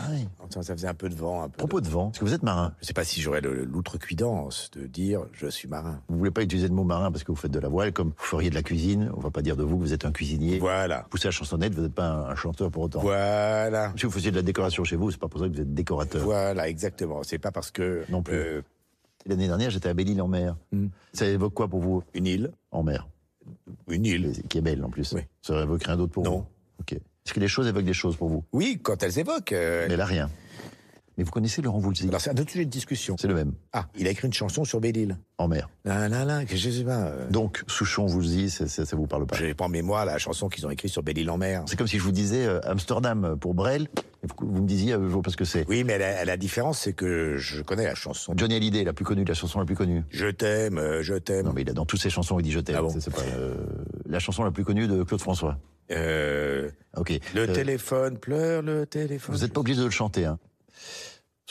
Ah 0.00 0.04
oui. 0.10 0.28
Ça, 0.50 0.62
ça 0.62 0.74
faisait 0.74 0.86
un 0.88 0.94
peu 0.94 1.08
de 1.08 1.14
vent. 1.14 1.42
Un 1.42 1.48
peu 1.48 1.56
Propos 1.56 1.80
de 1.80 1.88
vent, 1.88 2.06
parce 2.06 2.18
que 2.18 2.24
vous 2.24 2.34
êtes 2.34 2.42
marin. 2.42 2.74
Je 2.80 2.86
sais 2.86 2.92
pas 2.92 3.04
si 3.04 3.20
j'aurais 3.20 3.40
l'outrecuidance 3.40 4.70
de 4.72 4.86
dire 4.86 5.22
je 5.32 5.46
suis 5.48 5.68
marin. 5.68 6.00
Vous 6.08 6.18
voulez 6.18 6.30
pas 6.30 6.42
utiliser 6.42 6.68
le 6.68 6.74
mot 6.74 6.84
marin 6.84 7.10
parce 7.10 7.24
que 7.24 7.32
vous 7.32 7.36
faites 7.36 7.50
de 7.50 7.58
la 7.58 7.68
voile, 7.68 7.92
comme 7.92 8.08
vous 8.08 8.14
feriez 8.24 8.50
de 8.50 8.54
la 8.54 8.62
cuisine. 8.62 9.10
On 9.16 9.20
va 9.20 9.30
pas 9.30 9.42
dire 9.42 9.56
de 9.56 9.62
vous 9.64 9.76
que 9.76 9.82
vous 9.82 9.92
êtes 9.92 10.04
un 10.04 10.12
cuisinier. 10.12 10.58
Voilà. 10.58 11.02
Vous 11.02 11.08
poussez 11.10 11.28
la 11.28 11.32
chansonnette, 11.32 11.74
vous 11.74 11.82
n'êtes 11.82 11.94
pas 11.94 12.08
un, 12.08 12.24
un 12.30 12.34
chanteur 12.34 12.70
pour 12.70 12.82
autant. 12.84 13.00
Voilà. 13.00 13.92
Si 13.96 14.04
vous 14.06 14.12
faisiez 14.12 14.30
de 14.30 14.36
la 14.36 14.42
décoration 14.42 14.84
chez 14.84 14.96
vous, 14.96 15.10
c'est 15.10 15.18
pas 15.20 15.28
pour 15.28 15.40
ça 15.40 15.48
que 15.48 15.54
vous 15.54 15.60
êtes 15.60 15.74
décorateur. 15.74 16.22
Voilà, 16.22 16.68
exactement. 16.68 17.22
C'est 17.22 17.38
pas 17.38 17.50
parce 17.52 17.70
que. 17.70 18.04
Non 18.10 18.22
plus. 18.22 18.34
euh, 18.36 18.62
L'année 19.26 19.46
dernière, 19.48 19.70
j'étais 19.70 19.88
à 19.88 19.94
Belle-Île-en-Mer. 19.94 20.56
Ça 21.12 21.26
évoque 21.26 21.52
quoi 21.54 21.68
pour 21.68 21.80
vous? 21.80 22.02
Une 22.14 22.26
île. 22.26 22.52
En 22.70 22.82
mer. 22.82 23.08
Une 23.88 24.06
île. 24.06 24.32
Qui 24.48 24.58
est 24.58 24.60
belle 24.62 24.84
en 24.84 24.90
plus. 24.90 25.12
Oui. 25.12 25.22
Ça 25.42 25.60
évoque 25.62 25.82
rien 25.84 25.96
d'autre 25.96 26.12
pour 26.12 26.22
Non. 26.24 26.30
vous? 26.38 26.46
Est-ce 27.28 27.34
que 27.34 27.40
les 27.40 27.48
choses 27.48 27.66
évoquent 27.68 27.84
des 27.84 27.92
choses 27.92 28.16
pour 28.16 28.30
vous 28.30 28.42
Oui, 28.54 28.80
quand 28.82 29.02
elles 29.02 29.18
évoquent. 29.18 29.52
euh, 29.52 29.84
Mais 29.86 29.98
là, 29.98 30.06
rien. 30.06 30.30
Mais 31.18 31.24
vous 31.24 31.30
connaissez 31.30 31.60
Laurent 31.60 31.78
Voulzy 31.78 32.08
Alors 32.08 32.22
c'est 32.22 32.30
un 32.30 32.36
autre 32.40 32.50
sujet 32.50 32.64
de 32.64 32.70
discussion. 32.70 33.16
C'est 33.20 33.28
le 33.28 33.34
même. 33.34 33.52
Ah, 33.74 33.86
il 33.98 34.06
a 34.06 34.10
écrit 34.10 34.28
une 34.28 34.32
chanson 34.32 34.64
sur 34.64 34.80
Belle-Île. 34.80 35.18
En 35.36 35.46
mer. 35.46 35.68
Là, 35.84 36.08
là, 36.08 36.24
là, 36.24 36.46
que 36.46 36.56
je 36.56 36.70
sais 36.70 36.84
pas. 36.84 37.08
euh, 37.08 37.28
Donc, 37.28 37.64
Souchon, 37.66 38.06
Voulzy, 38.06 38.48
ça, 38.48 38.66
ça, 38.66 38.86
ça 38.86 38.96
vous 38.96 39.06
parle 39.06 39.26
pas 39.26 39.36
J'ai 39.36 39.52
pas 39.52 39.66
en 39.66 39.68
mémoire 39.68 40.06
la 40.06 40.16
chanson 40.16 40.48
qu'ils 40.48 40.66
ont 40.66 40.70
écrite 40.70 40.90
sur 40.90 41.02
Belle-Île 41.02 41.28
en 41.28 41.36
mer. 41.36 41.64
C'est 41.66 41.76
comme 41.76 41.86
si 41.88 41.98
je 41.98 42.02
vous 42.02 42.12
disais 42.12 42.46
euh, 42.46 42.60
Amsterdam 42.62 43.36
pour 43.38 43.52
Brel, 43.52 43.88
et 44.22 44.26
vous, 44.26 44.34
vous 44.54 44.62
me 44.62 44.66
disiez, 44.66 44.94
euh, 44.94 45.02
je 45.02 45.12
vois 45.12 45.20
pas 45.22 45.30
ce 45.32 45.36
que 45.36 45.44
c'est. 45.44 45.66
Oui, 45.68 45.84
mais 45.84 45.98
la, 45.98 46.24
la 46.24 46.36
différence, 46.38 46.78
c'est 46.78 46.94
que 46.94 47.36
je 47.36 47.60
connais 47.60 47.84
la 47.84 47.94
chanson. 47.94 48.32
Johnny 48.34 48.54
Hallyday, 48.54 48.84
la 48.84 48.94
plus 48.94 49.04
connue, 49.04 49.24
la 49.24 49.34
chanson 49.34 49.58
la 49.58 49.66
plus 49.66 49.76
connue. 49.76 50.04
Je 50.08 50.28
t'aime, 50.28 50.80
je 51.02 51.14
t'aime. 51.14 51.44
Non, 51.44 51.52
mais 51.52 51.60
il 51.60 51.68
a, 51.68 51.74
dans 51.74 51.84
toutes 51.84 52.00
ses 52.00 52.10
chansons, 52.10 52.38
il 52.38 52.44
dit 52.44 52.52
je 52.52 52.60
t'aime. 52.60 52.76
Ah 52.78 52.82
bon 52.82 52.90
C'est- 52.90 53.00
c'est 53.00 53.10
pas 53.14 53.22
la 54.06 54.18
chanson 54.20 54.44
la 54.44 54.50
plus 54.52 54.64
connue 54.64 54.86
de 54.86 55.02
Claude 55.02 55.20
François. 55.20 55.58
Euh, 55.90 56.70
Ok. 56.98 57.18
le 57.34 57.40
Euh, 57.48 57.52
téléphone 57.54 58.18
pleure, 58.18 58.62
le 58.62 58.86
téléphone. 58.86 59.34
Vous 59.34 59.42
n'êtes 59.42 59.52
pas 59.52 59.60
obligé 59.60 59.78
de 59.80 59.84
le 59.84 59.90
chanter. 59.90 60.24
Hein. 60.24 60.38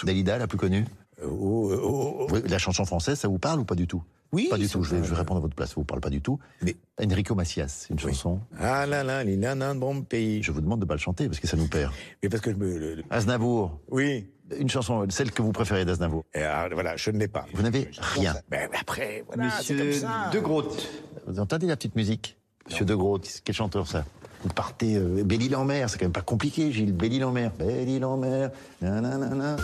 Dalida, 0.03 0.37
la 0.37 0.47
plus 0.47 0.57
connue. 0.57 0.85
Oh, 1.23 1.27
oh, 1.73 2.17
oh, 2.21 2.27
Vous- 2.29 2.41
La 2.47 2.59
chanson 2.59 2.85
française, 2.85 3.17
ça 3.19 3.27
vous 3.27 3.39
parle 3.39 3.59
ou 3.59 3.65
pas 3.65 3.75
du 3.75 3.87
tout? 3.87 4.03
Oui. 4.31 4.47
Pas 4.49 4.57
du 4.57 4.67
tout. 4.69 4.83
Je 4.83 4.95
vais, 4.95 5.03
je 5.03 5.13
répondre 5.13 5.37
à 5.39 5.41
votre 5.41 5.55
place. 5.55 5.69
Ça 5.69 5.75
vous 5.77 5.83
parle 5.85 6.01
pas 6.01 6.09
du 6.09 6.21
tout. 6.21 6.37
Mais- 6.61 6.75
Enrico 7.01 7.33
Macias, 7.33 7.87
une 7.89 7.97
chanson. 7.97 8.39
Ah 8.59 8.85
là 8.85 9.03
là, 9.03 9.23
les 9.23 9.37
nanas 9.37 9.73
de 9.73 9.79
mon 9.79 10.01
pays. 10.01 10.43
Je 10.43 10.51
vous 10.51 10.61
demande 10.61 10.81
de 10.81 10.85
pas 10.85 10.93
le 10.95 10.99
chanter 10.99 11.27
parce 11.27 11.39
que 11.39 11.47
ça 11.47 11.57
nous 11.57 11.67
perd. 11.67 11.91
Mais 12.21 12.29
parce 12.29 12.41
que 12.41 12.51
je 12.51 12.57
me. 12.57 12.77
le- 12.77 12.95
le- 12.95 13.03
Aznavour, 13.09 13.79
Oui. 13.89 14.27
une 14.59 14.69
chanson, 14.69 15.05
celle 15.09 15.31
que 15.31 15.41
vous 15.41 15.53
préférez 15.53 15.85
d'Aznavour. 15.85 16.25
Alors, 16.35 16.67
voilà, 16.73 16.97
je 16.97 17.09
ne 17.09 17.17
l'ai 17.19 17.27
pas. 17.29 17.45
Vous 17.53 17.63
n'avez 17.63 17.89
rien. 17.99 18.35
Ben, 18.49 18.67
mais 18.71 18.77
après, 18.79 19.23
voilà, 19.27 19.49
c'est 19.61 19.73
Monsieur 19.73 20.01
comme 20.01 20.11
ça. 20.11 20.29
De 20.31 20.39
Groot. 20.39 20.89
Vous 21.25 21.39
entendez 21.39 21.65
la 21.67 21.75
petite 21.77 21.95
musique? 21.95 22.37
Monsieur 22.67 22.85
De 22.85 22.93
Groot, 22.95 23.41
quel 23.45 23.55
chanteur 23.55 23.87
ça? 23.87 24.03
Vous 24.43 24.49
partez 24.49 24.95
euh, 24.95 25.23
Belle-Île 25.23 25.55
en 25.55 25.65
mer, 25.65 25.89
c'est 25.89 25.97
quand 25.97 26.05
même 26.05 26.11
pas 26.11 26.21
compliqué, 26.21 26.71
Gilles. 26.71 26.93
Belle-Île 26.93 27.25
en 27.25 27.31
mer, 27.31 27.51
Belle-Île 27.57 28.05
en 28.05 28.17
mer, 28.17 28.51
nanana. 28.81 29.57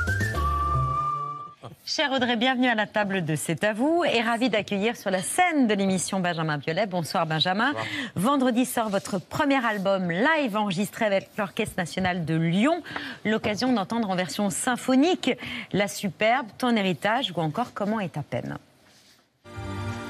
Cher 1.86 2.12
Audrey, 2.14 2.38
bienvenue 2.38 2.68
à 2.68 2.76
la 2.76 2.88
table 2.88 3.26
de 3.26 3.36
C'est 3.36 3.64
à 3.64 3.74
vous 3.74 4.04
et 4.06 4.22
ravi 4.22 4.50
d'accueillir 4.50 4.96
sur 4.96 5.12
la 5.12 5.22
scène 5.22 5.68
de 5.68 5.74
l'émission 5.74 6.22
Benjamin 6.22 6.58
Biolay. 6.58 6.86
Bonsoir 6.86 7.26
Benjamin. 7.26 7.74
Vendredi 8.16 8.66
sort 8.66 8.90
votre 8.90 9.20
premier 9.20 9.64
album 9.66 10.10
live 10.10 10.56
enregistré 10.56 11.06
avec 11.06 11.30
l'Orchestre 11.38 11.76
national 11.78 12.24
de 12.24 12.36
Lyon. 12.36 12.82
L'occasion 13.26 13.74
d'entendre 13.74 14.10
en 14.10 14.16
version 14.16 14.50
symphonique 14.50 15.32
La 15.74 15.90
Superbe, 15.90 16.48
Ton 16.58 16.76
héritage 16.76 17.34
ou 17.36 17.42
encore 17.42 17.74
Comment 17.74 18.00
est 18.00 18.14
ta 18.14 18.24
peine. 18.24 18.58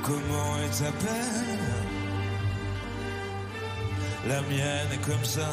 Comment 0.04 0.58
est 0.64 0.80
ta 0.80 0.92
peine 0.92 1.63
La 4.26 4.42
mienne 4.44 4.90
est 4.94 5.06
comme 5.06 5.26
ça. 5.26 5.50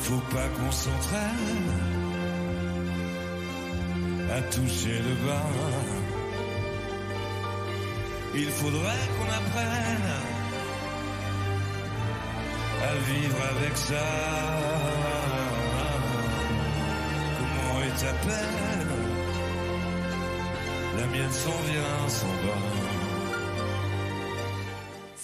Faut 0.00 0.22
pas 0.30 0.48
qu'on 0.56 0.70
s'entraîne 0.70 1.72
à 4.36 4.40
toucher 4.42 4.98
le 5.08 5.14
bas. 5.26 5.50
Il 8.36 8.50
faudrait 8.50 9.06
qu'on 9.16 9.30
apprenne 9.40 10.10
à 12.82 12.94
vivre 13.10 13.38
avec 13.56 13.76
ça. 13.76 14.06
Comment 17.38 17.82
est 17.82 17.96
ta 18.00 18.12
peine? 18.26 18.88
La 20.98 21.06
mienne 21.06 21.32
s'en 21.32 21.58
vient, 21.68 22.08
s'en 22.08 22.26
va. 22.46 22.83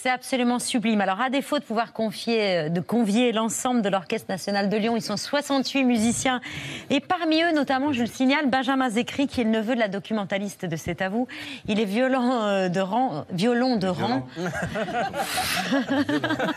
C'est 0.01 0.09
absolument 0.09 0.57
sublime. 0.57 0.99
Alors, 0.99 1.21
à 1.21 1.29
défaut 1.29 1.59
de 1.59 1.63
pouvoir 1.63 1.93
confier, 1.93 2.71
de 2.71 2.81
convier 2.81 3.31
l'ensemble 3.31 3.83
de 3.83 3.89
l'Orchestre 3.89 4.25
national 4.29 4.67
de 4.67 4.75
Lyon, 4.75 4.97
ils 4.97 5.03
sont 5.03 5.15
68 5.15 5.83
musiciens. 5.83 6.41
Et 6.89 6.99
parmi 6.99 7.43
eux, 7.43 7.53
notamment, 7.53 7.93
je 7.93 8.01
le 8.01 8.07
signale, 8.07 8.49
Benjamin 8.49 8.89
Zécry, 8.89 9.27
qui 9.27 9.41
est 9.41 9.43
le 9.43 9.51
neveu 9.51 9.75
de 9.75 9.79
la 9.79 9.89
documentaliste 9.89 10.65
de 10.65 10.75
C'est 10.75 11.03
à 11.03 11.09
vous. 11.09 11.27
Il 11.67 11.79
est 11.79 11.85
violon 11.85 12.41
euh, 12.41 12.67
de 12.67 12.79
rang, 12.79 13.25
violon 13.29 13.75
de 13.75 13.85
rang. 13.85 14.27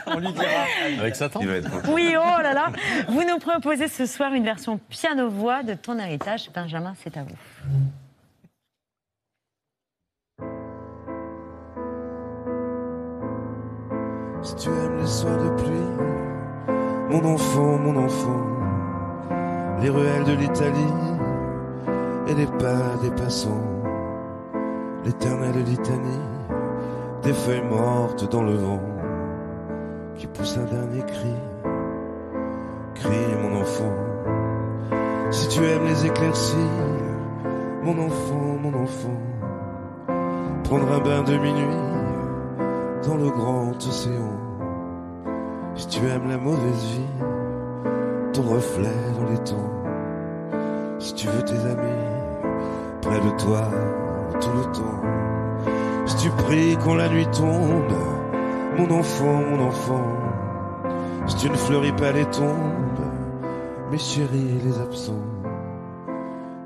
On 0.07 0.21
lui 0.21 0.33
dira. 0.33 0.47
Avec 1.01 1.15
Satan 1.15 1.41
Oui, 1.89 2.15
oh 2.17 2.43
là 2.43 2.55
là. 2.55 2.69
Vous 3.09 3.25
nous 3.25 3.39
proposez 3.41 3.89
ce 3.89 4.07
soir 4.07 4.33
une 4.33 4.45
version 4.45 4.81
piano-voix 4.89 5.63
de 5.63 5.75
Ton 5.75 5.99
héritage. 5.99 6.49
Benjamin, 6.55 6.95
c'est 7.03 7.19
à 7.19 7.25
vous. 7.25 7.37
Si 14.45 14.55
tu 14.57 14.69
aimes 14.69 14.99
les 14.99 15.07
soirs 15.07 15.39
de 15.39 15.49
pluie, 15.63 16.69
mon 17.09 17.25
enfant, 17.25 17.79
mon 17.79 17.97
enfant, 17.97 18.43
les 19.81 19.89
ruelles 19.89 20.25
de 20.25 20.35
l'Italie 20.35 20.95
et 22.27 22.35
les 22.35 22.47
pas 22.47 22.95
des 23.01 23.11
passants, 23.11 23.65
l'éternelle 25.03 25.65
litanie 25.65 26.21
des 27.23 27.33
feuilles 27.33 27.65
mortes 27.71 28.31
dans 28.31 28.43
le 28.43 28.57
vent 28.57 28.83
qui 30.15 30.27
pousse 30.27 30.59
un 30.59 30.65
dernier 30.65 31.03
cri. 31.07 31.35
Crie, 32.97 33.37
mon 33.43 33.63
enfant, 33.63 33.95
si 35.31 35.49
tu 35.49 35.65
aimes 35.65 35.87
les 35.87 36.05
éclaircies, 36.05 36.71
mon 37.83 37.99
enfant, 37.99 38.59
mon 38.61 38.75
enfant, 38.83 39.21
prendre 40.65 40.93
un 40.93 41.01
bain 41.01 41.23
de 41.23 41.33
minuit 41.39 42.04
dans 43.07 43.17
le 43.17 43.31
grand 43.31 43.71
océan. 43.77 44.33
Si 45.75 45.89
tu 45.89 46.07
aimes 46.07 46.29
la 46.29 46.39
mauvaise 46.39 46.85
vie, 46.85 47.25
ton 48.33 48.43
reflet 48.43 48.89
dans 49.19 49.31
les 49.31 49.39
temps. 49.39 49.71
Si 50.99 51.15
tu 51.15 51.27
veux 51.29 51.43
tes 51.43 51.59
amis 51.59 52.05
près 53.03 53.21
de 53.21 53.37
toi 53.39 53.69
tout 54.41 54.51
le 54.57 54.73
temps. 54.73 55.03
Si 56.07 56.17
tu 56.17 56.31
pries 56.31 56.77
quand 56.83 56.95
la 56.95 57.09
nuit 57.09 57.27
tombe, 57.27 57.93
mon 58.79 58.91
enfant, 58.91 59.43
mon 59.51 59.67
enfant. 59.67 60.07
Si 61.27 61.37
tu 61.37 61.51
ne 61.51 61.57
fleuris 61.57 61.93
pas 61.93 62.13
les 62.13 62.27
tombes, 62.27 63.05
mes 63.91 63.99
chéris 63.99 64.61
les 64.65 64.79
absents. 64.81 65.25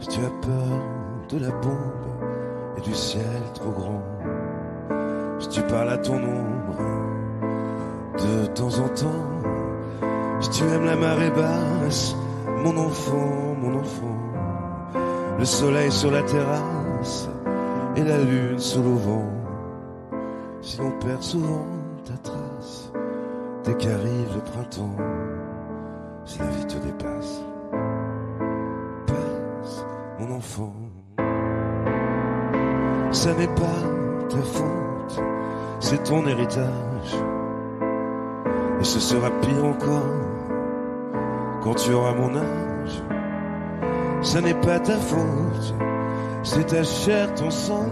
Si 0.00 0.08
tu 0.08 0.20
as 0.20 0.46
peur 0.46 1.28
de 1.28 1.38
la 1.38 1.50
bombe 1.50 2.76
et 2.76 2.80
du 2.80 2.94
ciel 2.94 3.42
trop 3.54 3.70
grand. 3.70 4.02
Si 5.40 5.48
tu 5.50 5.62
parles 5.62 5.90
à 5.90 5.98
ton 5.98 6.16
ombre 6.16 6.78
de 8.18 8.46
temps 8.46 8.76
en 8.80 8.88
temps, 8.88 9.28
si 10.40 10.50
tu 10.50 10.64
aimes 10.64 10.84
la 10.84 10.96
marée 10.96 11.30
basse, 11.30 12.16
mon 12.64 12.76
enfant, 12.76 13.54
mon 13.60 13.78
enfant, 13.78 14.18
le 15.38 15.44
soleil 15.44 15.92
sur 15.92 16.10
la 16.10 16.22
terrasse 16.22 17.28
et 17.94 18.02
la 18.02 18.18
lune 18.18 18.58
sous 18.58 18.82
l'auvent, 18.82 19.30
si 20.60 20.78
l'on 20.78 20.90
perd 20.98 21.22
souvent 21.22 21.66
ta 22.04 22.14
trace, 22.14 22.92
dès 23.62 23.74
qu'arrive 23.74 24.34
le 24.34 24.40
printemps, 24.40 24.96
si 26.24 26.40
la 26.40 26.46
vie 26.46 26.66
te 26.66 26.78
dépasse, 26.78 27.42
passe, 29.06 29.86
mon 30.18 30.36
enfant, 30.36 30.74
ça 33.12 33.32
n'est 33.34 33.46
pas 33.46 34.28
ta 34.28 34.38
faute 34.38 34.87
c'est 35.80 36.02
ton 36.04 36.26
héritage. 36.26 37.14
Et 38.80 38.84
ce 38.84 39.00
sera 39.00 39.30
pire 39.40 39.64
encore 39.64 40.14
quand 41.62 41.74
tu 41.74 41.92
auras 41.92 42.14
mon 42.14 42.36
âge. 42.36 43.02
Ça 44.22 44.40
n'est 44.40 44.54
pas 44.54 44.78
ta 44.80 44.96
faute, 44.96 45.74
c'est 46.42 46.66
ta 46.66 46.82
chair, 46.82 47.34
ton 47.34 47.50
sang. 47.50 47.86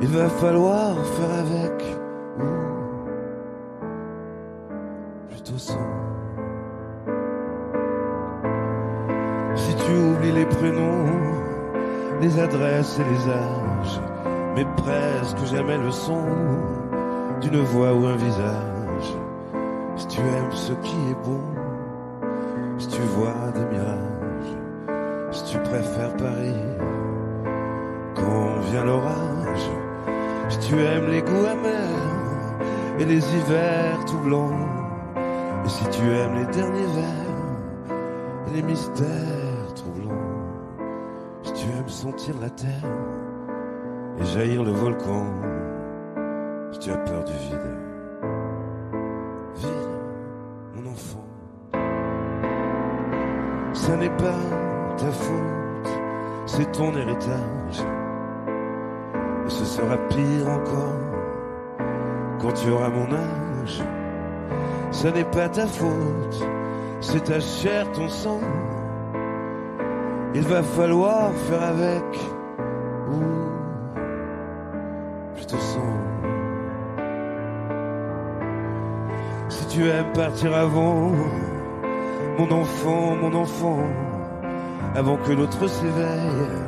Il 0.00 0.08
va 0.08 0.28
falloir 0.28 0.96
faire 1.04 1.38
avec, 1.40 1.82
ou 2.38 2.44
plutôt 5.28 5.58
sans. 5.58 5.74
Si 9.56 9.74
tu 9.74 9.92
oublies 9.92 10.32
les 10.32 10.46
prénoms, 10.46 11.06
les 12.20 12.38
adresses 12.38 12.98
et 13.00 13.04
les 13.04 13.28
âges, 13.28 14.00
mais 14.58 14.66
presque 14.76 15.44
jamais 15.54 15.78
le 15.78 15.90
son 15.92 16.24
d'une 17.40 17.60
voix 17.60 17.94
ou 17.94 18.06
un 18.06 18.16
visage. 18.16 19.08
Si 19.96 20.06
tu 20.08 20.20
aimes 20.20 20.50
ce 20.52 20.72
qui 20.72 20.96
est 21.10 21.24
bon, 21.24 21.42
si 22.76 22.88
tu 22.88 23.00
vois 23.16 23.52
des 23.54 23.66
mirages, 23.76 24.54
si 25.30 25.44
tu 25.44 25.58
préfères 25.58 26.16
Paris 26.16 26.64
quand 28.16 28.60
vient 28.70 28.84
l'orage, 28.84 29.66
si 30.48 30.58
tu 30.58 30.74
aimes 30.74 31.08
les 31.08 31.22
goûts 31.22 31.46
amers 31.46 32.98
et 32.98 33.04
les 33.04 33.36
hivers 33.36 34.04
tout 34.06 34.18
blancs, 34.18 34.66
et 35.64 35.68
si 35.68 35.84
tu 35.90 36.02
aimes 36.02 36.34
les 36.34 36.46
derniers 36.46 36.90
vers 36.96 38.48
et 38.48 38.56
les 38.56 38.62
mystères 38.62 39.74
troublants, 39.76 40.26
si 41.44 41.52
tu 41.52 41.66
aimes 41.66 41.88
sentir 41.88 42.34
la 42.40 42.50
terre 42.50 43.27
et 44.20 44.24
jaillir 44.24 44.64
le 44.64 44.72
volcan. 44.72 45.26
Tu 46.80 46.90
as 46.90 46.96
peur 46.96 47.24
du 47.24 47.32
vide, 47.32 47.76
vide, 49.56 49.70
mon 50.74 50.90
enfant. 50.92 51.26
Ça 53.72 53.96
n'est 53.96 54.10
pas 54.10 54.38
ta 54.96 55.10
faute, 55.10 55.92
c'est 56.46 56.70
ton 56.70 56.94
héritage. 56.94 57.84
Et 59.46 59.50
ce 59.50 59.64
sera 59.64 59.96
pire 60.08 60.48
encore 60.48 61.00
quand 62.40 62.52
tu 62.52 62.70
auras 62.70 62.90
mon 62.90 63.12
âge. 63.12 63.82
Ça 64.92 65.10
n'est 65.10 65.24
pas 65.24 65.48
ta 65.48 65.66
faute, 65.66 66.46
c'est 67.00 67.24
ta 67.24 67.40
chair, 67.40 67.90
ton 67.92 68.08
sang. 68.08 68.40
Il 70.34 70.42
va 70.42 70.62
falloir 70.62 71.32
faire 71.32 71.62
avec. 71.62 72.37
Partir 80.12 80.54
avant, 80.54 81.12
mon 82.38 82.50
enfant, 82.50 83.16
mon 83.16 83.34
enfant, 83.34 83.82
avant 84.94 85.16
que 85.16 85.32
l'autre 85.32 85.66
s'éveille, 85.66 86.58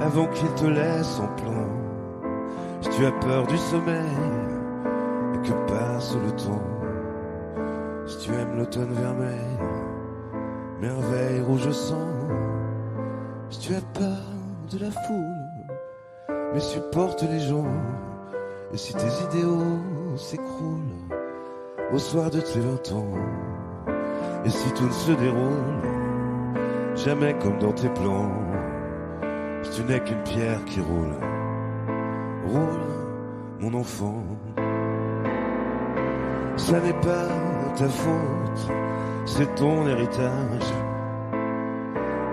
avant 0.00 0.26
qu'il 0.26 0.48
te 0.54 0.66
laisse 0.66 1.20
en 1.20 1.28
plan. 1.28 1.66
Si 2.80 2.90
tu 2.90 3.06
as 3.06 3.12
peur 3.12 3.46
du 3.46 3.56
sommeil 3.56 4.16
et 5.34 5.48
que 5.48 5.52
passe 5.66 6.16
le 6.16 6.30
temps, 6.32 6.62
si 8.06 8.18
tu 8.18 8.32
aimes 8.32 8.56
l'automne 8.58 8.92
vermeil, 8.92 9.58
merveille 10.80 11.40
rouge 11.42 11.70
sang, 11.70 12.08
si 13.50 13.60
tu 13.60 13.74
as 13.74 13.98
peur 13.98 14.24
de 14.72 14.78
la 14.78 14.90
foule, 14.90 16.38
mais 16.54 16.60
supporte 16.60 17.22
les 17.22 17.40
gens, 17.40 17.66
et 18.72 18.76
si 18.76 18.94
tes 18.94 19.36
idéaux 19.36 20.16
s'écroulent 20.16 21.17
au 21.92 21.98
soir 21.98 22.30
de 22.30 22.40
tes 22.40 22.60
vingt 22.60 22.92
ans, 22.92 23.14
et 24.44 24.50
si 24.50 24.72
tout 24.72 24.84
ne 24.84 24.90
se 24.90 25.12
déroule 25.12 25.98
jamais 26.94 27.34
comme 27.38 27.58
dans 27.58 27.72
tes 27.72 27.88
plans, 27.88 28.30
tu 29.74 29.82
n'es 29.84 30.00
qu'une 30.00 30.22
pierre 30.22 30.64
qui 30.64 30.80
roule, 30.80 31.16
roule, 32.46 33.60
mon 33.60 33.74
enfant. 33.74 34.22
Ça 36.56 36.80
n'est 36.80 36.92
pas 36.92 37.28
ta 37.76 37.88
faute, 37.88 38.72
c'est 39.24 39.54
ton 39.54 39.86
héritage. 39.86 40.72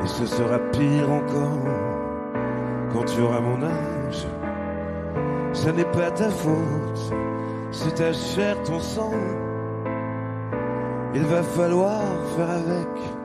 Et 0.03 0.08
ce 0.08 0.26
sera 0.26 0.60
pire 0.72 1.12
encore 1.12 1.68
quand 2.91 3.06
tu 3.06 3.22
auras 3.22 3.39
mon 3.39 3.64
âge. 3.64 4.28
Ça 5.53 5.72
n'est 5.72 5.86
pas 5.86 6.12
ta 6.12 6.30
faute, 6.30 7.14
c'est 7.72 7.95
ta 7.95 8.14
chair, 8.14 8.62
ton 8.64 8.80
sang. 8.80 9.12
Il 11.16 11.24
va 11.24 11.41
falloir 11.41 12.01
faire 12.36 12.49
avec. 12.49 13.24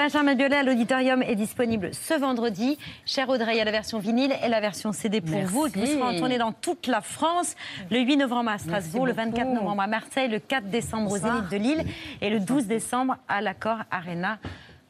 Benjamin 0.00 0.34
Biolay 0.34 0.56
à 0.56 0.62
l'auditorium 0.62 1.22
est 1.22 1.34
disponible 1.34 1.92
ce 1.92 2.14
vendredi. 2.14 2.78
Cher 3.04 3.28
Audrey, 3.28 3.52
il 3.52 3.58
y 3.58 3.60
a 3.60 3.66
la 3.66 3.70
version 3.70 3.98
vinyle 3.98 4.32
et 4.42 4.48
la 4.48 4.58
version 4.58 4.92
CD 4.92 5.20
pour 5.20 5.36
Merci. 5.36 5.52
vous. 5.52 5.66
Vous 5.66 5.84
serez 5.84 6.02
en 6.02 6.16
tournée 6.16 6.38
dans 6.38 6.52
toute 6.52 6.86
la 6.86 7.02
France. 7.02 7.54
Le 7.90 7.98
8 7.98 8.16
novembre 8.16 8.48
à 8.48 8.56
Strasbourg, 8.56 9.04
le 9.04 9.12
24 9.12 9.44
beaucoup. 9.44 9.60
novembre 9.62 9.82
à 9.82 9.86
Marseille, 9.86 10.30
le 10.30 10.38
4 10.38 10.70
décembre 10.70 11.12
aux. 11.12 11.18
Zénith 11.18 11.50
de 11.50 11.56
Lille 11.58 11.84
et 12.22 12.30
le 12.30 12.40
12 12.40 12.64
décembre 12.64 13.18
à 13.28 13.42
l'Accor 13.42 13.80
Arena 13.90 14.38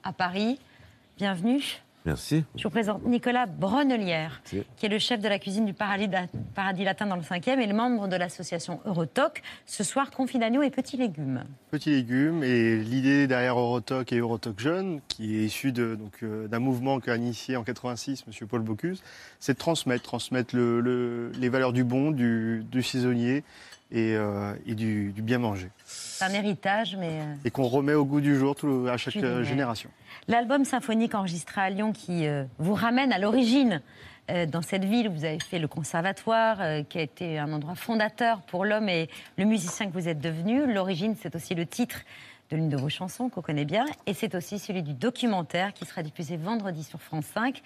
à 0.04 0.12
Paris. 0.12 0.60
Bienvenue. 1.18 1.60
Merci. 2.06 2.44
Je 2.56 2.62
vous 2.62 2.70
présente 2.70 3.04
Nicolas 3.04 3.44
Bronnelière, 3.46 4.40
Merci. 4.52 4.66
qui 4.76 4.86
est 4.86 4.88
le 4.88 4.98
chef 4.98 5.20
de 5.20 5.28
la 5.28 5.38
cuisine 5.38 5.66
du 5.66 5.74
Paradis, 5.74 6.08
Paradis 6.54 6.82
Latin 6.84 7.04
dans 7.06 7.16
le 7.16 7.22
5e 7.22 7.58
et 7.60 7.66
le 7.66 7.74
membre 7.74 8.08
de 8.08 8.16
l'association 8.16 8.80
Eurotoc. 8.86 9.42
Ce 9.66 9.84
soir, 9.84 10.10
confit 10.10 10.38
d'agneau 10.38 10.62
et 10.62 10.70
petits 10.70 10.96
légumes. 10.96 11.44
petits 11.70 11.90
légumes. 11.90 12.42
Et 12.42 12.76
l'idée 12.78 13.26
derrière 13.26 13.58
Eurotoc 13.58 14.12
et 14.14 14.18
Eurotoc 14.18 14.58
Jeune, 14.60 15.00
qui 15.08 15.36
est 15.36 15.44
issue 15.44 15.72
de- 15.72 15.94
donc, 15.94 16.14
euh, 16.22 16.48
d'un 16.48 16.58
mouvement 16.58 17.00
qu'a 17.00 17.16
initié 17.16 17.56
en 17.56 17.64
86 17.64 18.24
M. 18.26 18.48
Paul 18.48 18.62
Bocuse, 18.62 19.02
c'est 19.38 19.52
de 19.52 19.58
transmettre, 19.58 20.02
transmettre 20.04 20.56
le- 20.56 20.80
le- 20.80 21.32
les 21.38 21.50
valeurs 21.50 21.74
du 21.74 21.84
bon, 21.84 22.12
du, 22.12 22.64
du 22.72 22.82
saisonnier 22.82 23.44
et, 23.92 24.14
euh, 24.16 24.54
et 24.66 24.74
du, 24.74 25.12
du 25.12 25.20
bien 25.20 25.38
manger. 25.38 25.68
C'est 25.84 26.24
un 26.24 26.30
héritage, 26.32 26.96
mais... 26.98 27.20
euh, 27.20 27.34
Et 27.44 27.50
qu'on 27.50 27.66
remet 27.68 27.94
au 27.94 28.04
goût 28.04 28.20
du 28.20 28.36
jour 28.38 28.54
tout- 28.56 28.86
à 28.88 28.96
chaque 28.96 29.12
Culinaire. 29.14 29.44
génération. 29.44 29.90
L'album 30.28 30.64
symphonique 30.64 31.14
enregistré 31.14 31.60
à 31.60 31.70
Lyon 31.70 31.92
qui 31.92 32.26
euh, 32.26 32.44
vous 32.58 32.74
ramène 32.74 33.12
à 33.12 33.18
l'origine 33.18 33.82
euh, 34.30 34.46
dans 34.46 34.62
cette 34.62 34.84
ville 34.84 35.08
où 35.08 35.12
vous 35.12 35.24
avez 35.24 35.40
fait 35.40 35.58
le 35.58 35.68
conservatoire, 35.68 36.58
euh, 36.60 36.82
qui 36.82 36.98
a 36.98 37.02
été 37.02 37.38
un 37.38 37.52
endroit 37.52 37.74
fondateur 37.74 38.40
pour 38.42 38.64
l'homme 38.64 38.88
et 38.88 39.08
le 39.38 39.44
musicien 39.44 39.86
que 39.86 39.92
vous 39.92 40.08
êtes 40.08 40.20
devenu. 40.20 40.72
L'origine, 40.72 41.16
c'est 41.20 41.34
aussi 41.34 41.54
le 41.54 41.66
titre 41.66 42.00
de 42.50 42.56
l'une 42.56 42.68
de 42.68 42.76
vos 42.76 42.88
chansons 42.88 43.28
qu'on 43.28 43.42
connaît 43.42 43.64
bien, 43.64 43.86
et 44.06 44.14
c'est 44.14 44.34
aussi 44.34 44.58
celui 44.58 44.82
du 44.82 44.94
documentaire 44.94 45.72
qui 45.72 45.84
sera 45.84 46.02
diffusé 46.02 46.36
vendredi 46.36 46.82
sur 46.82 47.00
France 47.00 47.26
5 47.34 47.62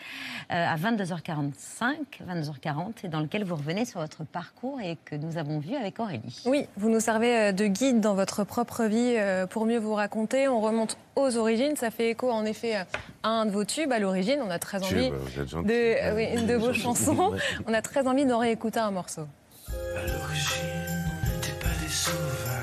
euh, 0.52 0.66
à 0.66 0.76
22h45, 0.76 1.96
22h40, 2.28 2.92
et 3.04 3.08
dans 3.08 3.20
lequel 3.20 3.44
vous 3.44 3.56
revenez 3.56 3.84
sur 3.84 4.00
votre 4.00 4.24
parcours 4.24 4.80
et 4.80 4.98
que 5.04 5.16
nous 5.16 5.38
avons 5.38 5.58
vu 5.58 5.74
avec 5.74 6.00
Aurélie. 6.00 6.42
Oui, 6.44 6.66
vous 6.76 6.90
nous 6.90 7.00
servez 7.00 7.36
euh, 7.36 7.52
de 7.52 7.66
guide 7.66 8.00
dans 8.00 8.14
votre 8.14 8.44
propre 8.44 8.84
vie 8.84 9.14
euh, 9.16 9.46
pour 9.46 9.66
mieux 9.66 9.78
vous 9.78 9.94
raconter. 9.94 10.48
On 10.48 10.60
remonte 10.60 10.98
aux 11.16 11.36
origines. 11.36 11.76
Ça 11.76 11.90
fait 11.90 12.10
écho 12.10 12.30
en 12.30 12.44
effet 12.44 12.74
à 12.74 13.28
un 13.28 13.46
de 13.46 13.50
vos 13.50 13.64
tubes. 13.64 13.92
À 13.92 13.98
l'origine, 13.98 14.40
on 14.44 14.50
a 14.50 14.58
très 14.58 14.82
envie 14.82 15.10
de, 15.10 15.70
euh, 15.70 16.14
oui, 16.14 16.46
de 16.46 16.54
vos 16.54 16.72
chansons. 16.74 17.32
On 17.66 17.74
a 17.74 17.82
très 17.82 18.06
envie 18.06 18.26
d'en 18.26 18.38
réécouter 18.38 18.80
un 18.80 18.90
morceau. 18.90 19.26
À 19.68 20.06
l'origine, 20.06 21.04
on 21.22 21.34
n'était 21.34 21.58
pas 21.60 21.74
des 21.82 21.88
sauvages. 21.88 22.53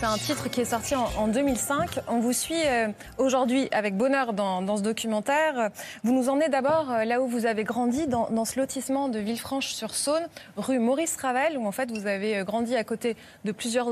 C'est 0.00 0.06
un 0.06 0.16
titre 0.16 0.48
qui 0.48 0.62
est 0.62 0.64
sorti 0.64 0.94
en, 0.94 1.04
en 1.18 1.28
2005. 1.28 1.98
On 2.08 2.20
vous 2.20 2.32
suit 2.32 2.54
euh, 2.64 2.88
aujourd'hui 3.18 3.68
avec 3.70 3.98
bonheur 3.98 4.32
dans, 4.32 4.62
dans 4.62 4.78
ce 4.78 4.82
documentaire. 4.82 5.68
Vous 6.04 6.14
nous 6.14 6.30
emmenez 6.30 6.48
d'abord 6.48 6.90
euh, 6.90 7.04
là 7.04 7.20
où 7.20 7.28
vous 7.28 7.44
avez 7.44 7.64
grandi, 7.64 8.06
dans, 8.06 8.30
dans 8.30 8.46
ce 8.46 8.58
lotissement 8.58 9.10
de 9.10 9.18
Villefranche-sur-Saône, 9.18 10.26
rue 10.56 10.78
Maurice 10.78 11.18
Ravel, 11.18 11.58
où 11.58 11.66
en 11.66 11.72
fait 11.72 11.90
vous 11.90 12.06
avez 12.06 12.38
euh, 12.38 12.44
grandi 12.44 12.76
à 12.76 12.82
côté 12.84 13.14
de 13.44 13.52
plusieurs 13.52 13.88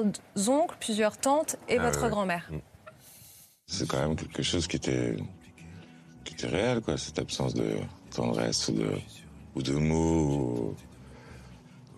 oncles, 0.48 0.76
plusieurs 0.80 1.18
tantes 1.18 1.56
et 1.68 1.76
Ah 1.78 1.82
votre 1.82 2.02
ouais. 2.04 2.08
grand-mère. 2.08 2.48
C'est 3.66 3.86
quand 3.86 3.98
même 4.00 4.16
quelque 4.16 4.42
chose 4.42 4.66
qui 4.66 4.76
était, 4.76 5.14
qui 6.24 6.32
était 6.32 6.46
réel, 6.46 6.80
quoi, 6.80 6.96
cette 6.96 7.18
absence 7.18 7.52
de 7.52 7.74
tendresse 8.16 8.68
ou 8.68 8.72
de, 8.72 8.90
ou 9.56 9.62
de 9.62 9.74
mots, 9.74 10.24
ou 10.24 10.74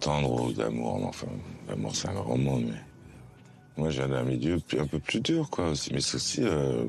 tendre 0.01 0.47
ou 0.47 0.53
d'amour. 0.53 0.99
Enfin, 1.07 1.29
l'amour, 1.69 1.95
c'est 1.95 2.09
un 2.09 2.15
grand 2.15 2.37
mot, 2.37 2.57
mais 2.59 2.75
moi, 3.81 3.89
j'ai 3.91 4.03
un 4.03 4.23
milieu 4.23 4.61
un 4.79 4.87
peu 4.87 4.99
plus 4.99 5.21
dur, 5.21 5.49
quoi, 5.51 5.71
aussi. 5.71 5.93
Mais 5.95 6.01
c'est 6.01 6.17
aussi, 6.17 6.43
euh, 6.43 6.85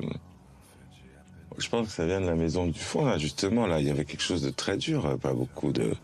je 1.56 1.68
pense 1.68 1.86
que 1.86 1.92
ça 1.92 2.06
vient 2.06 2.20
de 2.20 2.26
la 2.26 2.34
maison 2.34 2.66
du 2.66 2.78
fond, 2.78 3.16
justement. 3.18 3.66
Là, 3.66 3.80
il 3.80 3.86
y 3.86 3.90
avait 3.90 4.04
quelque 4.04 4.22
chose 4.22 4.42
de 4.42 4.50
très 4.50 4.76
dur, 4.76 5.06
euh, 5.06 5.16
pas 5.16 5.32
beaucoup 5.32 5.72
de, 5.72 5.94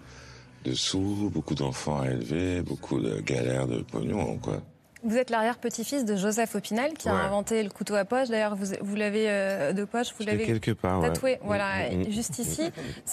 de 0.64 0.72
sous, 0.72 1.30
beaucoup 1.30 1.54
d'enfants 1.54 2.00
à 2.00 2.10
élever, 2.10 2.62
beaucoup 2.62 3.00
de 3.00 3.20
galères 3.20 3.68
de 3.68 3.82
pognon, 3.82 4.38
quoi. 4.38 4.62
Vous 5.04 5.16
êtes 5.16 5.30
l'arrière-petit-fils 5.30 6.04
de 6.04 6.16
Joseph 6.16 6.54
Opinel 6.56 6.94
qui 6.94 7.08
a 7.08 7.14
inventé 7.14 7.62
le 7.62 7.70
couteau 7.70 7.94
à 7.94 8.04
poche. 8.04 8.28
D'ailleurs, 8.28 8.56
vous, 8.56 8.66
vous 8.80 8.96
l'avez 8.96 9.26
euh, 9.28 9.72
de 9.72 9.84
poche, 9.84 10.08
vous 10.18 10.24
l'avez 10.26 10.44
quelque 10.44 10.72
part, 10.72 11.00
ouais. 11.00 11.08
tatoué. 11.08 11.38
Voilà, 11.44 11.88
Mm, 11.90 11.94
mm, 11.98 12.00
mm. 12.00 12.10
juste 12.10 12.38
ici. 12.40 12.70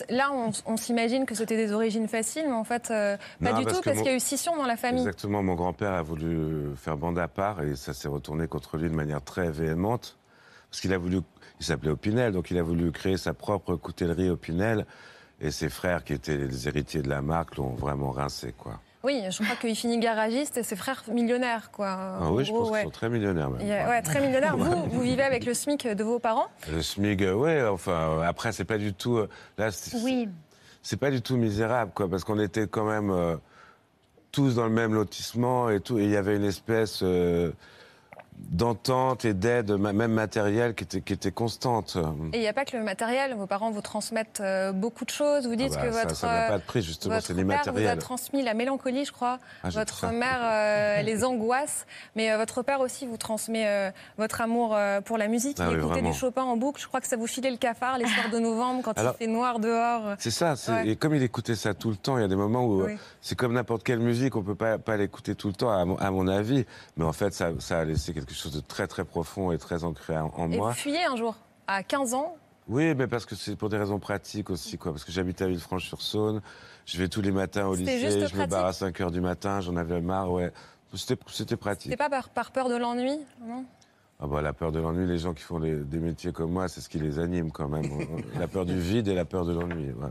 Là, 0.09 0.31
on, 0.33 0.51
on 0.65 0.77
s'imagine 0.77 1.25
que 1.25 1.35
c'était 1.35 1.57
des 1.57 1.71
origines 1.71 2.07
faciles, 2.07 2.45
mais 2.47 2.53
en 2.53 2.63
fait, 2.63 2.89
euh, 2.91 3.17
pas 3.43 3.51
Non, 3.51 3.59
du 3.59 3.65
parce 3.65 3.77
tout, 3.77 3.81
parce 3.83 3.97
mon- 3.97 4.01
qu'il 4.03 4.11
y 4.11 4.13
a 4.13 4.17
eu 4.17 4.19
scission 4.19 4.55
dans 4.57 4.65
la 4.65 4.77
famille. 4.77 5.01
Exactement, 5.01 5.43
mon 5.43 5.53
grand-père 5.55 5.91
a 5.93 6.01
voulu 6.01 6.75
faire 6.75 6.97
bande 6.97 7.19
à 7.19 7.27
part 7.27 7.61
et 7.61 7.75
ça 7.75 7.93
s'est 7.93 8.07
retourné 8.07 8.47
contre 8.47 8.77
lui 8.77 8.89
de 8.89 8.95
manière 8.95 9.21
très 9.21 9.49
véhémente. 9.51 10.17
Parce 10.71 10.81
qu'il 10.81 10.91
a 10.93 10.97
voulu, 10.97 11.19
il 11.59 11.65
s'appelait 11.65 11.91
Opinel, 11.91 12.33
donc 12.33 12.49
il 12.51 12.57
a 12.57 12.63
voulu 12.63 12.91
créer 12.91 13.17
sa 13.17 13.33
propre 13.33 13.75
coutellerie 13.75 14.29
Opinel. 14.29 14.85
Et 15.41 15.51
ses 15.51 15.67
frères, 15.67 16.05
qui 16.05 16.13
étaient 16.13 16.37
les 16.37 16.67
héritiers 16.69 17.01
de 17.01 17.09
la 17.09 17.21
marque, 17.21 17.57
l'ont 17.57 17.75
vraiment 17.75 18.09
rincé, 18.11 18.53
quoi. 18.57 18.79
Oui, 19.05 19.21
je 19.29 19.43
crois 19.43 19.55
qu'il 19.55 19.75
finit 19.75 19.99
garagiste 19.99 20.57
et 20.57 20.63
ses 20.63 20.75
frères 20.75 21.03
millionnaires, 21.11 21.69
quoi. 21.71 21.95
Ah 22.19 22.31
oui, 22.31 22.43
je 22.43 22.51
gros, 22.51 22.61
pense 22.63 22.71
ouais. 22.71 22.79
qu'ils 22.79 22.87
sont 22.87 22.91
très 22.91 23.09
millionnaires, 23.09 23.51
même. 23.51 23.61
A- 23.61 23.87
ouais, 23.89 24.01
très 24.01 24.19
millionnaires. 24.19 24.57
Vous, 24.57 24.89
vous 24.89 25.01
vivez 25.01 25.21
avec 25.21 25.45
le 25.45 25.53
SMIC 25.53 25.87
de 25.87 26.03
vos 26.03 26.17
parents? 26.17 26.47
Le 26.71 26.81
SMIG, 26.81 27.21
euh, 27.23 27.35
ouais, 27.35 27.63
enfin, 27.67 27.91
euh, 27.91 28.21
après, 28.21 28.51
c'est 28.51 28.65
pas 28.65 28.79
du 28.79 28.93
tout. 28.93 29.17
euh, 29.17 29.29
Là, 29.59 29.69
c'est 29.71 29.95
Oui. 30.03 30.27
c'est 30.81 30.97
pas 30.97 31.11
du 31.11 31.21
tout 31.21 31.37
misérable, 31.37 31.91
quoi, 31.93 32.09
parce 32.09 32.23
qu'on 32.23 32.39
était 32.39 32.65
quand 32.65 32.85
même 32.85 33.11
euh, 33.11 33.35
tous 34.31 34.55
dans 34.55 34.63
le 34.65 34.71
même 34.71 34.95
lotissement 34.95 35.69
et 35.69 35.81
tout, 35.81 35.99
et 35.99 36.05
il 36.05 36.09
y 36.09 36.17
avait 36.17 36.35
une 36.35 36.43
espèce 36.45 37.01
euh, 37.03 37.51
d'entente 38.37 39.25
et 39.25 39.33
d'aide, 39.33 39.71
même 39.71 40.11
matérielle, 40.13 40.75
qui 40.75 40.83
était, 40.83 41.01
qui 41.01 41.13
était 41.13 41.31
constante. 41.31 41.97
Et 42.33 42.37
il 42.37 42.41
n'y 42.41 42.47
a 42.47 42.53
pas 42.53 42.65
que 42.65 42.77
le 42.77 42.83
matériel. 42.83 43.33
Vos 43.35 43.47
parents 43.47 43.71
vous 43.71 43.81
transmettent 43.81 44.39
euh, 44.41 44.71
beaucoup 44.71 45.05
de 45.05 45.09
choses. 45.09 45.47
Vous 45.47 45.55
dites 45.55 45.73
Ah 45.77 45.81
bah, 45.81 45.87
que 45.87 45.93
ça- 45.93 46.01
votre, 46.03 46.15
ça 46.15 46.27
n'a 46.27 46.33
euh, 46.33 46.47
pas 46.49 46.57
de 46.59 46.63
prix, 46.63 46.81
justement, 46.81 47.15
votre 47.15 47.27
c'est 47.27 47.33
père 47.33 47.73
vous 47.73 47.85
a 47.87 47.95
transmis 47.97 48.43
la 48.43 48.53
mélancolie, 48.53 49.05
je 49.05 49.11
crois. 49.11 49.39
Ah, 49.63 49.69
votre 49.69 50.07
mère, 50.07 50.39
euh, 50.41 51.01
les 51.03 51.23
angoisses. 51.23 51.85
Mais 52.15 52.31
euh, 52.31 52.37
votre 52.37 52.61
père 52.61 52.79
aussi 52.81 53.05
vous 53.05 53.17
transmet 53.17 53.67
euh, 53.67 53.91
votre 54.17 54.41
amour 54.41 54.77
pour 55.05 55.17
la 55.17 55.27
musique. 55.27 55.57
Ah 55.59 55.65
il 55.65 55.69
oui, 55.69 55.75
écoutait 55.79 55.93
vraiment. 55.93 56.09
du 56.11 56.17
Chopin 56.17 56.43
en 56.43 56.57
boucle. 56.57 56.81
Je 56.81 56.87
crois 56.87 57.01
que 57.01 57.07
ça 57.07 57.17
vous 57.17 57.27
filait 57.27 57.51
le 57.51 57.57
cafard 57.57 57.97
les 57.97 58.05
soirs 58.07 58.29
de 58.31 58.39
novembre 58.39 58.81
quand 58.83 58.97
Alors- 58.97 59.15
il 59.19 59.25
fait 59.25 59.31
noir 59.31 59.59
dehors. 59.59 60.15
C'est 60.19 60.31
ça, 60.31 60.55
Ouais. 60.67 60.89
et 60.89 60.95
comme 60.95 61.13
il 61.15 61.23
écoutait 61.23 61.55
ça 61.55 61.73
tout 61.73 61.89
le 61.89 61.95
temps, 61.97 62.17
il 62.17 62.21
y 62.21 62.25
a 62.25 62.27
des 62.27 62.35
moments 62.35 62.65
où 62.65 62.83
Oui. 62.85 62.97
c'est 63.21 63.35
comme 63.35 63.53
n'importe 63.53 63.83
quelle 63.83 63.99
musique, 63.99 64.35
on 64.35 64.43
peut 64.43 64.55
pas, 64.55 64.77
pas 64.77 64.97
l'écouter 64.97 65.35
tout 65.35 65.47
le 65.47 65.53
temps, 65.53 65.69
à 65.71 65.83
mon, 65.85 65.95
à 65.97 66.11
mon 66.11 66.27
avis, 66.27 66.65
mais 66.97 67.05
en 67.05 67.13
fait, 67.13 67.33
ça, 67.33 67.49
ça 67.59 67.79
a 67.79 67.85
laissé 67.85 68.13
quelque 68.13 68.24
chose 68.33 68.53
de 68.53 68.59
très 68.61 68.87
très 68.87 69.05
profond 69.05 69.51
et 69.51 69.57
très 69.57 69.83
ancré 69.83 70.17
en, 70.17 70.31
en 70.35 70.51
Et 70.51 70.57
moi. 70.57 70.69
vous 70.69 70.75
fuyez 70.75 71.03
un 71.03 71.15
jour, 71.15 71.35
à 71.67 71.83
15 71.83 72.13
ans? 72.13 72.35
Oui, 72.67 72.95
mais 72.95 73.05
parce 73.05 73.25
que 73.27 73.35
c'est 73.35 73.55
pour 73.55 73.69
des 73.69 73.77
raisons 73.77 73.99
pratiques 73.99 74.49
aussi, 74.49 74.77
quoi. 74.79 74.91
Parce 74.91 75.03
que 75.03 75.11
j'habite 75.11 75.41
à 75.41 75.47
Villefranche-sur-Saône, 75.47 76.41
je 76.85 76.97
vais 76.97 77.07
tous 77.07 77.21
les 77.21 77.31
matins 77.31 77.67
au 77.67 77.75
lycée, 77.75 78.27
je 78.27 78.35
me 78.35 78.47
barre 78.47 78.65
à 78.65 78.73
5 78.73 78.99
heures 79.01 79.11
du 79.11 79.21
matin, 79.21 79.61
j'en 79.61 79.75
avais 79.75 80.01
marre, 80.01 80.31
ouais. 80.31 80.51
C'était 80.95 81.21
c'était 81.29 81.57
pratique. 81.57 81.91
C'était 81.91 81.97
pas 81.97 82.09
par, 82.09 82.29
par 82.29 82.51
peur 82.51 82.69
de 82.69 82.75
l'ennui 82.77 83.19
non? 83.41 83.65
Ah 84.21 84.27
bah, 84.27 84.41
la 84.41 84.53
peur 84.53 84.71
de 84.71 84.79
l'ennui, 84.79 85.05
les 85.05 85.17
gens 85.17 85.33
qui 85.33 85.43
font 85.43 85.59
les- 85.59 85.75
des 85.83 85.99
métiers 85.99 86.31
comme 86.31 86.51
moi, 86.51 86.69
c'est 86.69 86.79
ce 86.79 86.87
qui 86.87 86.99
les 86.99 87.19
anime 87.19 87.51
quand 87.51 87.67
même. 87.67 87.83
la 88.39 88.47
peur 88.47 88.65
du 88.65 88.79
vide 88.79 89.09
et 89.09 89.13
la 89.13 89.25
peur 89.25 89.43
de 89.45 89.53
l'ennui. 89.53 89.91
ouais. 89.91 90.09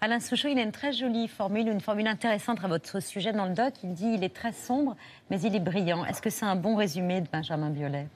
Alain 0.00 0.20
Souchon, 0.20 0.48
il 0.48 0.58
a 0.58 0.62
une 0.62 0.72
très 0.72 0.92
jolie 0.92 1.28
formule, 1.28 1.68
une 1.68 1.80
formule 1.82 2.06
intéressante 2.06 2.64
à 2.64 2.68
votre 2.68 3.00
sujet 3.00 3.32
dans 3.32 3.44
le 3.44 3.52
doc. 3.54 3.74
Il 3.84 3.92
dit 3.92 4.12
il 4.14 4.24
est 4.24 4.34
très 4.34 4.52
sombre, 4.52 4.96
mais 5.28 5.38
il 5.42 5.54
est 5.54 5.60
brillant. 5.60 6.04
Est-ce 6.06 6.22
que 6.22 6.30
c'est 6.30 6.46
un 6.46 6.56
bon 6.56 6.76
résumé 6.76 7.20
de 7.20 7.28
Benjamin 7.30 7.68
Biolay? 7.70 8.08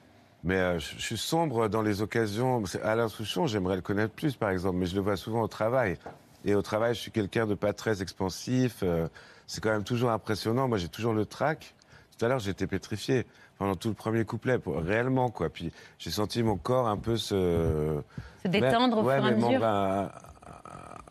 Mais 0.43 0.55
euh, 0.57 0.79
je, 0.79 0.95
je 0.97 1.01
suis 1.01 1.17
sombre 1.17 1.67
dans 1.67 1.81
les 1.83 2.01
occasions. 2.01 2.65
C'est 2.65 2.81
Alain 2.81 3.07
Souchon, 3.07 3.45
j'aimerais 3.45 3.75
le 3.75 3.81
connaître 3.83 4.13
plus, 4.13 4.35
par 4.35 4.49
exemple, 4.49 4.77
mais 4.77 4.85
je 4.87 4.95
le 4.95 5.01
vois 5.01 5.17
souvent 5.17 5.41
au 5.41 5.47
travail. 5.47 5.97
Et 6.45 6.55
au 6.55 6.61
travail, 6.63 6.95
je 6.95 6.99
suis 6.99 7.11
quelqu'un 7.11 7.45
de 7.45 7.53
pas 7.53 7.73
très 7.73 8.01
expansif. 8.01 8.79
euh, 8.81 9.07
c'est 9.45 9.61
quand 9.63 9.71
même 9.71 9.83
toujours 9.83 10.09
impressionnant. 10.09 10.67
Moi, 10.67 10.79
j'ai 10.79 10.89
toujours 10.89 11.13
le 11.13 11.25
trac. 11.27 11.75
Tout 12.17 12.25
à 12.25 12.29
l'heure, 12.29 12.39
j'étais 12.39 12.65
pétrifié 12.67 13.25
pendant 13.57 13.75
tout 13.75 13.87
le 13.89 13.93
premier 13.93 14.25
couplet, 14.25 14.57
pour- 14.59 14.77
réellement, 14.77 15.29
quoi. 15.29 15.49
Puis 15.49 15.71
j'ai 15.99 16.11
senti 16.11 16.43
mon 16.43 16.57
corps 16.57 16.87
un 16.87 16.97
peu 16.97 17.17
se... 17.17 17.99
Se 18.43 18.47
détendre 18.47 18.97
au 18.99 19.03
ouais, 19.03 19.15
fur 19.17 19.25
et 19.25 19.27
à 19.27 19.31
mes 19.31 19.35
mesure. 19.37 19.59
membres 19.59 19.65
euh, 19.65 20.07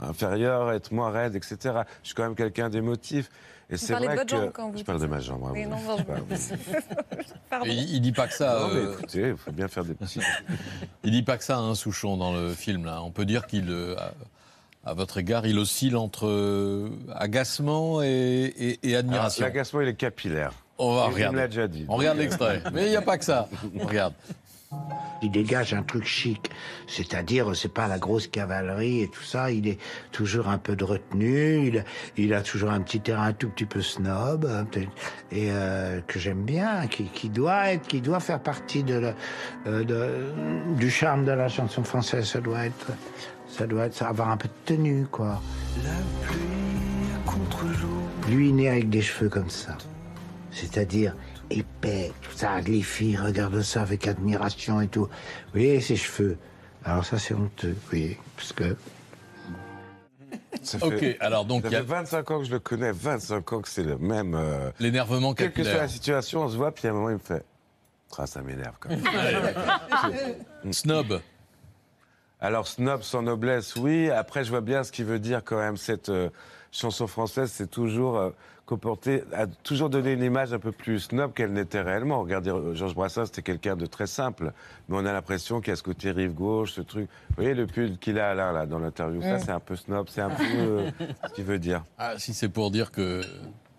inférieurs, 0.01 0.73
être 0.73 0.93
moins 0.93 1.11
raide, 1.11 1.35
etc. 1.37 1.57
Je 2.03 2.09
suis 2.09 2.15
quand 2.15 2.25
même 2.25 2.35
quelqu'un 2.35 2.69
d'émotif. 2.69 3.31
Et 3.71 3.77
c'est 3.79 3.93
parlez 3.95 4.09
de 4.09 4.13
vrai 4.13 4.17
votre 4.25 4.31
que... 4.37 4.41
jambe 4.43 4.53
quand 4.53 4.71
vous 4.71 4.79
je 4.79 4.85
parle 4.85 5.01
de 5.01 5.07
ma 5.07 5.21
jambe. 5.21 5.49
Oui, 5.53 5.65
bravo. 5.65 5.97
non, 5.97 6.05
Je 6.31 6.55
non. 7.57 7.65
Il, 7.65 7.95
il 7.95 8.01
dit 8.03 8.13
pas 8.13 8.27
que 8.29 8.35
ça. 8.35 8.59
Non, 8.61 8.69
mais 8.69 8.81
euh, 8.81 8.93
écoutez, 8.93 9.29
il 9.31 9.37
faut 9.37 9.53
bien 9.53 9.69
faire 9.69 9.85
des 9.85 9.95
petits... 9.95 10.21
Il 11.05 11.11
dit 11.13 11.23
pas 11.23 11.39
que 11.39 11.45
ça, 11.45 11.59
un 11.59 11.75
Souchon, 11.75 12.17
dans 12.17 12.33
le 12.33 12.51
film. 12.53 12.85
Là. 12.85 13.03
On 13.03 13.11
peut 13.11 13.25
dire 13.25 13.47
qu'il, 13.47 13.71
euh, 13.71 13.97
à, 14.85 14.91
à 14.91 14.95
votre 14.95 15.17
égard, 15.19 15.47
il 15.47 15.59
oscille 15.59 15.97
entre 15.97 16.27
euh, 16.27 16.91
agacement 17.15 18.03
et, 18.03 18.07
et- 18.07 18.91
et 18.91 18.97
admiration. 18.97 19.45
Alors, 19.45 19.55
L'agacement, 19.55 19.81
il 19.81 19.89
est 19.89 19.95
capillaire. 19.95 20.53
On 20.79 20.95
va 20.95 21.05
Il 21.07 21.09
me 21.11 21.15
regarder. 21.15 21.37
l'a 21.39 21.47
déjà 21.49 21.69
dit. 21.69 21.87
On 21.89 21.97
regarde 21.97 22.19
l'extrait. 22.19 22.63
Mais 22.73 22.87
il 22.87 22.91
n'y 22.91 22.97
a 22.97 23.03
pas 23.03 23.17
que 23.19 23.25
ça. 23.25 23.49
On 23.81 23.87
regarde. 23.87 24.15
Il 25.23 25.31
dégage 25.31 25.73
un 25.73 25.85
truc 25.85 26.05
chic, 26.05 26.51
c'est-à-dire 26.89 27.55
c'est 27.55 27.73
pas 27.73 27.87
la 27.87 27.99
grosse 27.99 28.27
cavalerie 28.27 29.03
et 29.03 29.09
tout 29.09 29.23
ça. 29.23 29.53
Il 29.53 29.69
est 29.69 29.79
toujours 30.11 30.49
un 30.49 30.59
peu 30.59 30.75
de 30.75 30.83
retenue. 30.83 31.69
Il, 31.69 31.85
il 32.17 32.35
a 32.35 32.43
toujours 32.43 32.71
un 32.71 32.81
petit 32.81 33.01
terrain 33.01 33.27
un 33.29 33.33
tout 33.33 33.49
petit 33.49 33.67
peu 33.67 33.81
snob 33.81 34.47
hein, 34.51 34.67
et 35.31 35.47
euh, 35.53 36.01
que 36.09 36.19
j'aime 36.19 36.43
bien, 36.43 36.89
qui, 36.89 37.05
qui 37.05 37.29
doit 37.29 37.71
être, 37.71 37.87
qui 37.87 38.01
doit 38.01 38.19
faire 38.21 38.41
partie 38.41 38.83
de, 38.83 38.95
la- 38.97 39.15
euh, 39.69 39.85
de- 39.85 40.75
du 40.77 40.91
charme 40.91 41.25
de 41.25 41.33
la 41.33 41.49
chanson 41.49 41.85
française. 41.85 42.27
Ça 42.27 42.41
doit 42.41 42.67
être, 42.67 42.91
ça 43.47 43.67
doit 43.69 43.87
être, 43.87 43.95
ça 43.95 44.09
avoir 44.09 44.29
un 44.31 44.37
peu 44.37 44.49
de 44.49 44.75
tenue 44.75 45.07
quoi. 45.11 45.41
Lui 48.29 48.49
il 48.49 48.51
est 48.51 48.53
né 48.53 48.69
avec 48.69 48.91
des 48.91 49.03
cheveux 49.03 49.29
comme 49.29 49.51
ça, 49.51 49.77
c'est-à-dire 50.55 51.15
épais, 51.51 52.13
tout 52.23 52.33
ça. 52.37 52.61
Les 52.63 52.81
filles 52.83 53.17
regardent 53.19 53.61
ça 53.63 53.83
avec 53.83 54.07
admiration 54.09 54.81
et 54.81 54.89
tout. 54.89 55.05
Vous 55.05 55.11
voyez 55.53 55.81
ses 55.81 55.97
cheveux? 55.97 56.39
Alors 56.85 57.05
ça 57.05 57.19
c'est 57.19 57.35
honteux, 57.35 57.73
vous 57.73 57.89
voyez, 57.91 58.19
parce 58.37 58.53
que 58.55 58.77
Ça 60.63 60.79
Ok, 60.83 60.99
fait- 60.99 61.17
alors 61.21 61.45
donc 61.45 61.63
Ça 61.63 61.69
il 61.69 61.73
y 61.73 61.77
a- 61.77 61.81
fait 61.81 61.85
25 61.87 62.31
ans 62.31 62.39
que 62.39 62.45
je 62.47 62.51
le 62.53 62.59
connais, 62.61 62.93
25 62.93 63.53
ans 63.53 63.61
que 63.61 63.69
c'est 63.69 63.83
le 63.83 63.99
même. 63.99 64.35
euh, 64.35 64.71
L'énervement 64.81 65.35
Quelle 65.35 65.53
que 65.53 65.63
soit 65.65 65.75
la 65.75 65.89
situation, 65.89 66.43
on 66.43 66.49
se 66.49 66.57
voit, 66.57 66.73
puis 66.73 66.89
à 66.89 66.91
un 66.91 66.95
moment, 66.95 67.11
il 67.11 67.15
me 67.15 67.19
fait. 67.19 67.45
Ah, 68.17 68.27
ça 68.27 68.43
m'énerve 68.43 68.77
quand 68.79 68.91
même. 68.91 69.03
Snob. 70.73 71.21
Alors, 72.41 72.69
snob 72.69 73.03
sans 73.03 73.23
noblesse, 73.23 73.75
oui. 73.77 74.11
Après, 74.11 74.45
je 74.45 74.51
vois 74.51 74.61
bien 74.61 74.85
ce 74.85 74.93
qu'il 74.93 75.05
veut 75.07 75.19
dire 75.19 75.43
quand 75.45 75.57
même. 75.57 75.77
Cette 75.77 76.11
euh, 76.11 76.29
chanson 76.71 77.07
française, 77.07 77.51
c'est 77.53 77.71
toujours 77.71 78.17
euh, 78.19 78.31
comporter, 78.67 79.25
a 79.35 79.47
toujours 79.47 79.91
donné 79.91 80.13
une 80.13 80.23
image 80.23 80.53
un 80.53 80.59
peu 80.59 80.73
plus 80.73 81.01
snob 81.01 81.33
qu'elle 81.35 81.53
n'était 81.53 81.83
réellement. 81.83 82.21
Regardez, 82.23 82.51
Georges 82.75 82.95
Brassens, 82.95 83.27
c'était 83.27 83.43
quelqu'un 83.43 83.77
de 83.77 83.87
très 83.87 84.07
simple. 84.07 84.53
Mais 84.89 84.97
on 84.97 85.05
a 85.05 85.13
l'impression 85.13 85.61
qu'il 85.61 85.71
y 85.71 85.73
a 85.73 85.77
ce 85.77 85.83
côté 85.83 86.11
rive 86.13 86.33
gauche, 86.33 86.73
ce 86.73 86.81
truc. 86.81 87.09
Vous 87.31 87.35
voyez 87.37 87.55
le 87.55 87.67
pull 87.67 87.99
qu'il 87.99 88.19
a 88.19 88.35
là, 88.35 88.53
là 88.53 88.67
dans 88.67 88.79
l'interview? 88.79 89.21
Ça, 89.23 89.39
c'est 89.39 89.51
un 89.53 89.61
peu 89.61 89.77
snob. 89.77 90.07
C'est 90.09 90.23
un 90.23 90.31
peu 90.31 90.43
euh, 90.45 90.91
ce 91.29 91.33
qu'il 91.35 91.45
veut 91.45 91.59
dire. 91.59 91.85
Ah, 91.99 92.15
si 92.19 92.33
c'est 92.33 92.49
pour 92.49 92.71
dire 92.71 92.91
que 92.91 93.23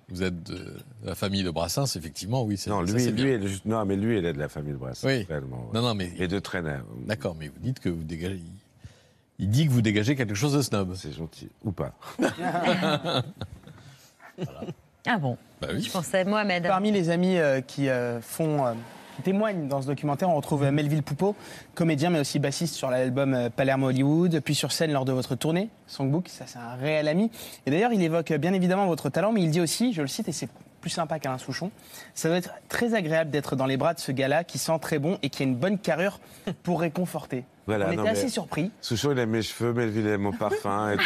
vous 0.10 0.22
êtes 0.22 0.44
de 0.44 0.76
la 1.04 1.16
famille 1.16 1.42
de 1.44 1.50
Brassens, 1.50 1.96
effectivement, 1.96 2.44
oui. 2.44 2.58
c'est- 2.58 2.70
Non, 2.70 2.86
ça, 2.86 2.94
lui, 2.94 3.06
lui, 3.06 3.12
bien. 3.12 3.26
il 3.26 3.44
est 3.44 3.48
juste- 3.48 3.66
non, 3.66 3.84
mais 3.86 3.96
lui, 3.96 4.20
il 4.20 4.26
est 4.26 4.34
de 4.34 4.40
la 4.40 4.50
famille 4.50 4.74
de 4.74 4.78
Brassens. 4.78 5.08
Oui. 5.08 5.24
réellement, 5.28 5.58
ouais. 5.72 5.74
Non, 5.74 5.82
non, 5.82 5.96
mais. 5.96 6.12
Et 6.20 6.28
de 6.28 6.38
Traîner. 6.38 6.78
D'accord, 7.08 7.36
mais 7.40 7.48
vous 7.48 7.60
dites 7.60 7.80
que 7.80 7.90
vous 7.90 8.04
dégagez. 8.04 8.40
Il 9.40 9.50
dit 9.50 9.66
que 9.68 9.72
vous 9.72 9.82
dégagez 9.82 10.16
quelque 10.16 10.36
chose 10.36 10.54
de 10.54 10.62
snob. 10.62 10.94
C'est 10.96 11.12
gentil. 11.12 11.50
Ou 11.64 11.72
pas. 11.72 11.94
Ah 15.08 15.18
bon 15.18 15.38
Bah 15.62 15.68
oui. 15.74 15.82
Je 15.82 15.92
pensais 15.92 16.26
Mohamed. 16.26 16.64
Parmi 16.68 16.92
les 16.92 17.10
amis 17.10 17.38
euh, 17.38 17.62
qui 17.62 17.90
euh, 17.90 18.20
font, 18.22 18.66
euh, 18.66 18.74
qui 19.16 19.22
témoignent 19.22 19.68
dans 19.68 19.82
ce 19.82 19.88
documentaire, 19.88 20.30
on 20.30 20.36
retrouve 20.36 20.70
Melville 20.72 21.04
Poupeau, 21.04 21.36
comédien 21.76 22.10
mais 22.10 22.20
aussi 22.20 22.40
bassiste 22.40 22.74
sur 22.74 22.90
l'album 22.90 23.50
Palermo 23.56 23.88
Hollywood, 23.88 24.42
puis 24.44 24.56
sur 24.56 24.72
scène 24.72 24.92
lors 24.92 25.06
de 25.06 25.12
votre 25.12 25.36
tournée, 25.36 25.70
Songbook, 25.88 26.28
ça 26.28 26.46
c'est 26.48 26.58
un 26.58 26.74
réel 26.74 27.08
ami. 27.08 27.30
Et 27.66 27.72
d'ailleurs, 27.72 27.94
il 27.94 28.02
évoque 28.02 28.34
bien 28.34 28.54
évidemment 28.54 28.88
votre 28.88 29.10
talent, 29.10 29.32
mais 29.32 29.42
il 29.42 29.52
dit 29.52 29.62
aussi, 29.62 29.94
je 29.94 30.02
le 30.02 30.08
cite 30.08 30.28
et 30.28 30.32
c'est 30.32 30.50
plus 30.82 30.90
sympa 30.90 31.20
qu'Alain 31.20 31.38
Souchon, 31.38 31.72
ça 32.14 32.28
doit 32.28 32.38
être 32.38 32.54
très 32.68 32.94
agréable 32.94 33.32
d'être 33.32 33.56
dans 33.56 33.66
les 33.66 33.78
bras 33.78 33.94
de 33.94 34.00
ce 34.00 34.12
gars-là 34.12 34.44
qui 34.44 34.58
sent 34.58 34.78
très 34.82 35.00
bon 35.00 35.18
et 35.24 35.30
qui 35.30 35.44
a 35.44 35.46
une 35.46 35.56
bonne 35.56 35.78
carrure 35.78 36.20
pour 36.64 36.82
réconforter. 36.82 37.44
Voilà, 37.68 37.88
on 37.90 37.92
était 37.94 38.08
assez 38.10 38.30
surpris. 38.30 38.70
Souchon, 38.80 39.12
il 39.12 39.20
aime 39.20 39.32
mes 39.32 39.42
cheveux, 39.42 39.74
Melville 39.74 40.06
aime 40.08 40.22
mon 40.22 40.32
parfum. 40.32 40.92
Et 40.92 40.98
tout. 40.98 41.04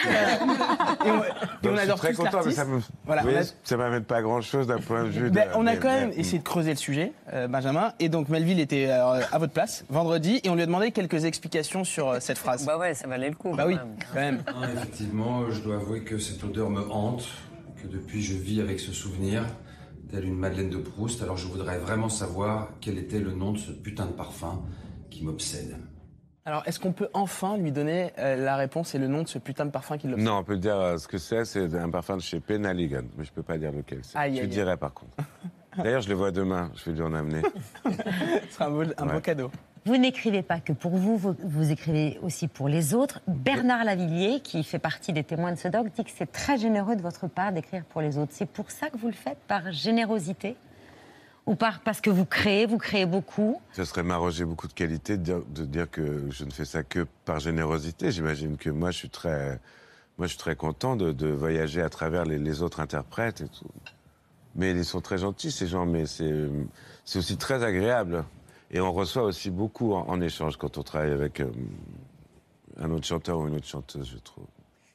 Et 1.05 1.11
on, 1.11 1.23
et 1.23 1.27
Donc, 1.27 1.27
on 1.63 1.69
je 1.69 1.69
suis 1.75 1.79
adore 1.79 1.97
très 1.99 2.11
tous 2.13 2.17
content, 2.23 2.39
mais 2.45 2.51
ça. 2.51 2.65
Voilà, 3.05 3.21
a- 3.21 3.43
ça 3.63 3.77
m'amène 3.77 4.03
pas 4.03 4.21
grand 4.21 4.41
chose 4.41 4.67
d'un 4.67 4.79
point 4.79 5.03
de 5.05 5.09
vue. 5.09 5.29
Ben, 5.29 5.47
de- 5.47 5.53
on 5.55 5.65
a 5.67 5.71
mais- 5.73 5.77
quand 5.79 5.87
même 5.87 6.09
mais- 6.09 6.15
essayé 6.17 6.39
de 6.39 6.43
creuser 6.43 6.71
le 6.71 6.75
sujet, 6.77 7.13
euh, 7.33 7.47
Benjamin, 7.47 7.93
et 7.99 8.09
donc 8.09 8.27
Melville 8.27 8.59
était 8.59 8.87
euh, 8.89 9.21
à 9.31 9.37
votre 9.37 9.53
place 9.53 9.85
vendredi, 9.89 10.41
et 10.43 10.49
on 10.49 10.55
lui 10.55 10.63
a 10.63 10.65
demandé 10.65 10.91
quelques 10.91 11.23
explications 11.23 11.83
sur 11.85 12.09
euh, 12.09 12.17
cette 12.19 12.37
phrase. 12.37 12.65
Bah 12.65 12.77
ouais, 12.77 12.93
ça 12.93 13.07
valait 13.07 13.29
le 13.29 13.35
coup. 13.35 13.55
Bah 13.55 13.63
quand 13.63 13.69
oui, 13.69 13.75
même. 13.75 13.95
quand 14.11 14.19
même. 14.19 14.43
Ah, 14.47 14.67
effectivement, 14.73 15.49
je 15.49 15.61
dois 15.61 15.75
avouer 15.75 16.03
que 16.03 16.17
cette 16.17 16.43
odeur 16.43 16.69
me 16.69 16.81
hante, 16.91 17.25
que 17.81 17.87
depuis 17.87 18.21
je 18.21 18.33
vis 18.33 18.59
avec 18.59 18.81
ce 18.81 18.91
souvenir, 18.91 19.45
telle 20.11 20.25
une 20.25 20.35
Madeleine 20.37 20.69
de 20.69 20.77
Proust. 20.77 21.21
Alors 21.23 21.37
je 21.37 21.47
voudrais 21.47 21.77
vraiment 21.77 22.09
savoir 22.09 22.69
quel 22.81 22.97
était 22.97 23.19
le 23.19 23.31
nom 23.31 23.53
de 23.53 23.57
ce 23.59 23.71
putain 23.71 24.05
de 24.07 24.11
parfum 24.11 24.61
qui 25.09 25.23
m'obsède. 25.23 25.77
Alors, 26.49 26.63
est-ce 26.65 26.79
qu'on 26.79 26.93
peut 26.93 27.09
enfin 27.13 27.57
lui 27.57 27.71
donner 27.71 28.11
euh, 28.17 28.35
la 28.43 28.55
réponse 28.55 28.95
et 28.95 28.97
le 28.97 29.05
nom 29.07 29.21
de 29.21 29.27
ce 29.27 29.37
putain 29.37 29.65
de 29.65 29.69
parfum 29.69 29.99
qui 29.99 30.07
l'obsède 30.07 30.25
Non, 30.25 30.37
on 30.39 30.43
peut 30.43 30.57
dire 30.57 30.79
euh, 30.79 30.97
ce 30.97 31.07
que 31.07 31.19
c'est. 31.19 31.45
C'est 31.45 31.75
un 31.75 31.91
parfum 31.91 32.17
de 32.17 32.23
chez 32.23 32.39
Penaligan, 32.39 33.03
mais 33.19 33.23
je 33.23 33.31
peux 33.31 33.43
pas 33.43 33.59
dire 33.59 33.71
lequel 33.71 33.99
c'est. 34.01 34.17
Aïe, 34.17 34.31
je 34.31 34.37
aïe, 34.37 34.39
le 34.39 34.43
aïe. 34.45 34.49
dirai 34.49 34.75
par 34.75 34.91
contre. 34.95 35.11
D'ailleurs, 35.77 36.01
je 36.01 36.09
le 36.09 36.15
vois 36.15 36.31
demain. 36.31 36.71
Je 36.73 36.85
vais 36.89 36.93
lui 36.97 37.03
en 37.03 37.13
amener. 37.13 37.43
Ce 38.49 38.55
sera 38.55 38.65
un 38.65 38.71
beau, 38.71 38.81
un 38.97 39.05
beau 39.05 39.11
Ouais. 39.13 39.21
cadeau. 39.21 39.51
Vous 39.85 39.95
n'écrivez 39.97 40.41
pas 40.41 40.59
que 40.59 40.73
pour 40.73 40.95
vous, 40.97 41.17
vous, 41.17 41.35
vous 41.43 41.69
écrivez 41.71 42.17
aussi 42.23 42.47
pour 42.47 42.67
les 42.67 42.95
autres. 42.95 43.21
Bernard 43.27 43.83
Lavillier, 43.83 44.39
qui 44.39 44.63
fait 44.63 44.79
partie 44.79 45.13
des 45.13 45.23
témoins 45.23 45.51
de 45.51 45.57
ce 45.59 45.67
doc, 45.67 45.85
dit 45.95 46.03
que 46.03 46.09
c'est 46.13 46.31
très 46.31 46.57
généreux 46.57 46.95
de 46.95 47.01
votre 47.03 47.27
part 47.27 47.51
d'écrire 47.51 47.83
pour 47.85 48.01
les 48.01 48.17
autres. 48.17 48.31
C'est 48.33 48.49
pour 48.49 48.71
ça 48.71 48.89
que 48.89 48.97
vous 48.97 49.07
le 49.07 49.13
faites, 49.13 49.37
par 49.47 49.71
générosité 49.71 50.55
Ou 51.49 51.55
par, 51.55 51.79
parce 51.79 51.99
que 51.99 52.11
vous 52.11 52.25
créez, 52.25 52.67
vous 52.67 52.77
créez 52.77 53.07
beaucoup 53.07 53.59
Ce 53.73 53.83
serait 53.83 54.03
m'arroger 54.03 54.45
beaucoup 54.45 54.67
de 54.67 54.73
qualité 54.73 55.17
de 55.17 55.23
dire, 55.23 55.41
de 55.47 55.65
dire 55.65 55.89
que 55.89 56.29
je 56.29 56.45
ne 56.45 56.51
fais 56.51 56.63
ça 56.63 56.83
que 56.83 57.07
par 57.25 57.39
générosité. 57.39 58.11
J'imagine 58.11 58.55
que 58.55 58.69
moi, 58.69 58.91
je 58.91 58.99
suis 58.99 59.09
très, 59.09 59.59
moi, 60.19 60.27
je 60.27 60.33
suis 60.33 60.37
très 60.37 60.55
content 60.55 60.95
de, 60.95 61.11
de 61.11 61.27
voyager 61.27 61.81
à 61.81 61.89
travers 61.89 62.23
les, 62.23 62.37
les 62.37 62.61
autres 62.61 62.79
interprètes 62.81 63.41
et 63.41 63.47
tout. 63.47 63.65
Mais 64.53 64.71
ils 64.71 64.85
sont 64.85 65.01
très 65.01 65.17
gentils, 65.17 65.49
ces 65.51 65.65
gens, 65.65 65.87
mais 65.87 66.05
c'est, 66.05 66.49
c'est 67.03 67.17
aussi 67.17 67.37
très 67.37 67.63
agréable. 67.63 68.25
Et 68.69 68.79
on 68.79 68.93
reçoit 68.93 69.23
aussi 69.23 69.49
beaucoup 69.49 69.93
en, 69.95 70.07
en 70.07 70.21
échange 70.21 70.55
quand 70.55 70.77
on 70.77 70.83
travaille 70.83 71.13
avec 71.13 71.39
euh, 71.39 71.49
un 72.77 72.91
autre 72.91 73.07
chanteur 73.07 73.39
ou 73.39 73.47
une 73.47 73.55
autre 73.55 73.65
chanteuse, 73.65 74.07
je 74.13 74.19
trouve. 74.19 74.45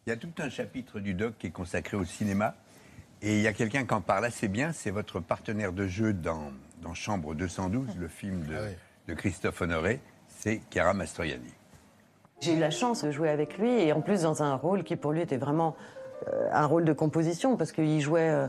Il 0.06 0.10
y 0.10 0.12
a 0.12 0.16
tout 0.16 0.30
un 0.38 0.50
chapitre 0.50 1.00
du 1.00 1.14
doc 1.14 1.34
qui 1.36 1.48
est 1.48 1.50
consacré 1.50 1.96
au 1.96 2.04
cinéma. 2.04 2.54
Et 3.22 3.36
il 3.36 3.42
y 3.42 3.46
a 3.46 3.52
quelqu'un 3.52 3.84
qui 3.84 3.94
en 3.94 4.00
parle 4.00 4.24
assez 4.26 4.48
bien, 4.48 4.72
c'est 4.72 4.90
votre 4.90 5.20
partenaire 5.20 5.72
de 5.72 5.86
jeu 5.86 6.12
dans, 6.12 6.50
dans 6.82 6.94
Chambre 6.94 7.34
212, 7.34 7.96
le 7.98 8.08
film 8.08 8.44
Ah 8.50 8.66
de, 9.08 9.12
de 9.12 9.18
Christophe 9.18 9.60
Honoré, 9.62 10.00
c'est 10.28 10.60
Chiara 10.70 10.92
Mastroianni. 10.92 11.52
J'ai 12.40 12.54
eu 12.54 12.58
la 12.58 12.70
chance 12.70 13.04
de 13.04 13.10
jouer 13.10 13.30
avec 13.30 13.56
lui 13.56 13.70
et 13.80 13.92
en 13.92 14.02
plus 14.02 14.22
dans 14.22 14.42
un 14.42 14.54
rôle 14.56 14.84
qui 14.84 14.96
pour 14.96 15.12
lui 15.12 15.22
était 15.22 15.38
vraiment 15.38 15.74
euh, 16.28 16.48
un 16.52 16.66
rôle 16.66 16.84
de 16.84 16.92
composition 16.92 17.56
parce 17.56 17.72
qu'il 17.72 18.00
jouait 18.02 18.28
euh, 18.28 18.46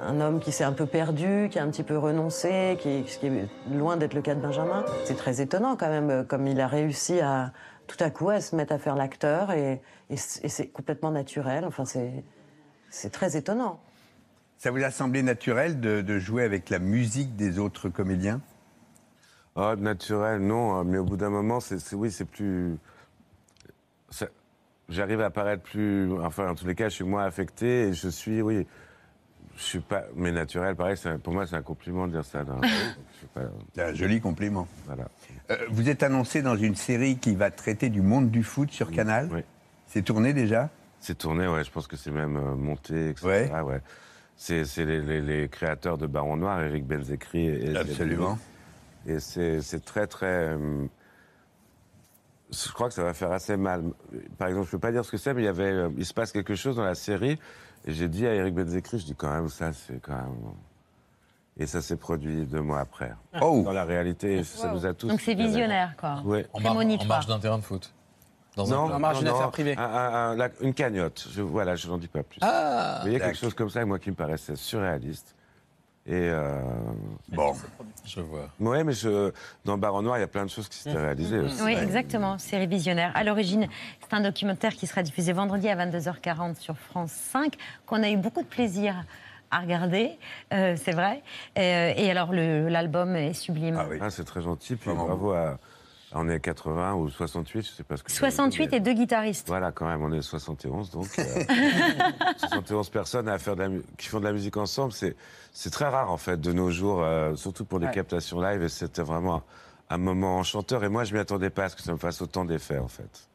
un 0.00 0.20
homme 0.22 0.40
qui 0.40 0.52
s'est 0.52 0.64
un 0.64 0.72
peu 0.72 0.86
perdu, 0.86 1.48
qui 1.50 1.58
a 1.58 1.62
un 1.62 1.68
petit 1.70 1.82
peu 1.82 1.98
renoncé, 1.98 2.78
qui, 2.80 3.04
ce 3.06 3.18
qui 3.18 3.26
est 3.26 3.48
loin 3.70 3.98
d'être 3.98 4.14
le 4.14 4.22
cas 4.22 4.34
de 4.34 4.40
Benjamin. 4.40 4.84
C'est 5.04 5.16
très 5.16 5.42
étonnant 5.42 5.76
quand 5.76 5.88
même 5.90 6.08
euh, 6.10 6.24
comme 6.24 6.46
il 6.46 6.58
a 6.60 6.66
réussi 6.68 7.20
à 7.20 7.52
tout 7.86 7.96
à 8.00 8.08
coup 8.08 8.30
à 8.30 8.40
se 8.40 8.56
mettre 8.56 8.72
à 8.72 8.78
faire 8.78 8.96
l'acteur 8.96 9.50
et, 9.52 9.82
et 10.08 10.16
c- 10.16 10.40
et 10.42 10.48
c'est 10.48 10.68
complètement 10.68 11.10
naturel. 11.10 11.66
Enfin 11.66 11.84
c'est 11.84 12.24
c'est 12.88 13.10
très 13.10 13.36
étonnant. 13.36 13.78
Ça 14.58 14.70
vous 14.70 14.82
a 14.82 14.90
semblé 14.90 15.22
naturel 15.22 15.80
de, 15.80 16.00
de 16.00 16.18
jouer 16.18 16.42
avec 16.42 16.70
la 16.70 16.78
musique 16.78 17.36
des 17.36 17.58
autres 17.58 17.88
comédiens? 17.88 18.40
Oh, 19.54 19.74
naturel, 19.76 20.40
non, 20.40 20.80
euh, 20.80 20.84
mais 20.84 20.98
au 20.98 21.04
bout 21.04 21.16
d'un 21.16 21.30
moment, 21.30 21.60
c'est, 21.60 21.80
oui, 21.94 22.10
c'est 22.10 22.24
plus. 22.24 22.76
J'arrive 24.88 25.20
à 25.20 25.30
paraître 25.30 25.62
plus. 25.64 26.12
Enfin, 26.20 26.48
en 26.50 26.54
tous 26.54 26.66
les 26.66 26.74
cas, 26.76 26.88
je 26.88 26.94
suis 26.94 27.04
moins 27.04 27.24
affecté 27.24 27.88
et 27.88 27.92
je 27.92 28.08
suis, 28.08 28.40
oui. 28.40 28.66
Je 29.56 29.62
suis 29.62 29.80
pas. 29.80 30.04
Mais 30.14 30.30
naturel, 30.30 30.76
pareil, 30.76 30.96
un- 31.06 31.18
pour 31.18 31.32
moi, 31.32 31.46
c'est 31.46 31.56
un 31.56 31.62
compliment 31.62 32.06
de 32.06 32.12
dire 32.12 32.24
ça. 32.24 32.44
C'est 33.74 33.82
un 33.82 33.94
joli 33.94 34.20
compliment. 34.20 34.68
Voilà. 34.84 35.08
Euh, 35.50 35.56
vous 35.70 35.88
êtes 35.88 36.02
annoncé 36.02 36.42
dans 36.42 36.56
une 36.56 36.76
série 36.76 37.16
qui 37.18 37.34
va 37.34 37.50
traiter 37.50 37.88
du 37.88 38.00
monde 38.02 38.30
du 38.30 38.44
foot 38.44 38.70
sur 38.70 38.92
Canal? 38.92 39.28
Oui. 39.32 39.40
C'est 39.86 40.02
tourné 40.02 40.34
déjà? 40.34 40.70
C'est 41.00 41.16
tourné, 41.18 41.48
ouais. 41.48 41.64
Je 41.64 41.70
pense 41.70 41.86
que 41.88 41.96
c'est 41.96 42.10
même 42.12 42.36
euh, 42.36 42.54
monté, 42.54 43.10
etc. 43.10 43.26
Ouais. 43.26 43.48
C'est, 43.48 43.82
c'est 44.36 44.64
les, 44.84 45.00
les- 45.00 45.20
les 45.20 45.48
créateurs 45.48 45.98
de 45.98 46.06
Baron 46.06 46.36
Noir, 46.36 46.60
Eric 46.62 46.86
Benzekri 46.86 47.46
et 47.46 47.76
Absolument. 47.76 48.38
Et 49.06 49.18
c'est, 49.20 49.60
c'est 49.62 49.84
très, 49.84 50.06
très. 50.06 50.26
euh, 50.26 50.86
je 52.52 52.72
crois 52.72 52.88
que 52.88 52.94
ça 52.94 53.02
va 53.02 53.14
faire 53.14 53.32
assez 53.32 53.56
mal. 53.56 53.82
Par 54.38 54.48
exemple, 54.48 54.66
je 54.66 54.70
peux 54.72 54.78
pas 54.78 54.92
dire 54.92 55.04
ce 55.04 55.10
que 55.10 55.16
c'est, 55.16 55.34
mais 55.34 55.42
il 55.42 55.46
y 55.46 55.48
avait, 55.48 55.64
euh, 55.64 55.88
il 55.96 56.04
se 56.04 56.14
passe 56.14 56.32
quelque 56.32 56.54
chose 56.54 56.76
dans 56.76 56.84
la 56.84 56.94
série, 56.94 57.38
et 57.86 57.92
j'ai 57.92 58.08
dit 58.08 58.26
à 58.26 58.34
Eric 58.34 58.54
Benzekri, 58.54 58.98
je 58.98 59.06
dis 59.06 59.14
quand 59.14 59.32
même 59.32 59.48
ça, 59.48 59.72
c'est 59.72 60.00
quand 60.00 60.14
même. 60.16 60.34
Et 61.58 61.66
ça 61.66 61.80
s'est 61.80 61.96
produit 61.96 62.44
deux 62.44 62.60
mois 62.60 62.80
après. 62.80 63.12
Oh. 63.40 63.62
Dans 63.64 63.72
la 63.72 63.84
réalité, 63.84 64.44
ça 64.44 64.70
nous 64.72 64.84
a 64.84 64.92
tous. 64.92 65.08
Donc 65.08 65.20
c'est 65.22 65.34
visionnaire, 65.34 65.94
quoi. 65.98 66.20
Ouais. 66.24 66.46
En, 66.52 66.60
mar- 66.60 66.72
en 66.72 66.74
Prémonitoire. 66.76 67.08
marge 67.08 67.26
d'un 67.26 67.38
terrain 67.38 67.56
de 67.58 67.62
foot. 67.64 67.94
Dans 68.56 68.72
un 68.72 68.76
non, 68.76 68.94
un- 69.76 69.82
un- 69.82 70.14
un- 70.30 70.34
la- 70.36 70.48
une 70.62 70.72
cagnotte. 70.72 71.28
Je, 71.30 71.42
voilà, 71.42 71.76
je 71.76 71.86
n'en 71.88 71.98
dis 71.98 72.08
pas 72.08 72.22
plus. 72.22 72.38
Ah, 72.40 72.96
Vous 72.96 73.02
voyez, 73.02 73.18
quelque 73.20 73.38
chose 73.38 73.52
comme 73.54 73.68
ça, 73.68 73.84
moi, 73.84 73.98
qui 73.98 74.10
me 74.10 74.14
paraissait 74.16 74.56
surréaliste. 74.56 75.34
Et 76.08 76.12
euh, 76.14 76.60
bon, 77.30 77.52
je 78.06 78.20
vois. 78.20 78.48
Ouais, 78.60 78.84
mais 78.84 78.92
je, 78.92 79.32
dans 79.64 79.76
Baron 79.76 80.02
Noir, 80.02 80.16
il 80.18 80.20
y 80.20 80.24
a 80.24 80.28
plein 80.28 80.44
de 80.44 80.50
choses 80.50 80.68
qui 80.68 80.78
s'étaient 80.78 80.96
réalisées 80.96 81.40
aussi. 81.40 81.60
Oui, 81.62 81.72
exactement, 81.72 82.38
série 82.38 82.68
visionnaire. 82.68 83.10
À 83.14 83.24
l'origine, 83.24 83.66
c'est 84.00 84.14
un 84.14 84.20
documentaire 84.20 84.72
qui 84.74 84.86
sera 84.86 85.02
diffusé 85.02 85.32
vendredi 85.32 85.68
à 85.68 85.74
22h40 85.74 86.54
sur 86.60 86.76
France 86.78 87.10
5, 87.10 87.56
qu'on 87.86 88.02
a 88.04 88.08
eu 88.08 88.16
beaucoup 88.16 88.42
de 88.42 88.46
plaisir 88.46 88.94
à 89.50 89.58
regarder, 89.58 90.12
euh, 90.54 90.76
c'est 90.82 90.92
vrai. 90.92 91.22
Euh, 91.58 91.92
et 91.96 92.08
alors, 92.10 92.32
le- 92.32 92.68
l'album 92.68 93.16
est 93.16 93.32
sublime. 93.34 93.76
Ah, 94.00 94.08
c'est 94.10 94.24
très 94.24 94.42
gentil. 94.42 94.76
Puis 94.76 94.90
bravo 94.94 95.32
à. 95.32 95.58
On 96.12 96.28
est 96.28 96.38
80 96.40 96.94
ou 96.94 97.10
68, 97.10 97.62
je 97.66 97.70
sais 97.72 97.82
pas 97.82 97.96
ce 97.96 98.02
que 98.04 98.12
68 98.12 98.72
et 98.72 98.80
deux 98.80 98.92
guitaristes. 98.92 99.48
Voilà, 99.48 99.72
quand 99.72 99.86
même, 99.86 100.02
on 100.02 100.12
est 100.12 100.22
71, 100.22 100.90
donc. 100.90 101.06
euh, 101.18 101.24
71 102.38 102.88
personnes 102.90 103.28
à 103.28 103.38
faire 103.38 103.56
de 103.56 103.62
la 103.62 103.68
mu- 103.68 103.82
qui 103.98 104.06
font 104.08 104.20
de 104.20 104.24
la 104.24 104.32
musique 104.32 104.56
ensemble, 104.56 104.92
c'est 104.92 105.16
c'est 105.52 105.70
très 105.70 105.86
rare, 105.88 106.10
en 106.12 106.16
fait, 106.16 106.40
de 106.40 106.52
nos 106.52 106.70
jours, 106.70 107.02
euh, 107.02 107.34
surtout 107.34 107.64
pour 107.64 107.78
les 107.78 107.86
Ouais. 107.86 107.92
captations 107.94 108.40
live, 108.40 108.62
et 108.62 108.68
c'était 108.68 109.02
vraiment 109.02 109.36
un, 109.36 109.42
un 109.96 109.98
moment 109.98 110.36
enchanteur. 110.38 110.84
Et 110.84 110.88
moi, 110.88 111.04
je 111.04 111.12
m'y 111.14 111.18
attendais 111.18 111.50
pas 111.50 111.64
à 111.64 111.68
ce 111.70 111.76
que 111.76 111.82
ça 111.82 111.92
me 111.92 111.98
fasse 111.98 112.20
autant 112.22 112.44
d'effet, 112.44 112.78
en 112.78 112.88
fait. 112.88 113.28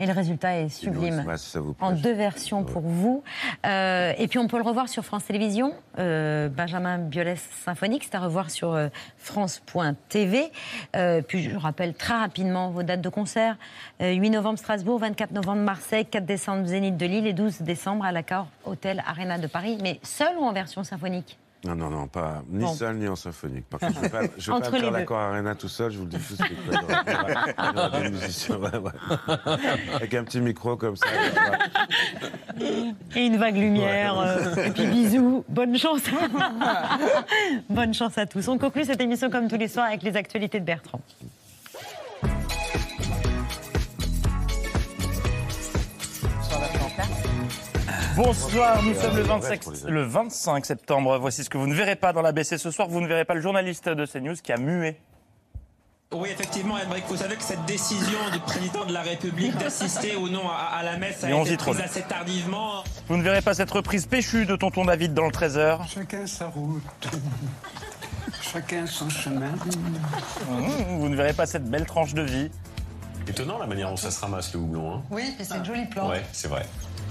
Et 0.00 0.06
le 0.06 0.12
résultat 0.12 0.56
est 0.56 0.68
sublime. 0.68 1.24
Ouais, 1.26 1.36
si 1.36 1.50
ça 1.50 1.58
vous 1.58 1.74
plaît. 1.74 1.84
en 1.84 1.90
deux 1.90 2.12
versions 2.12 2.62
pour 2.62 2.82
vous. 2.82 3.24
Euh, 3.66 4.12
et 4.16 4.28
puis 4.28 4.38
on 4.38 4.46
peut 4.46 4.56
le 4.56 4.62
revoir 4.62 4.88
sur 4.88 5.04
France 5.04 5.24
Télévisions, 5.24 5.74
euh, 5.98 6.48
Benjamin 6.48 6.98
Biolay 6.98 7.34
Symphonique, 7.64 8.04
c'est 8.04 8.14
à 8.14 8.20
revoir 8.20 8.48
sur 8.48 8.74
euh, 8.74 8.90
France.tv. 9.16 10.52
Puis 11.26 11.42
je 11.42 11.56
rappelle 11.56 11.94
très 11.94 12.14
rapidement 12.14 12.70
vos 12.70 12.84
dates 12.84 13.00
de 13.00 13.08
concert. 13.08 13.56
Euh, 14.00 14.12
8 14.12 14.30
novembre 14.30 14.60
Strasbourg, 14.60 15.00
24 15.00 15.32
novembre 15.32 15.62
Marseille, 15.62 16.06
4 16.06 16.24
décembre 16.24 16.64
Zénith 16.66 16.96
de 16.96 17.06
Lille 17.06 17.26
et 17.26 17.32
12 17.32 17.62
décembre 17.62 18.04
à 18.04 18.12
l'accord 18.12 18.46
Hôtel 18.66 19.02
Arena 19.04 19.36
de 19.36 19.48
Paris. 19.48 19.78
Mais 19.82 19.98
seul 20.04 20.36
ou 20.38 20.44
en 20.44 20.52
version 20.52 20.84
symphonique? 20.84 21.38
Non, 21.64 21.74
non, 21.74 21.90
non, 21.90 22.06
pas 22.06 22.42
ni 22.48 22.60
Bon. 22.64 22.72
seul 22.72 22.96
ni 22.96 23.08
en 23.08 23.16
symphonique. 23.16 23.66
Par 23.68 23.80
contre, 23.80 23.94
je 23.94 23.98
ne 23.98 24.02
vais 24.04 24.08
pas, 24.10 24.20
je 24.38 24.50
vais 24.50 24.56
Entre 24.56 24.70
pas 24.70 24.76
les 24.76 24.82
faire 24.84 24.92
l'accord 24.92 25.18
Arena 25.18 25.56
tout 25.56 25.68
seul, 25.68 25.90
je 25.90 25.98
vous 25.98 26.04
le 26.04 26.10
dis 26.10 26.18
tout 26.18 26.36
de 26.36 26.44
suite. 26.44 26.58
Il 26.68 26.72
y 26.72 27.76
aura- 27.76 28.00
des 28.00 28.10
musiciens, 28.10 28.56
ouais, 28.58 28.76
ouais. 28.76 28.90
Avec 29.96 30.14
un 30.14 30.22
petit 30.22 30.40
micro 30.40 30.76
comme 30.76 30.94
ça. 30.96 31.06
Et 33.16 33.26
une 33.26 33.38
vague 33.38 33.56
lumière. 33.56 34.18
euh, 34.20 34.54
et 34.66 34.70
puis 34.70 34.86
bisous. 34.86 35.44
Bonne 35.48 35.76
chance. 35.76 36.02
Bonne 37.68 37.92
chance 37.94 38.16
à 38.18 38.26
tous. 38.26 38.46
On 38.48 38.56
conclut 38.58 38.84
cette 38.84 39.00
émission 39.00 39.28
comme 39.30 39.48
tous 39.48 39.56
les 39.56 39.68
soirs 39.68 39.86
avec 39.86 40.02
les 40.04 40.16
actualités 40.16 40.60
de 40.60 40.64
Bertrand. 40.64 41.00
Bonsoir, 48.18 48.82
nous 48.82 48.94
sommes 49.00 49.16
le 49.16 49.22
25, 49.22 49.60
le 49.86 50.02
25 50.02 50.66
septembre. 50.66 51.18
Voici 51.20 51.44
ce 51.44 51.48
que 51.50 51.56
vous 51.56 51.68
ne 51.68 51.74
verrez 51.74 51.94
pas 51.94 52.12
dans 52.12 52.20
la 52.20 52.32
BC 52.32 52.58
ce 52.58 52.72
soir. 52.72 52.88
Vous 52.88 53.00
ne 53.00 53.06
verrez 53.06 53.24
pas 53.24 53.34
le 53.34 53.40
journaliste 53.40 53.88
de 53.88 54.06
CNews 54.06 54.34
qui 54.42 54.50
a 54.50 54.56
mué. 54.56 55.00
Oui, 56.12 56.28
effectivement, 56.32 56.76
Emmerich, 56.76 57.04
vous 57.06 57.18
savez 57.18 57.36
que 57.36 57.44
cette 57.44 57.64
décision 57.66 58.18
du 58.32 58.40
président 58.40 58.84
de 58.84 58.92
la 58.92 59.02
République 59.02 59.56
d'assister 59.58 60.16
ou 60.16 60.28
non 60.28 60.48
à, 60.48 60.78
à 60.78 60.82
la 60.82 60.96
messe 60.96 61.22
a 61.22 61.30
été 61.30 61.56
prise 61.56 61.80
assez 61.80 62.02
tardivement. 62.02 62.82
Vous 63.06 63.16
ne 63.16 63.22
verrez 63.22 63.40
pas 63.40 63.54
cette 63.54 63.70
reprise 63.70 64.06
péchue 64.06 64.46
de 64.46 64.56
Tonton 64.56 64.86
David 64.86 65.14
dans 65.14 65.26
le 65.26 65.30
13h. 65.30 65.88
Chacun 65.88 66.26
sa 66.26 66.48
route, 66.48 66.82
chacun 68.42 68.84
son 68.88 69.08
chemin. 69.10 69.52
Mmh, 70.50 70.98
Vous 70.98 71.08
ne 71.08 71.14
verrez 71.14 71.34
pas 71.34 71.46
cette 71.46 71.70
belle 71.70 71.86
tranche 71.86 72.14
de 72.14 72.22
vie. 72.22 72.50
Étonnant 73.28 73.58
la 73.58 73.68
manière 73.68 73.90
dont 73.90 73.96
ça 73.96 74.10
se 74.10 74.20
ramasse 74.20 74.52
le 74.54 74.58
houblon. 74.58 74.94
Hein. 74.96 75.02
Oui, 75.12 75.36
c'est 75.38 75.52
un 75.52 75.62
joli 75.62 75.86
plan. 75.86 76.10
Ouais, 76.10 76.24
c'est 76.32 76.48
vrai. 76.48 76.66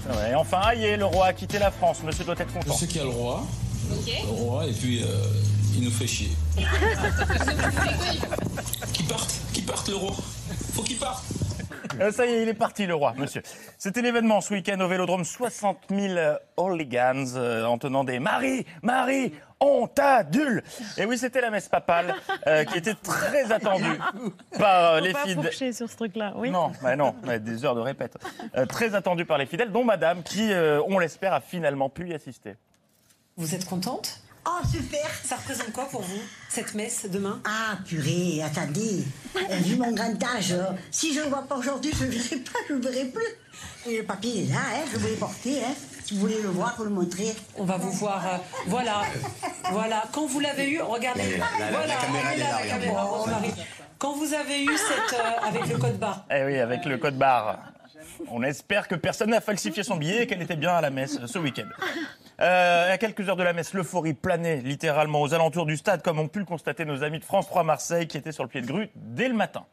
Ouais, 0.08 0.30
et 0.30 0.34
enfin, 0.34 0.60
aïe, 0.64 0.96
le 0.96 1.04
roi 1.04 1.26
a 1.26 1.32
quitté 1.32 1.58
la 1.58 1.70
France. 1.70 1.98
Monsieur 2.04 2.24
doit 2.24 2.34
être 2.38 2.52
content. 2.52 2.74
Je 2.74 2.78
sais 2.80 2.86
qu'il 2.86 2.96
y 2.98 3.00
a 3.00 3.04
le 3.04 3.10
roi. 3.10 3.44
Le 3.90 4.30
roi, 4.30 4.66
et 4.66 4.72
puis 4.72 5.02
euh, 5.02 5.06
il 5.76 5.84
nous 5.84 5.90
fait 5.90 6.06
chier. 6.06 6.30
Qu'il 8.92 9.06
parte, 9.06 9.30
qu'il 9.52 9.64
parte 9.64 9.88
le 9.88 9.96
roi. 9.96 10.14
Faut 10.74 10.82
qu'il 10.82 10.96
parte. 10.96 11.22
Euh, 12.00 12.12
ça 12.12 12.26
y 12.26 12.30
est, 12.30 12.42
il 12.42 12.48
est 12.48 12.54
parti, 12.54 12.86
le 12.86 12.94
roi, 12.94 13.14
monsieur. 13.16 13.42
C'était 13.78 14.02
l'événement 14.02 14.40
ce 14.40 14.54
week-end 14.54 14.78
au 14.80 14.88
Vélodrome. 14.88 15.24
60 15.24 15.78
000 15.90 16.00
euh, 16.16 16.36
hooligans 16.56 17.24
euh, 17.36 17.64
en 17.64 17.78
tenant 17.78 18.04
des 18.04 18.18
Marie, 18.18 18.66
Marie, 18.82 19.32
on 19.60 19.86
t'adule. 19.88 20.62
Et 20.96 21.04
oui, 21.04 21.18
c'était 21.18 21.40
la 21.40 21.50
messe 21.50 21.68
papale 21.68 22.14
euh, 22.46 22.64
qui 22.64 22.78
était 22.78 22.94
très 22.94 23.50
attendue 23.50 23.98
par 24.58 24.94
euh, 24.94 25.00
les 25.00 25.10
Faut 25.12 25.18
pas 25.42 25.50
fidèles. 25.50 25.74
sur 25.74 25.88
ce 25.90 25.96
truc-là. 25.96 26.32
Oui. 26.36 26.50
Non, 26.50 26.72
bah 26.82 26.94
non, 26.96 27.14
mais 27.24 27.40
des 27.40 27.64
heures 27.64 27.74
de 27.74 27.80
répète. 27.80 28.16
Euh, 28.56 28.66
très 28.66 28.94
attendue 28.94 29.24
par 29.24 29.38
les 29.38 29.46
fidèles, 29.46 29.72
dont 29.72 29.84
madame, 29.84 30.22
qui, 30.22 30.52
euh, 30.52 30.80
on 30.86 30.98
l'espère, 30.98 31.32
a 31.32 31.40
finalement 31.40 31.88
pu 31.88 32.08
y 32.08 32.14
assister. 32.14 32.54
Vous 33.36 33.54
êtes 33.54 33.64
contente? 33.66 34.20
Oh, 34.50 34.66
super 34.66 35.10
Ça 35.24 35.36
représente 35.36 35.72
quoi 35.72 35.84
pour 35.90 36.00
vous, 36.00 36.20
cette 36.48 36.74
messe 36.74 37.06
demain? 37.10 37.38
Ah, 37.44 37.76
purée, 37.86 38.42
attendez. 38.42 39.04
Euh, 39.36 39.56
vu 39.56 39.76
mon 39.76 39.92
grand 39.92 40.14
âge, 40.36 40.52
euh, 40.52 40.70
si 40.90 41.12
je 41.12 41.18
ne 41.20 41.24
le 41.24 41.30
vois 41.30 41.42
pas 41.42 41.56
aujourd'hui, 41.56 41.92
je 41.94 42.04
ne 42.06 42.10
le 42.10 42.16
verrai 42.16 42.36
pas, 42.36 42.58
je 42.68 42.72
ne 42.74 42.80
verrai 42.80 43.04
plus. 43.06 43.26
Et 43.92 43.98
le 43.98 44.04
papier 44.04 44.44
est 44.44 44.52
là, 44.52 44.60
hein, 44.74 44.84
je 44.90 44.96
vais 44.98 45.10
le 45.10 45.16
porter. 45.16 45.58
Hein, 45.64 45.74
si 46.04 46.14
vous 46.14 46.20
voulez 46.20 46.40
le 46.40 46.48
voir, 46.48 46.74
vous 46.78 46.84
le 46.84 46.90
montrer. 46.90 47.34
On 47.56 47.64
va 47.64 47.76
vous 47.76 47.90
voir. 47.90 48.24
euh, 48.26 48.36
voilà. 48.66 49.02
voilà. 49.70 50.04
Quand 50.12 50.26
vous 50.26 50.40
l'avez 50.40 50.70
eu, 50.70 50.80
regardez. 50.80 51.36
La- 51.36 51.66
la 51.66 51.70
voilà, 51.70 51.94
caméra, 51.96 52.32
elle 52.32 52.40
est 52.40 52.44
là, 52.44 52.58
la 52.60 52.66
caméra. 52.66 53.24
Quand 53.98 54.14
vous 54.14 54.32
avez 54.32 54.64
eu 54.64 54.70
cette. 54.76 55.18
euh, 55.20 55.46
avec 55.48 55.66
le 55.66 55.76
code 55.76 55.98
barre. 55.98 56.24
Eh 56.30 56.44
oui, 56.44 56.58
avec 56.58 56.84
le 56.86 56.96
code 56.96 57.18
barre. 57.18 57.58
On 58.28 58.42
espère 58.42 58.88
que 58.88 58.94
personne 58.94 59.30
n'a 59.30 59.40
falsifié 59.42 59.82
son 59.82 59.96
billet 59.96 60.22
et 60.22 60.26
qu'elle 60.26 60.40
était 60.42 60.56
bien 60.56 60.72
à 60.72 60.80
la 60.80 60.90
messe 60.90 61.18
ce 61.26 61.38
week-end. 61.38 61.68
Euh, 62.40 62.92
à 62.92 62.98
quelques 62.98 63.28
heures 63.28 63.36
de 63.36 63.42
la 63.42 63.52
messe, 63.52 63.74
l'euphorie 63.74 64.14
planait 64.14 64.56
littéralement 64.58 65.20
aux 65.22 65.34
alentours 65.34 65.66
du 65.66 65.76
stade, 65.76 66.02
comme 66.02 66.20
ont 66.20 66.28
pu 66.28 66.38
le 66.38 66.44
constater 66.44 66.84
nos 66.84 67.02
amis 67.02 67.18
de 67.18 67.24
France 67.24 67.46
3 67.46 67.64
Marseille 67.64 68.06
qui 68.06 68.16
étaient 68.16 68.32
sur 68.32 68.44
le 68.44 68.48
pied 68.48 68.60
de 68.60 68.66
grue 68.66 68.88
dès 68.94 69.28
le 69.28 69.34
matin. 69.34 69.64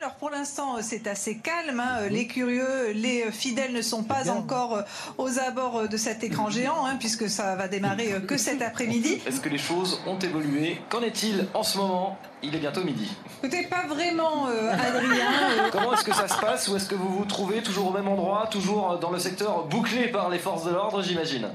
Alors 0.00 0.16
pour 0.16 0.30
l'instant, 0.30 0.76
c'est 0.82 1.06
assez 1.06 1.38
calme. 1.38 1.80
hein. 1.80 2.08
Les 2.10 2.26
curieux, 2.26 2.92
les 2.92 3.30
fidèles 3.32 3.72
ne 3.72 3.80
sont 3.82 4.02
pas 4.02 4.30
encore 4.30 4.76
euh, 4.76 4.82
aux 5.18 5.38
abords 5.38 5.76
euh, 5.80 5.86
de 5.86 5.96
cet 5.96 6.24
écran 6.24 6.50
géant, 6.50 6.84
hein, 6.84 6.96
puisque 6.98 7.28
ça 7.28 7.54
va 7.54 7.68
démarrer 7.68 8.14
que 8.26 8.36
cet 8.36 8.60
après-midi. 8.70 9.20
Est-ce 9.26 9.40
que 9.40 9.48
les 9.48 9.58
choses 9.58 10.00
ont 10.06 10.18
évolué? 10.18 10.78
Qu'en 10.90 11.02
est-il 11.02 11.46
en 11.54 11.62
ce 11.62 11.78
moment? 11.78 12.18
Il 12.44 12.54
est 12.54 12.58
bientôt 12.58 12.82
midi. 12.84 13.10
Écoutez, 13.42 13.64
pas 13.66 13.84
vraiment, 13.88 14.46
euh, 14.48 14.72
Adrien. 14.72 15.26
euh, 15.50 15.68
Comment 15.72 15.94
est-ce 15.94 16.04
que 16.04 16.14
ça 16.14 16.28
se 16.28 16.38
passe 16.38 16.68
Ou 16.68 16.76
est-ce 16.76 16.86
que 16.88 16.94
vous 16.94 17.08
vous 17.08 17.24
trouvez 17.24 17.62
toujours 17.62 17.88
au 17.88 17.92
même 17.92 18.08
endroit, 18.08 18.46
toujours 18.50 18.98
dans 18.98 19.10
le 19.10 19.18
secteur 19.18 19.64
bouclé 19.64 20.08
par 20.08 20.28
les 20.30 20.38
forces 20.38 20.64
de 20.64 20.70
l'ordre, 20.70 21.02
j'imagine? 21.02 21.48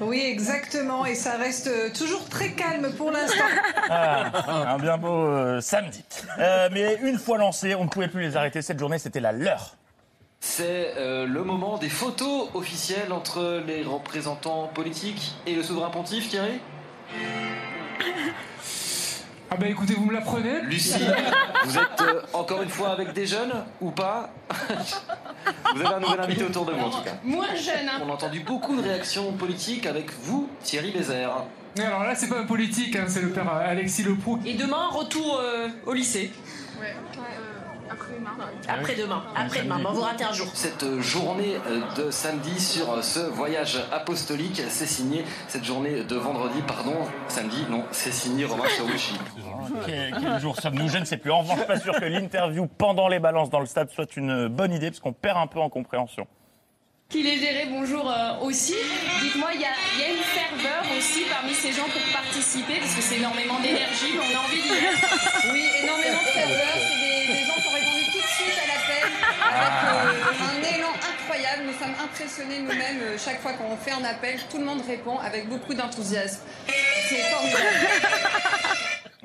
Oui, 0.00 0.20
exactement. 0.24 1.06
Et 1.06 1.14
ça 1.14 1.36
reste 1.36 1.66
euh, 1.68 1.88
toujours 1.96 2.28
très 2.28 2.52
calme 2.52 2.92
pour 2.96 3.10
l'instant. 3.10 3.44
Ah, 3.88 4.72
un 4.74 4.78
bien 4.78 4.98
beau 4.98 5.08
euh, 5.08 5.60
samedi. 5.60 6.04
Euh, 6.38 6.68
mais 6.72 6.98
une 7.02 7.18
fois 7.18 7.38
lancés, 7.38 7.74
on 7.74 7.84
ne 7.84 7.88
pouvait 7.88 8.08
plus 8.08 8.22
les 8.22 8.36
arrêter. 8.36 8.62
Cette 8.62 8.78
journée, 8.78 8.98
c'était 8.98 9.20
la 9.20 9.32
leur. 9.32 9.74
C'est 10.38 10.92
euh, 10.96 11.26
le 11.26 11.42
moment 11.42 11.78
des 11.78 11.88
photos 11.88 12.48
officielles 12.54 13.12
entre 13.12 13.62
les 13.66 13.82
représentants 13.82 14.70
politiques 14.74 15.34
et 15.46 15.54
le 15.54 15.62
souverain 15.62 15.90
pontife, 15.90 16.28
Thierry? 16.28 16.60
Ah 19.48 19.56
bah 19.56 19.68
écoutez, 19.68 19.94
vous 19.94 20.04
me 20.06 20.12
l'apprenez 20.12 20.60
Lucie, 20.62 21.04
vous 21.64 21.78
êtes 21.78 22.00
euh, 22.00 22.20
encore 22.32 22.62
une 22.62 22.68
fois 22.68 22.90
avec 22.90 23.12
des 23.12 23.26
jeunes 23.26 23.52
ou 23.80 23.92
pas 23.92 24.30
Vous 25.74 25.80
avez 25.80 25.94
un 25.94 26.00
nouvel 26.00 26.20
invité 26.20 26.44
autour 26.44 26.66
de 26.66 26.72
moi 26.72 26.86
en 26.86 26.90
tout 26.90 27.02
cas. 27.02 27.12
Moins 27.22 27.54
jeune, 27.54 27.88
hein. 27.88 28.00
On 28.04 28.10
a 28.10 28.14
entendu 28.14 28.40
beaucoup 28.40 28.74
de 28.74 28.82
réactions 28.82 29.32
politiques 29.34 29.86
avec 29.86 30.10
vous, 30.22 30.48
Thierry 30.64 30.90
Bézère. 30.90 31.44
Mais 31.76 31.84
Alors 31.84 32.02
là, 32.02 32.16
c'est 32.16 32.28
pas 32.28 32.42
politique, 32.42 32.96
hein, 32.96 33.04
c'est 33.06 33.22
le 33.22 33.30
père 33.30 33.48
euh, 33.48 33.70
Alexis 33.70 34.02
Leproux. 34.02 34.40
Et 34.44 34.54
demain, 34.54 34.88
retour 34.88 35.38
euh, 35.40 35.68
au 35.86 35.92
lycée. 35.92 36.32
Après-demain. 37.90 39.22
Après-demain. 39.34 39.78
Bon, 39.82 39.92
vous 39.92 40.00
ratez 40.00 40.24
un 40.24 40.32
jour. 40.32 40.48
Cette 40.54 40.82
euh, 40.82 41.00
journée 41.00 41.56
euh, 41.66 41.80
de 41.96 42.10
samedi 42.10 42.60
sur 42.60 42.90
euh, 42.92 43.02
ce 43.02 43.20
voyage 43.20 43.78
apostolique, 43.92 44.62
c'est 44.68 44.86
signé 44.86 45.24
cette 45.48 45.64
journée 45.64 46.04
de 46.04 46.16
vendredi, 46.16 46.62
pardon, 46.66 46.96
samedi, 47.28 47.64
non, 47.70 47.84
c'est 47.90 48.12
signé 48.12 48.44
Romain 48.44 48.68
Charouchi. 48.68 49.14
Quel, 49.86 50.16
quel 50.20 50.40
jour 50.40 50.58
sommes-nous 50.60 50.88
Je 50.88 50.98
ne 50.98 51.04
sais 51.04 51.16
plus. 51.16 51.30
En 51.30 51.40
revanche, 51.40 51.66
pas 51.66 51.78
sûr 51.78 51.98
que 51.98 52.04
l'interview 52.04 52.66
pendant 52.66 53.08
les 53.08 53.18
balances 53.18 53.50
dans 53.50 53.60
le 53.60 53.66
stade 53.66 53.90
soit 53.90 54.16
une 54.16 54.48
bonne 54.48 54.72
idée, 54.72 54.90
parce 54.90 55.00
qu'on 55.00 55.12
perd 55.12 55.38
un 55.38 55.46
peu 55.46 55.60
en 55.60 55.68
compréhension. 55.68 56.26
Qu'il 57.08 57.24
est 57.24 57.38
géré, 57.38 57.66
bonjour 57.70 58.10
euh, 58.10 58.40
aussi. 58.42 58.74
Dites-moi, 59.22 59.50
il 59.54 59.60
y 59.60 59.64
a, 59.64 59.68
il 59.94 60.00
y 60.00 60.04
a 60.04 60.10
une 60.10 60.24
ferveur 60.24 60.82
aussi 60.98 61.22
parmi 61.30 61.54
ces 61.54 61.70
gens 61.70 61.84
pour 61.84 62.02
participer, 62.12 62.80
parce 62.80 62.96
que 62.96 63.00
c'est 63.00 63.18
énormément 63.18 63.60
d'énergie, 63.60 64.10
mais 64.12 64.24
on 64.26 64.36
a 64.36 64.42
envie 64.42 64.58
de 64.58 64.66
dire. 64.66 64.90
Oui, 65.52 65.62
énormément 65.84 66.18
de 66.18 66.30
ferveur. 66.34 66.66
C'est 66.82 66.98
des, 66.98 67.15
un 69.56 70.76
élan 70.76 70.92
incroyable. 70.92 71.62
Nous 71.66 71.72
sommes 71.72 71.94
impressionnés 72.02 72.60
nous-mêmes. 72.60 73.00
euh, 73.02 73.18
chaque 73.18 73.40
fois 73.40 73.52
qu'on 73.52 73.76
fait 73.76 73.92
un 73.92 74.04
appel, 74.04 74.38
tout 74.50 74.58
le 74.58 74.64
monde 74.64 74.82
répond 74.86 75.18
avec 75.18 75.48
beaucoup 75.48 75.74
d'enthousiasme. 75.74 76.40
C'est 77.08 77.16
formidable. 77.16 77.64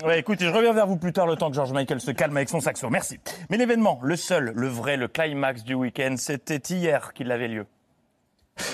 Ouais, 0.03 0.19
écoutez, 0.19 0.45
je 0.45 0.49
reviens 0.49 0.73
vers 0.73 0.87
vous 0.87 0.97
plus 0.97 1.13
tard, 1.13 1.27
le 1.27 1.35
temps 1.35 1.49
que 1.49 1.55
George 1.55 1.73
Michael 1.73 2.01
se 2.01 2.11
calme 2.11 2.35
avec 2.35 2.49
son 2.49 2.59
saxo. 2.59 2.89
Merci. 2.89 3.19
Mais 3.49 3.57
l'événement, 3.57 3.99
le 4.01 4.15
seul, 4.15 4.51
le 4.55 4.67
vrai, 4.67 4.97
le 4.97 5.07
climax 5.07 5.63
du 5.63 5.75
week-end, 5.75 6.15
c'était 6.17 6.57
hier 6.73 7.13
qu'il 7.13 7.31
avait 7.31 7.47
lieu. 7.47 7.67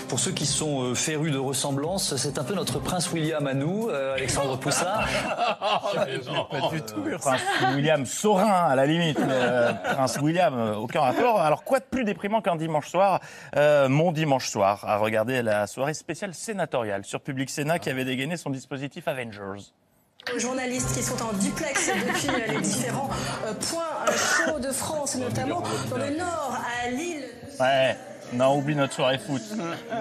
Pour 0.09 0.19
ceux 0.19 0.31
qui 0.31 0.45
sont 0.45 0.81
euh, 0.83 0.95
férus 0.95 1.31
de 1.31 1.37
ressemblance, 1.37 2.15
c'est 2.15 2.37
un 2.39 2.43
peu 2.43 2.53
notre 2.55 2.79
prince 2.79 3.11
William 3.11 3.45
à 3.45 3.53
nous, 3.53 3.89
euh, 3.89 4.15
Alexandre 4.15 4.57
Poussard. 4.59 5.07
Pas 5.89 6.05
du 6.71 6.81
tout. 6.81 7.03
Prince 7.19 7.41
William 7.75 8.05
Saurin, 8.05 8.67
à 8.69 8.75
la 8.75 8.85
limite. 8.85 9.19
mais, 9.19 9.25
euh, 9.29 9.73
Prince 9.73 10.17
William, 10.21 10.53
euh, 10.57 10.75
aucun 10.75 11.01
rapport. 11.01 11.39
Alors, 11.41 11.63
quoi 11.63 11.79
de 11.79 11.85
plus 11.85 12.03
déprimant 12.05 12.41
qu'un 12.41 12.55
dimanche 12.55 12.89
soir, 12.89 13.19
euh, 13.55 13.87
mon 13.89 14.11
dimanche 14.11 14.47
soir, 14.49 14.83
à 14.87 14.97
regarder 14.97 15.41
la 15.41 15.67
soirée 15.67 15.93
spéciale 15.93 16.33
sénatoriale 16.33 17.03
sur 17.05 17.21
Public 17.21 17.49
Sénat 17.49 17.79
qui 17.79 17.89
avait 17.89 18.05
dégainé 18.05 18.37
son 18.37 18.49
dispositif 18.49 19.07
Avengers. 19.07 19.71
Aux 20.35 20.39
journalistes 20.39 20.93
qui 20.93 21.03
sont 21.03 21.21
en 21.23 21.31
duplex 21.33 21.89
depuis 21.89 22.27
euh, 22.29 22.53
les 22.53 22.61
différents 22.61 23.09
euh, 23.45 23.53
points 23.53 23.83
euh, 24.09 24.11
chauds 24.11 24.59
de 24.59 24.71
France, 24.73 25.15
notamment 25.15 25.63
dans 25.89 25.97
le 25.97 26.17
nord, 26.17 26.57
à 26.83 26.89
Lille. 26.89 27.23
Ouais. 27.59 27.95
Non, 28.33 28.57
oublie 28.57 28.75
notre 28.75 28.93
soirée 28.93 29.17
foot. 29.17 29.41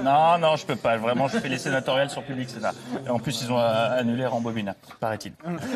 Non, 0.02 0.38
non, 0.38 0.56
je 0.56 0.66
peux 0.66 0.76
pas. 0.76 0.96
Vraiment, 0.96 1.28
je 1.28 1.38
fais 1.38 1.48
les 1.48 1.58
sénatoriales 1.58 2.10
sur 2.10 2.22
Public 2.22 2.48
Sénat. 2.50 2.72
Et 3.06 3.10
en 3.10 3.18
plus, 3.18 3.42
ils 3.42 3.52
ont 3.52 3.58
euh, 3.58 3.98
annulé 4.00 4.26
Rambobina, 4.26 4.74
paraît-il. 5.00 5.32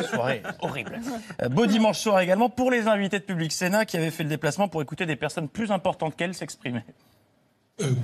Soirée 0.09 0.43
horrible. 0.61 1.01
Euh, 1.43 1.49
Beau 1.49 1.67
dimanche 1.67 1.99
soir 1.99 2.21
également 2.21 2.49
pour 2.49 2.71
les 2.71 2.89
invités 2.89 3.19
de 3.19 3.25
Public 3.25 3.53
Sénat 3.53 3.85
qui 3.85 3.97
avaient 3.97 4.11
fait 4.11 4.23
le 4.25 4.29
déplacement 4.29 4.69
pour 4.69 4.83
écouter 4.83 5.07
des 5.07 5.17
personnes 5.17 5.49
plus 5.49 5.71
importantes 5.71 6.17
qu'elles 6.17 6.35
s'exprimer. 6.35 6.83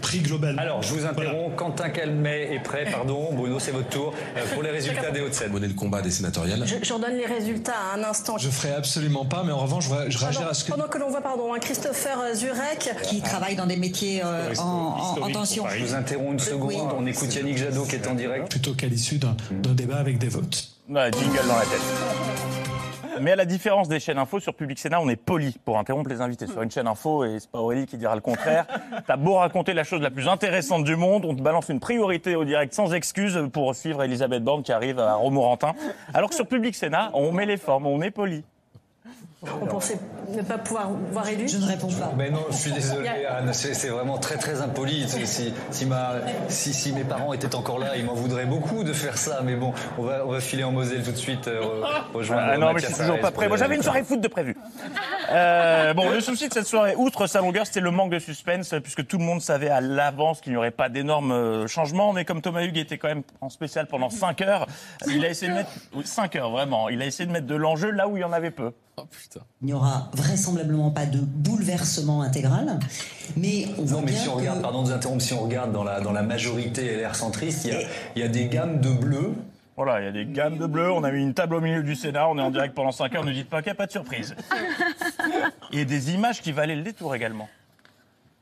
Prix 0.03 0.21
global. 0.21 0.57
Alors, 0.59 0.83
je 0.83 0.93
vous 0.95 1.05
interromps. 1.07 1.55
Quentin 1.57 1.89
Calmet 1.91 2.55
est 2.55 2.59
prêt, 2.63 2.87
pardon. 2.91 3.31
Bruno, 3.33 3.59
c'est 3.59 3.71
votre 3.73 3.89
tour 3.89 4.13
euh, 4.37 4.41
pour 4.55 4.63
les 4.63 4.71
résultats 4.71 5.11
des 5.11 5.21
Hauts-de-Seine. 5.21 5.53
Le 5.59 5.73
combat 5.75 6.03
des 6.03 6.11
sénatoriales. 6.11 6.65
Je, 6.67 6.77
je 6.83 6.93
redonne 6.93 7.17
les 7.17 7.27
résultats 7.27 7.75
à 7.93 7.99
un 7.99 8.05
instant. 8.05 8.39
Je 8.39 8.49
ferai 8.49 8.73
absolument 8.75 9.25
pas, 9.25 9.43
mais 9.45 9.53
en 9.53 9.59
revanche, 9.59 9.85
je, 9.89 10.19
réagirai 10.19 10.45
à 10.51 10.55
ce 10.55 10.65
que. 10.65 10.71
pendant 10.73 10.89
que 10.89 10.99
l'on 10.99 11.09
voit 11.11 11.21
pardon, 11.23 11.53
un 11.55 11.59
Christopher 11.59 12.19
euh, 12.21 12.35
Zurek 12.35 12.91
qui 13.03 13.21
travaille 13.21 13.57
dans 13.57 13.67
des 13.67 13.77
métiers 13.77 14.23
euh, 14.25 14.55
en, 14.59 15.17
en- 15.19 15.23
en 15.23 15.31
tension. 15.31 15.65
Je 15.69 15.85
vous 15.85 15.95
interromps 15.95 16.33
une 16.33 16.39
seconde. 16.39 16.93
On 16.99 17.07
écoute 17.07 17.35
Yannick 17.35 17.59
Jadot 17.59 17.85
qui 17.85 17.97
est 17.97 18.07
en 18.07 18.15
direct. 18.15 18.51
Plutôt 18.51 18.75
qu'à 18.75 18.87
l'issue 18.87 19.19
d'un 19.19 19.37
d'un 19.51 19.73
débat 19.75 19.97
avec 19.97 20.19
des 20.19 20.29
votes. 20.29 20.69
Ouais, 20.89 21.11
jingle 21.13 21.47
dans 21.49 21.57
la 21.57 21.63
tête. 21.63 22.66
Mais 23.21 23.33
à 23.33 23.37
la 23.37 23.45
différence 23.45 23.89
des 23.89 24.01
chaînes 24.01 24.19
info, 24.19 24.41
sur 24.41 24.55
Public 24.55 24.79
Sénat, 24.79 25.01
on 25.01 25.09
est 25.09 25.17
poli 25.17 25.57
pour 25.65 25.79
interrompre 25.79 26.11
les 26.11 26.21
invités. 26.21 26.47
Sur 26.47 26.63
une 26.63 26.71
chaîne 26.71 26.87
info, 26.87 27.25
et 27.25 27.39
c'est 27.41 27.51
pas 27.51 27.61
Aurélie 27.61 27.87
qui 27.87 27.97
dira 27.97 28.15
le 28.15 28.21
contraire, 28.21 28.67
t'as 29.07 29.17
beau 29.17 29.35
raconter 29.35 29.75
la 29.75 29.85
chose 29.85 30.01
la 30.01 30.11
plus 30.11 30.29
intéressante 30.29 30.85
du 30.85 30.97
monde, 30.97 31.25
on 31.25 31.35
te 31.35 31.43
balance 31.43 31.69
une 31.69 31.81
priorité 31.81 32.37
au 32.37 32.45
direct 32.45 32.75
sans 32.75 32.93
excuse 32.93 33.39
pour 33.53 33.75
suivre 33.75 34.03
Elisabeth 34.03 34.45
Borne 34.45 34.63
qui 34.63 34.73
arrive 34.73 34.99
à 34.99 35.15
Romorantin. 35.15 35.73
Alors 36.15 36.31
que 36.31 36.35
sur 36.35 36.47
Public 36.47 36.75
Sénat, 36.75 37.11
on 37.15 37.33
met 37.33 37.47
les 37.47 37.57
formes, 37.57 37.87
on 37.87 38.03
est 38.03 38.11
poli. 38.11 38.45
On 39.43 39.67
pensait 39.67 39.99
ne 40.35 40.43
pas 40.43 40.59
pouvoir 40.59 40.89
voir 41.13 41.29
élu. 41.29 41.47
Je 41.47 41.59
ne 41.59 41.67
réponds 41.67 41.89
pas. 41.93 42.11
Mais 42.17 42.31
non, 42.31 42.41
je 42.51 42.57
suis 42.57 42.73
désolé, 42.73 43.09
Anne. 43.27 43.53
C'est 43.53 43.89
vraiment 43.89 44.19
très 44.19 44.37
très 44.39 44.61
impoli. 44.63 45.07
Si, 45.09 45.53
si, 45.71 45.87
ma- 45.87 46.15
si- 46.49 46.73
si 46.73 46.93
mes 46.93 47.05
parents 47.05 47.33
étaient 47.33 47.55
encore 47.55 47.79
là, 47.79 47.97
ils 47.97 48.05
m'en 48.05 48.15
voudraient 48.15 48.47
beaucoup 48.47 48.83
de 48.83 48.93
faire 48.93 49.19
ça. 49.19 49.43
Mais 49.45 49.55
bon, 49.55 49.73
on 49.99 50.03
va, 50.03 50.27
on 50.27 50.31
va 50.33 50.41
filer 50.41 50.65
en 50.65 50.73
Moselle 50.73 51.03
tout 51.03 51.13
de 51.13 51.17
suite. 51.17 51.47
euh, 51.49 51.61
re- 51.61 51.87
rejoindre 52.15 52.49
Ah 52.51 52.57
non, 52.59 52.73
mais 52.73 52.81
je 52.81 52.87
suis 52.87 52.95
toujours 52.95 53.21
pas 53.21 53.31
prêt. 53.31 53.47
Moi, 53.47 53.57
j'avais 53.57 53.75
une 53.77 53.81
résultats. 53.83 53.93
soirée 53.93 54.05
foot 54.05 54.21
de 54.21 54.29
prévu. 54.29 54.57
Euh, 55.31 55.95
bon, 55.95 56.11
le 56.11 56.21
souci 56.21 56.49
de 56.49 56.53
cette 56.53 56.67
soirée, 56.67 56.95
outre 56.97 57.27
sa 57.27 57.41
longueur, 57.41 57.67
c'était 57.67 57.81
le 57.81 57.91
manque 57.91 58.11
de 58.13 58.19
suspense, 58.19 58.75
puisque 58.83 59.07
tout 59.07 59.19
le 59.19 59.25
monde 59.25 59.41
savait 59.41 59.69
à 59.71 59.81
l'avance 59.81 60.41
qu'il 60.41 60.53
n'y 60.53 60.59
aurait 60.59 60.71
pas 60.71 60.89
d'énormes 60.89 61.33
euh, 61.33 61.67
changements. 61.67 62.13
Mais 62.13 62.25
comme 62.25 62.41
Thomas 62.43 62.63
Hugues 62.63 62.79
était 62.79 62.99
quand 62.99 63.09
même 63.09 63.23
en 63.41 63.51
spécial 63.51 63.87
pendant 63.87 64.11
5 64.11 64.41
heures, 64.43 64.67
il 65.09 65.25
a 65.25 65.29
essayé 65.31 65.51
de 65.53 65.57
mettre... 65.57 65.71
5 66.05 66.37
heures, 66.37 66.51
vraiment. 66.51 66.89
Il 66.89 67.03
a 67.03 67.07
essayé 67.07 67.27
de 67.27 67.33
mettre 67.33 67.47
de 67.47 67.55
l'enjeu 67.57 67.91
là 67.91 68.09
où 68.09 68.17
il 68.17 68.21
y 68.21 68.25
en 68.25 68.33
avait 68.33 68.51
peu. 68.51 68.73
Il 69.61 69.67
n'y 69.67 69.73
aura 69.75 70.11
vraisemblablement 70.15 70.91
pas 70.91 71.05
de 71.05 71.19
bouleversement 71.19 72.23
intégral, 72.23 72.79
mais 73.37 73.67
on 73.79 73.83
voit 73.85 74.01
Non, 74.01 74.07
mais 74.07 74.13
bien 74.13 74.21
si 74.23 74.29
on 74.29 74.33
que- 74.35 74.39
regarde, 74.39 74.63
pardon 74.63 74.83
de 74.83 74.89
vous 74.89 74.95
interrompre, 74.95 75.23
si 75.23 75.35
on 75.35 75.41
regarde 75.43 75.71
dans 75.73 75.85
la, 75.85 76.01
dans 76.01 76.13
la 76.13 76.23
majorité 76.23 76.97
LR 77.03 77.15
centriste, 77.15 77.67
il 77.67 77.73
y 77.73 77.77
a, 77.77 77.81
il 78.17 78.23
y 78.23 78.25
a 78.25 78.29
des 78.29 78.47
gammes 78.47 78.81
de 78.81 78.89
bleu. 78.91 79.35
Voilà, 79.77 80.01
il 80.01 80.05
y 80.05 80.09
a 80.09 80.13
des 80.13 80.25
gammes 80.25 80.57
de 80.57 80.67
bleu. 80.67 80.91
On 80.91 81.05
a 81.05 81.11
mis 81.11 81.23
une 81.23 81.35
table 81.35 81.55
au 81.55 81.61
milieu 81.61 81.83
du 81.83 81.95
Sénat. 81.95 82.29
On 82.29 82.39
est 82.39 82.43
en 82.43 82.51
direct 82.51 82.75
pendant 82.75 82.93
5 82.93 83.15
heures. 83.15 83.25
Ne 83.25 83.33
dites 83.33 83.51
pas 83.51 83.61
qu'il 83.61 83.71
n'y 83.71 83.77
a 83.77 83.77
pas 83.77 83.87
de 83.87 83.93
surprise. 83.93 84.35
Et 85.73 85.85
des 85.85 86.15
images 86.15 86.41
qui 86.41 86.53
valaient 86.53 86.77
le 86.77 86.83
détour 86.83 87.15
également. 87.15 87.49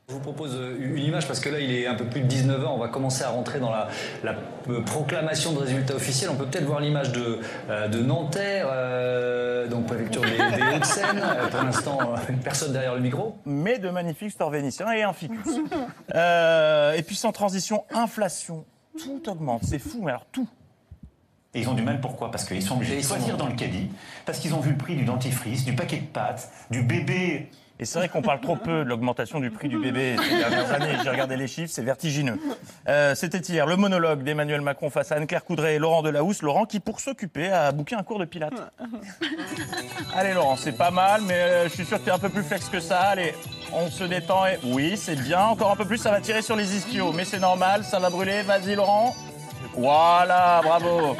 Je 0.07 0.13
vous 0.13 0.19
propose 0.19 0.55
euh, 0.55 0.77
une 0.79 1.03
image 1.03 1.27
parce 1.27 1.39
que 1.39 1.49
là 1.49 1.59
il 1.59 1.71
est 1.71 1.87
un 1.87 1.95
peu 1.95 2.05
plus 2.05 2.21
de 2.21 2.27
19h, 2.27 2.67
on 2.67 2.77
va 2.77 2.89
commencer 2.89 3.23
à 3.23 3.29
rentrer 3.29 3.59
dans 3.59 3.71
la, 3.71 3.87
la, 4.23 4.35
euh, 4.69 4.81
proclamation 4.81 5.51
de 5.53 5.57
résultats 5.57 5.95
officiels. 5.95 6.29
On 6.29 6.35
peut 6.35 6.45
peut-être 6.45 6.65
voir 6.65 6.79
l'image 6.79 7.11
de, 7.11 7.39
euh, 7.71 7.87
de 7.87 7.97
Nanterre, 8.01 8.67
euh, 8.69 9.67
donc 9.67 9.87
préfecture 9.87 10.21
des, 10.21 10.27
des 10.37 10.61
Hauts-de-Seine. 10.75 11.23
Euh, 11.23 11.47
pour 11.47 11.63
l'instant, 11.63 11.99
une 12.29 12.37
personne 12.37 12.71
derrière 12.71 12.93
le 12.93 13.01
micro. 13.01 13.35
mais 13.47 13.79
de 13.79 13.89
magnifiques 13.89 14.29
stores 14.29 14.51
vénitiens 14.51 14.91
et 14.91 15.01
un 15.01 15.11
ficus. 15.13 15.57
Et 16.13 17.01
puis 17.01 17.15
sans 17.15 17.31
transition, 17.31 17.83
inflation. 17.91 18.63
Tout 18.99 19.27
augmente, 19.27 19.63
c'est 19.63 19.79
fou, 19.79 20.03
mais 20.03 20.11
alors 20.11 20.27
tout. 20.31 20.47
Et 21.55 21.61
ils 21.61 21.69
ont 21.69 21.73
du 21.73 21.81
mal, 21.81 22.01
pourquoi? 22.01 22.29
Parce 22.31 22.43
qu'ils 22.43 22.61
sont 22.61 22.75
obligés 22.75 22.97
de 22.97 23.01
choisir 23.01 23.37
dans 23.37 23.47
le 23.47 23.53
caddie, 23.55 23.89
parce 24.25 24.39
qu'ils 24.39 24.53
ont 24.53 24.59
vu 24.59 24.71
le 24.71 24.77
prix 24.77 24.95
du 24.95 25.05
dentifrice, 25.05 25.63
du 25.63 25.73
paquet 25.73 25.97
de 25.97 26.05
pâtes, 26.05 26.51
du 26.69 26.81
bébé. 26.83 27.49
Et 27.77 27.83
c'est 27.85 27.99
vrai 27.99 28.07
qu'on 28.07 28.21
parle 28.21 28.39
trop 28.39 28.55
peu 28.55 28.83
de 28.85 28.89
l'augmentation 28.89 29.39
du 29.41 29.51
prix 29.51 29.67
du 29.67 29.77
bébé 29.77 30.15
ces 30.21 30.37
dernières 30.37 30.71
années. 30.73 30.95
J'ai 31.03 31.09
regardé 31.09 31.35
les 31.35 31.47
chiffres, 31.47 31.71
c'est 31.73 31.81
vertigineux. 31.81 32.39
Euh, 32.87 33.15
C'était 33.15 33.39
hier 33.39 33.65
le 33.65 33.75
monologue 33.75 34.23
d'Emmanuel 34.23 34.61
Macron 34.61 34.89
face 34.89 35.11
à 35.11 35.15
Anne-Claire 35.15 35.43
Coudray 35.43 35.75
et 35.75 35.79
Laurent 35.79 36.01
Delahousse. 36.01 36.41
Laurent 36.41 36.65
qui, 36.65 36.79
pour 36.79 37.01
s'occuper, 37.01 37.49
a 37.49 37.73
booké 37.73 37.95
un 37.95 38.03
cours 38.03 38.19
de 38.19 38.23
pilates. 38.25 38.53
Allez 40.15 40.33
Laurent, 40.33 40.55
c'est 40.55 40.77
pas 40.77 40.91
mal, 40.91 41.21
mais 41.27 41.33
euh, 41.33 41.63
je 41.67 41.73
suis 41.73 41.85
sûr 41.85 41.99
que 41.99 42.03
tu 42.03 42.09
es 42.09 42.13
un 42.13 42.19
peu 42.19 42.29
plus 42.29 42.43
flex 42.43 42.69
que 42.69 42.79
ça. 42.79 42.99
Allez, 42.99 43.33
on 43.73 43.89
se 43.89 44.05
détend 44.05 44.45
et... 44.45 44.57
Oui, 44.63 44.95
c'est 44.95 45.17
bien. 45.21 45.41
Encore 45.41 45.71
un 45.71 45.75
peu 45.75 45.85
plus, 45.85 45.97
ça 45.97 46.11
va 46.11 46.21
tirer 46.21 46.41
sur 46.41 46.55
les 46.55 46.77
ischios. 46.77 47.11
Mais 47.11 47.25
c'est 47.25 47.39
normal, 47.39 47.83
ça 47.83 47.99
va 47.99 48.09
brûler. 48.09 48.41
Vas-y 48.43 48.75
Laurent. 48.75 49.13
Voilà, 49.77 50.61
bravo. 50.63 51.15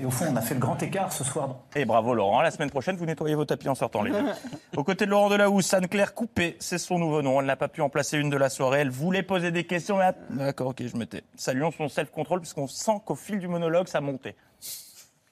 Et 0.00 0.04
au 0.04 0.10
fond, 0.10 0.26
on 0.30 0.36
a 0.36 0.40
fait 0.40 0.54
le 0.54 0.60
grand 0.60 0.82
écart 0.82 1.12
ce 1.12 1.22
soir. 1.22 1.58
Et 1.76 1.84
bravo 1.84 2.12
Laurent, 2.12 2.42
la 2.42 2.50
semaine 2.50 2.70
prochaine, 2.70 2.96
vous 2.96 3.06
nettoyez 3.06 3.36
vos 3.36 3.44
tapis 3.44 3.68
en 3.68 3.76
sortant 3.76 4.02
les 4.02 4.10
deux. 4.10 4.24
Aux 4.76 4.82
côtés 4.82 5.06
de 5.06 5.10
Laurent 5.10 5.28
Delahousse, 5.30 5.72
Anne-Claire 5.74 6.12
Coupé, 6.12 6.56
c'est 6.58 6.78
son 6.78 6.98
nouveau 6.98 7.22
nom. 7.22 7.40
Elle 7.40 7.46
n'a 7.46 7.54
pas 7.54 7.68
pu 7.68 7.82
en 7.82 7.88
placer 7.88 8.18
une 8.18 8.28
de 8.28 8.36
la 8.36 8.48
soirée. 8.48 8.80
Elle 8.80 8.90
voulait 8.90 9.22
poser 9.22 9.52
des 9.52 9.64
questions, 9.64 9.98
mais... 9.98 10.10
D'accord, 10.30 10.68
ok, 10.68 10.82
je 10.84 10.96
me 10.96 11.06
tais. 11.06 11.22
Saluons 11.36 11.70
son 11.70 11.88
self-control, 11.88 12.40
puisqu'on 12.40 12.66
sent 12.66 13.00
qu'au 13.04 13.14
fil 13.14 13.38
du 13.38 13.46
monologue, 13.46 13.86
ça 13.86 14.00
montait. 14.00 14.34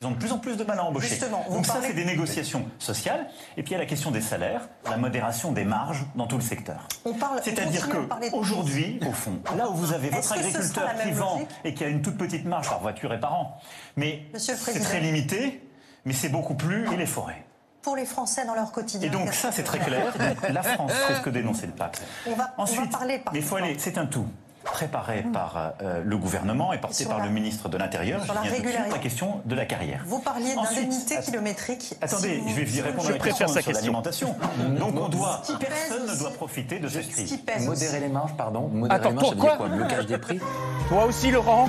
Ils 0.02 0.06
ont 0.06 0.12
de 0.12 0.16
plus 0.16 0.32
en 0.32 0.38
plus 0.38 0.56
de 0.56 0.64
mal 0.64 0.78
à 0.78 0.84
embaucher. 0.84 1.08
Justement, 1.08 1.44
vous 1.46 1.56
Donc 1.56 1.66
ça, 1.66 1.74
c'est 1.82 1.92
des 1.92 2.06
négociations 2.06 2.64
sociales. 2.78 3.26
Et 3.58 3.62
puis 3.62 3.72
il 3.72 3.74
y 3.74 3.76
a 3.76 3.80
la 3.80 3.84
question 3.84 4.10
des 4.10 4.22
salaires, 4.22 4.66
la 4.88 4.96
modération 4.96 5.52
des 5.52 5.64
marges 5.66 6.06
dans 6.14 6.26
tout 6.26 6.36
le 6.36 6.42
secteur. 6.42 6.88
On 7.04 7.12
parle- 7.12 7.42
C'est-à-dire 7.44 7.86
parler 8.08 8.28
de- 8.30 8.32
qu'aujourd'hui, 8.34 8.98
au 9.06 9.12
fond, 9.12 9.38
là 9.58 9.68
où 9.68 9.74
vous 9.74 9.92
avez 9.92 10.08
votre 10.08 10.32
que 10.32 10.38
agriculteur 10.38 10.88
qui 11.02 11.10
vend 11.10 11.42
et 11.64 11.74
qui 11.74 11.84
a 11.84 11.88
une 11.88 12.00
toute 12.00 12.16
petite 12.16 12.46
marge 12.46 12.70
par 12.70 12.80
voiture 12.80 13.12
et 13.12 13.20
par 13.20 13.34
an, 13.34 13.58
mais 13.96 14.22
c'est 14.38 14.56
très 14.56 15.00
limité, 15.00 15.68
mais 16.06 16.14
c'est 16.14 16.30
beaucoup 16.30 16.54
plus, 16.54 16.90
et 16.90 16.96
les 16.96 17.04
forêts. 17.04 17.44
Pour 17.82 17.94
les 17.94 18.06
Français 18.06 18.46
dans 18.46 18.54
leur 18.54 18.72
quotidien. 18.72 19.06
Et 19.06 19.10
donc 19.10 19.34
ça, 19.34 19.52
c'est 19.52 19.64
très 19.64 19.80
clair. 19.80 20.14
La 20.50 20.62
France 20.62 20.92
fait 20.92 21.14
ce 21.16 21.20
que 21.20 21.28
dénonçait 21.30 21.66
le 21.66 21.72
pape. 21.72 21.98
On 22.26 22.30
va, 22.34 22.54
on 22.56 22.64
va 22.64 22.70
Ensuite, 22.70 22.90
parler 22.90 23.18
par 23.18 23.34
mais 23.34 23.40
il 23.40 23.44
faut 23.44 23.56
aller, 23.56 23.76
c'est 23.78 23.98
un 23.98 24.06
tout 24.06 24.24
préparé 24.72 25.22
par 25.32 25.74
euh, 25.82 26.02
le 26.04 26.16
gouvernement 26.16 26.72
et 26.72 26.78
porté 26.78 27.04
par 27.04 27.18
la- 27.18 27.24
le 27.26 27.30
ministre 27.30 27.68
de 27.68 27.76
l'Intérieur. 27.76 28.24
sur 28.24 28.32
Je 28.34 28.38
la 28.38 28.40
régularité. 28.50 28.90
la 28.90 28.98
question 28.98 29.40
de 29.44 29.54
la 29.54 29.66
carrière. 29.66 30.02
Vous 30.06 30.18
parliez 30.20 30.54
d'indemnité 30.54 31.16
kilométrique. 31.20 31.94
Attendez, 32.00 32.42
Si 32.46 32.50
je 32.50 32.54
vais 32.56 32.64
vous 32.64 32.82
répondre 32.82 33.02
Je 33.04 33.08
à 33.08 33.12
la 33.12 33.18
préfère 33.18 33.46
question 33.46 33.48
sa 33.48 33.60
sur 33.60 33.64
question. 33.64 33.80
l'alimentation. 33.82 34.36
Donc 34.78 34.94
on 35.00 35.08
doit, 35.08 35.42
personne 35.58 36.06
ne 36.06 36.18
doit 36.18 36.30
profiter 36.30 36.78
de 36.78 36.88
cette 36.88 37.04
Ce 37.04 37.10
crise. 37.10 37.38
Modérer 37.66 38.00
les 38.00 38.08
marges, 38.08 38.34
pardon. 38.36 38.68
Modérer 38.68 38.94
Attends, 39.00 39.08
les 39.10 39.14
marges, 39.16 39.24
ça 39.26 39.30
veut 39.34 39.36
pourquoi 39.40 39.56
dire 39.56 39.68
quoi 39.68 39.76
Blocage 39.76 40.06
des 40.06 40.18
prix 40.18 40.40
Toi 40.88 41.04
aussi, 41.04 41.30
Laurent 41.30 41.68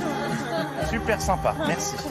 Super 0.89 1.21
sympa, 1.21 1.53
merci. 1.67 1.95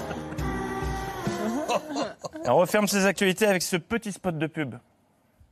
On 2.47 2.57
referme 2.57 2.87
ces 2.89 3.07
actualités 3.07 3.47
avec 3.47 3.63
ce 3.63 3.77
petit 3.77 4.13
spot 4.13 4.37
de 4.37 4.47
pub. 4.47 4.75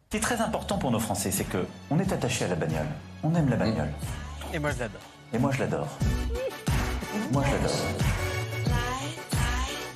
Ce 0.06 0.10
qui 0.10 0.16
est 0.16 0.20
très 0.20 0.40
important 0.40 0.78
pour 0.78 0.90
nos 0.90 0.98
Français, 0.98 1.30
c'est 1.30 1.44
que 1.44 1.66
on 1.90 1.98
est 1.98 2.10
attaché 2.12 2.46
à 2.46 2.48
la 2.48 2.54
bagnole. 2.54 2.86
On 3.22 3.34
aime 3.34 3.48
la 3.50 3.56
bagnole. 3.56 3.90
Et 4.54 4.58
moi, 4.58 4.70
je 4.70 4.78
l'adore. 4.78 5.00
Et 5.32 5.38
moi, 5.38 5.50
je 5.52 5.60
l'adore. 5.60 5.88
Moi, 7.32 7.42
je 7.46 7.52
l'adore. 7.52 7.76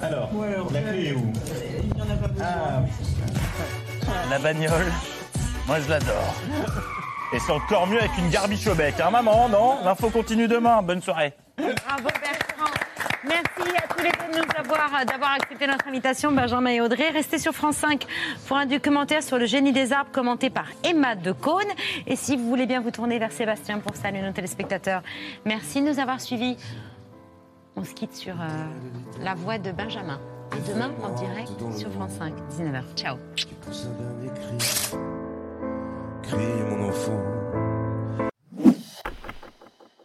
Alors, 0.03 0.31
la 0.73 0.81
clé 0.83 1.07
est 1.09 1.13
où 1.13 1.33
Ah, 2.41 2.83
La 4.31 4.39
bagnole, 4.39 4.93
moi, 5.67 5.79
je 5.81 5.89
l'adore. 5.89 6.35
Et 7.33 7.39
c'est 7.39 7.53
encore 7.53 7.87
mieux 7.87 7.99
avec 7.99 8.11
une 8.19 8.29
garbiche 8.29 8.67
au 8.67 8.75
bec. 8.75 8.95
Hein, 9.01 9.11
maman, 9.11 9.49
non? 9.49 9.79
L'info 9.85 10.11
continue 10.11 10.49
demain. 10.49 10.83
Bonne 10.83 11.01
soirée. 11.01 11.33
Bravo 11.57 12.03
Bertrand. 12.05 12.52
Merci 13.25 13.77
à 13.77 13.87
tous 13.87 14.03
les 14.03 14.11
deux 14.11 14.33
de 14.33 14.45
nous 14.45 14.59
avoir, 14.59 15.05
d'avoir 15.07 15.33
accepté 15.33 15.67
notre 15.67 15.87
invitation, 15.87 16.33
Benjamin 16.33 16.71
et 16.71 16.81
Audrey. 16.81 17.11
Restez 17.11 17.39
sur 17.39 17.53
France 17.53 17.77
5 17.77 18.05
pour 18.49 18.57
un 18.57 18.67
documentaire 18.67 19.23
sur 19.23 19.39
le 19.39 19.47
génie 19.47 19.73
des 19.73 19.93
arbres 19.93 20.11
commenté 20.11 20.51
par 20.51 20.67
Emma 20.83 21.15
de. 21.15 21.33
Et 22.07 22.17
si 22.17 22.37
vous 22.37 22.49
voulez 22.49 22.67
bien 22.67 22.81
vous 22.81 22.91
tourner 22.91 23.19
vers 23.19 23.33
Sébastien 23.33 23.79
pour 23.79 23.95
saluer 23.97 24.23
nos 24.23 24.33
téléspectateurs, 24.33 25.03
merci 25.45 25.81
de 25.81 25.89
nous 25.89 25.99
avoir 26.01 26.21
suivis. 26.21 26.57
On 27.77 27.85
se 27.85 27.95
quitte 27.95 28.15
sur 28.15 28.35
euh, 28.35 28.47
la 29.21 29.35
voix 29.35 29.59
de 29.59 29.71
Benjamin. 29.71 30.21
Et 30.57 30.71
demain, 30.71 30.91
en 31.03 31.11
direct 31.11 31.53
sur 31.77 31.91
France 31.93 32.13
5, 32.19 32.35
19h. 32.59 32.83
Ciao. 32.97 33.17
Crie, 36.23 36.39
mon 36.71 36.89
enfant. 36.89 37.42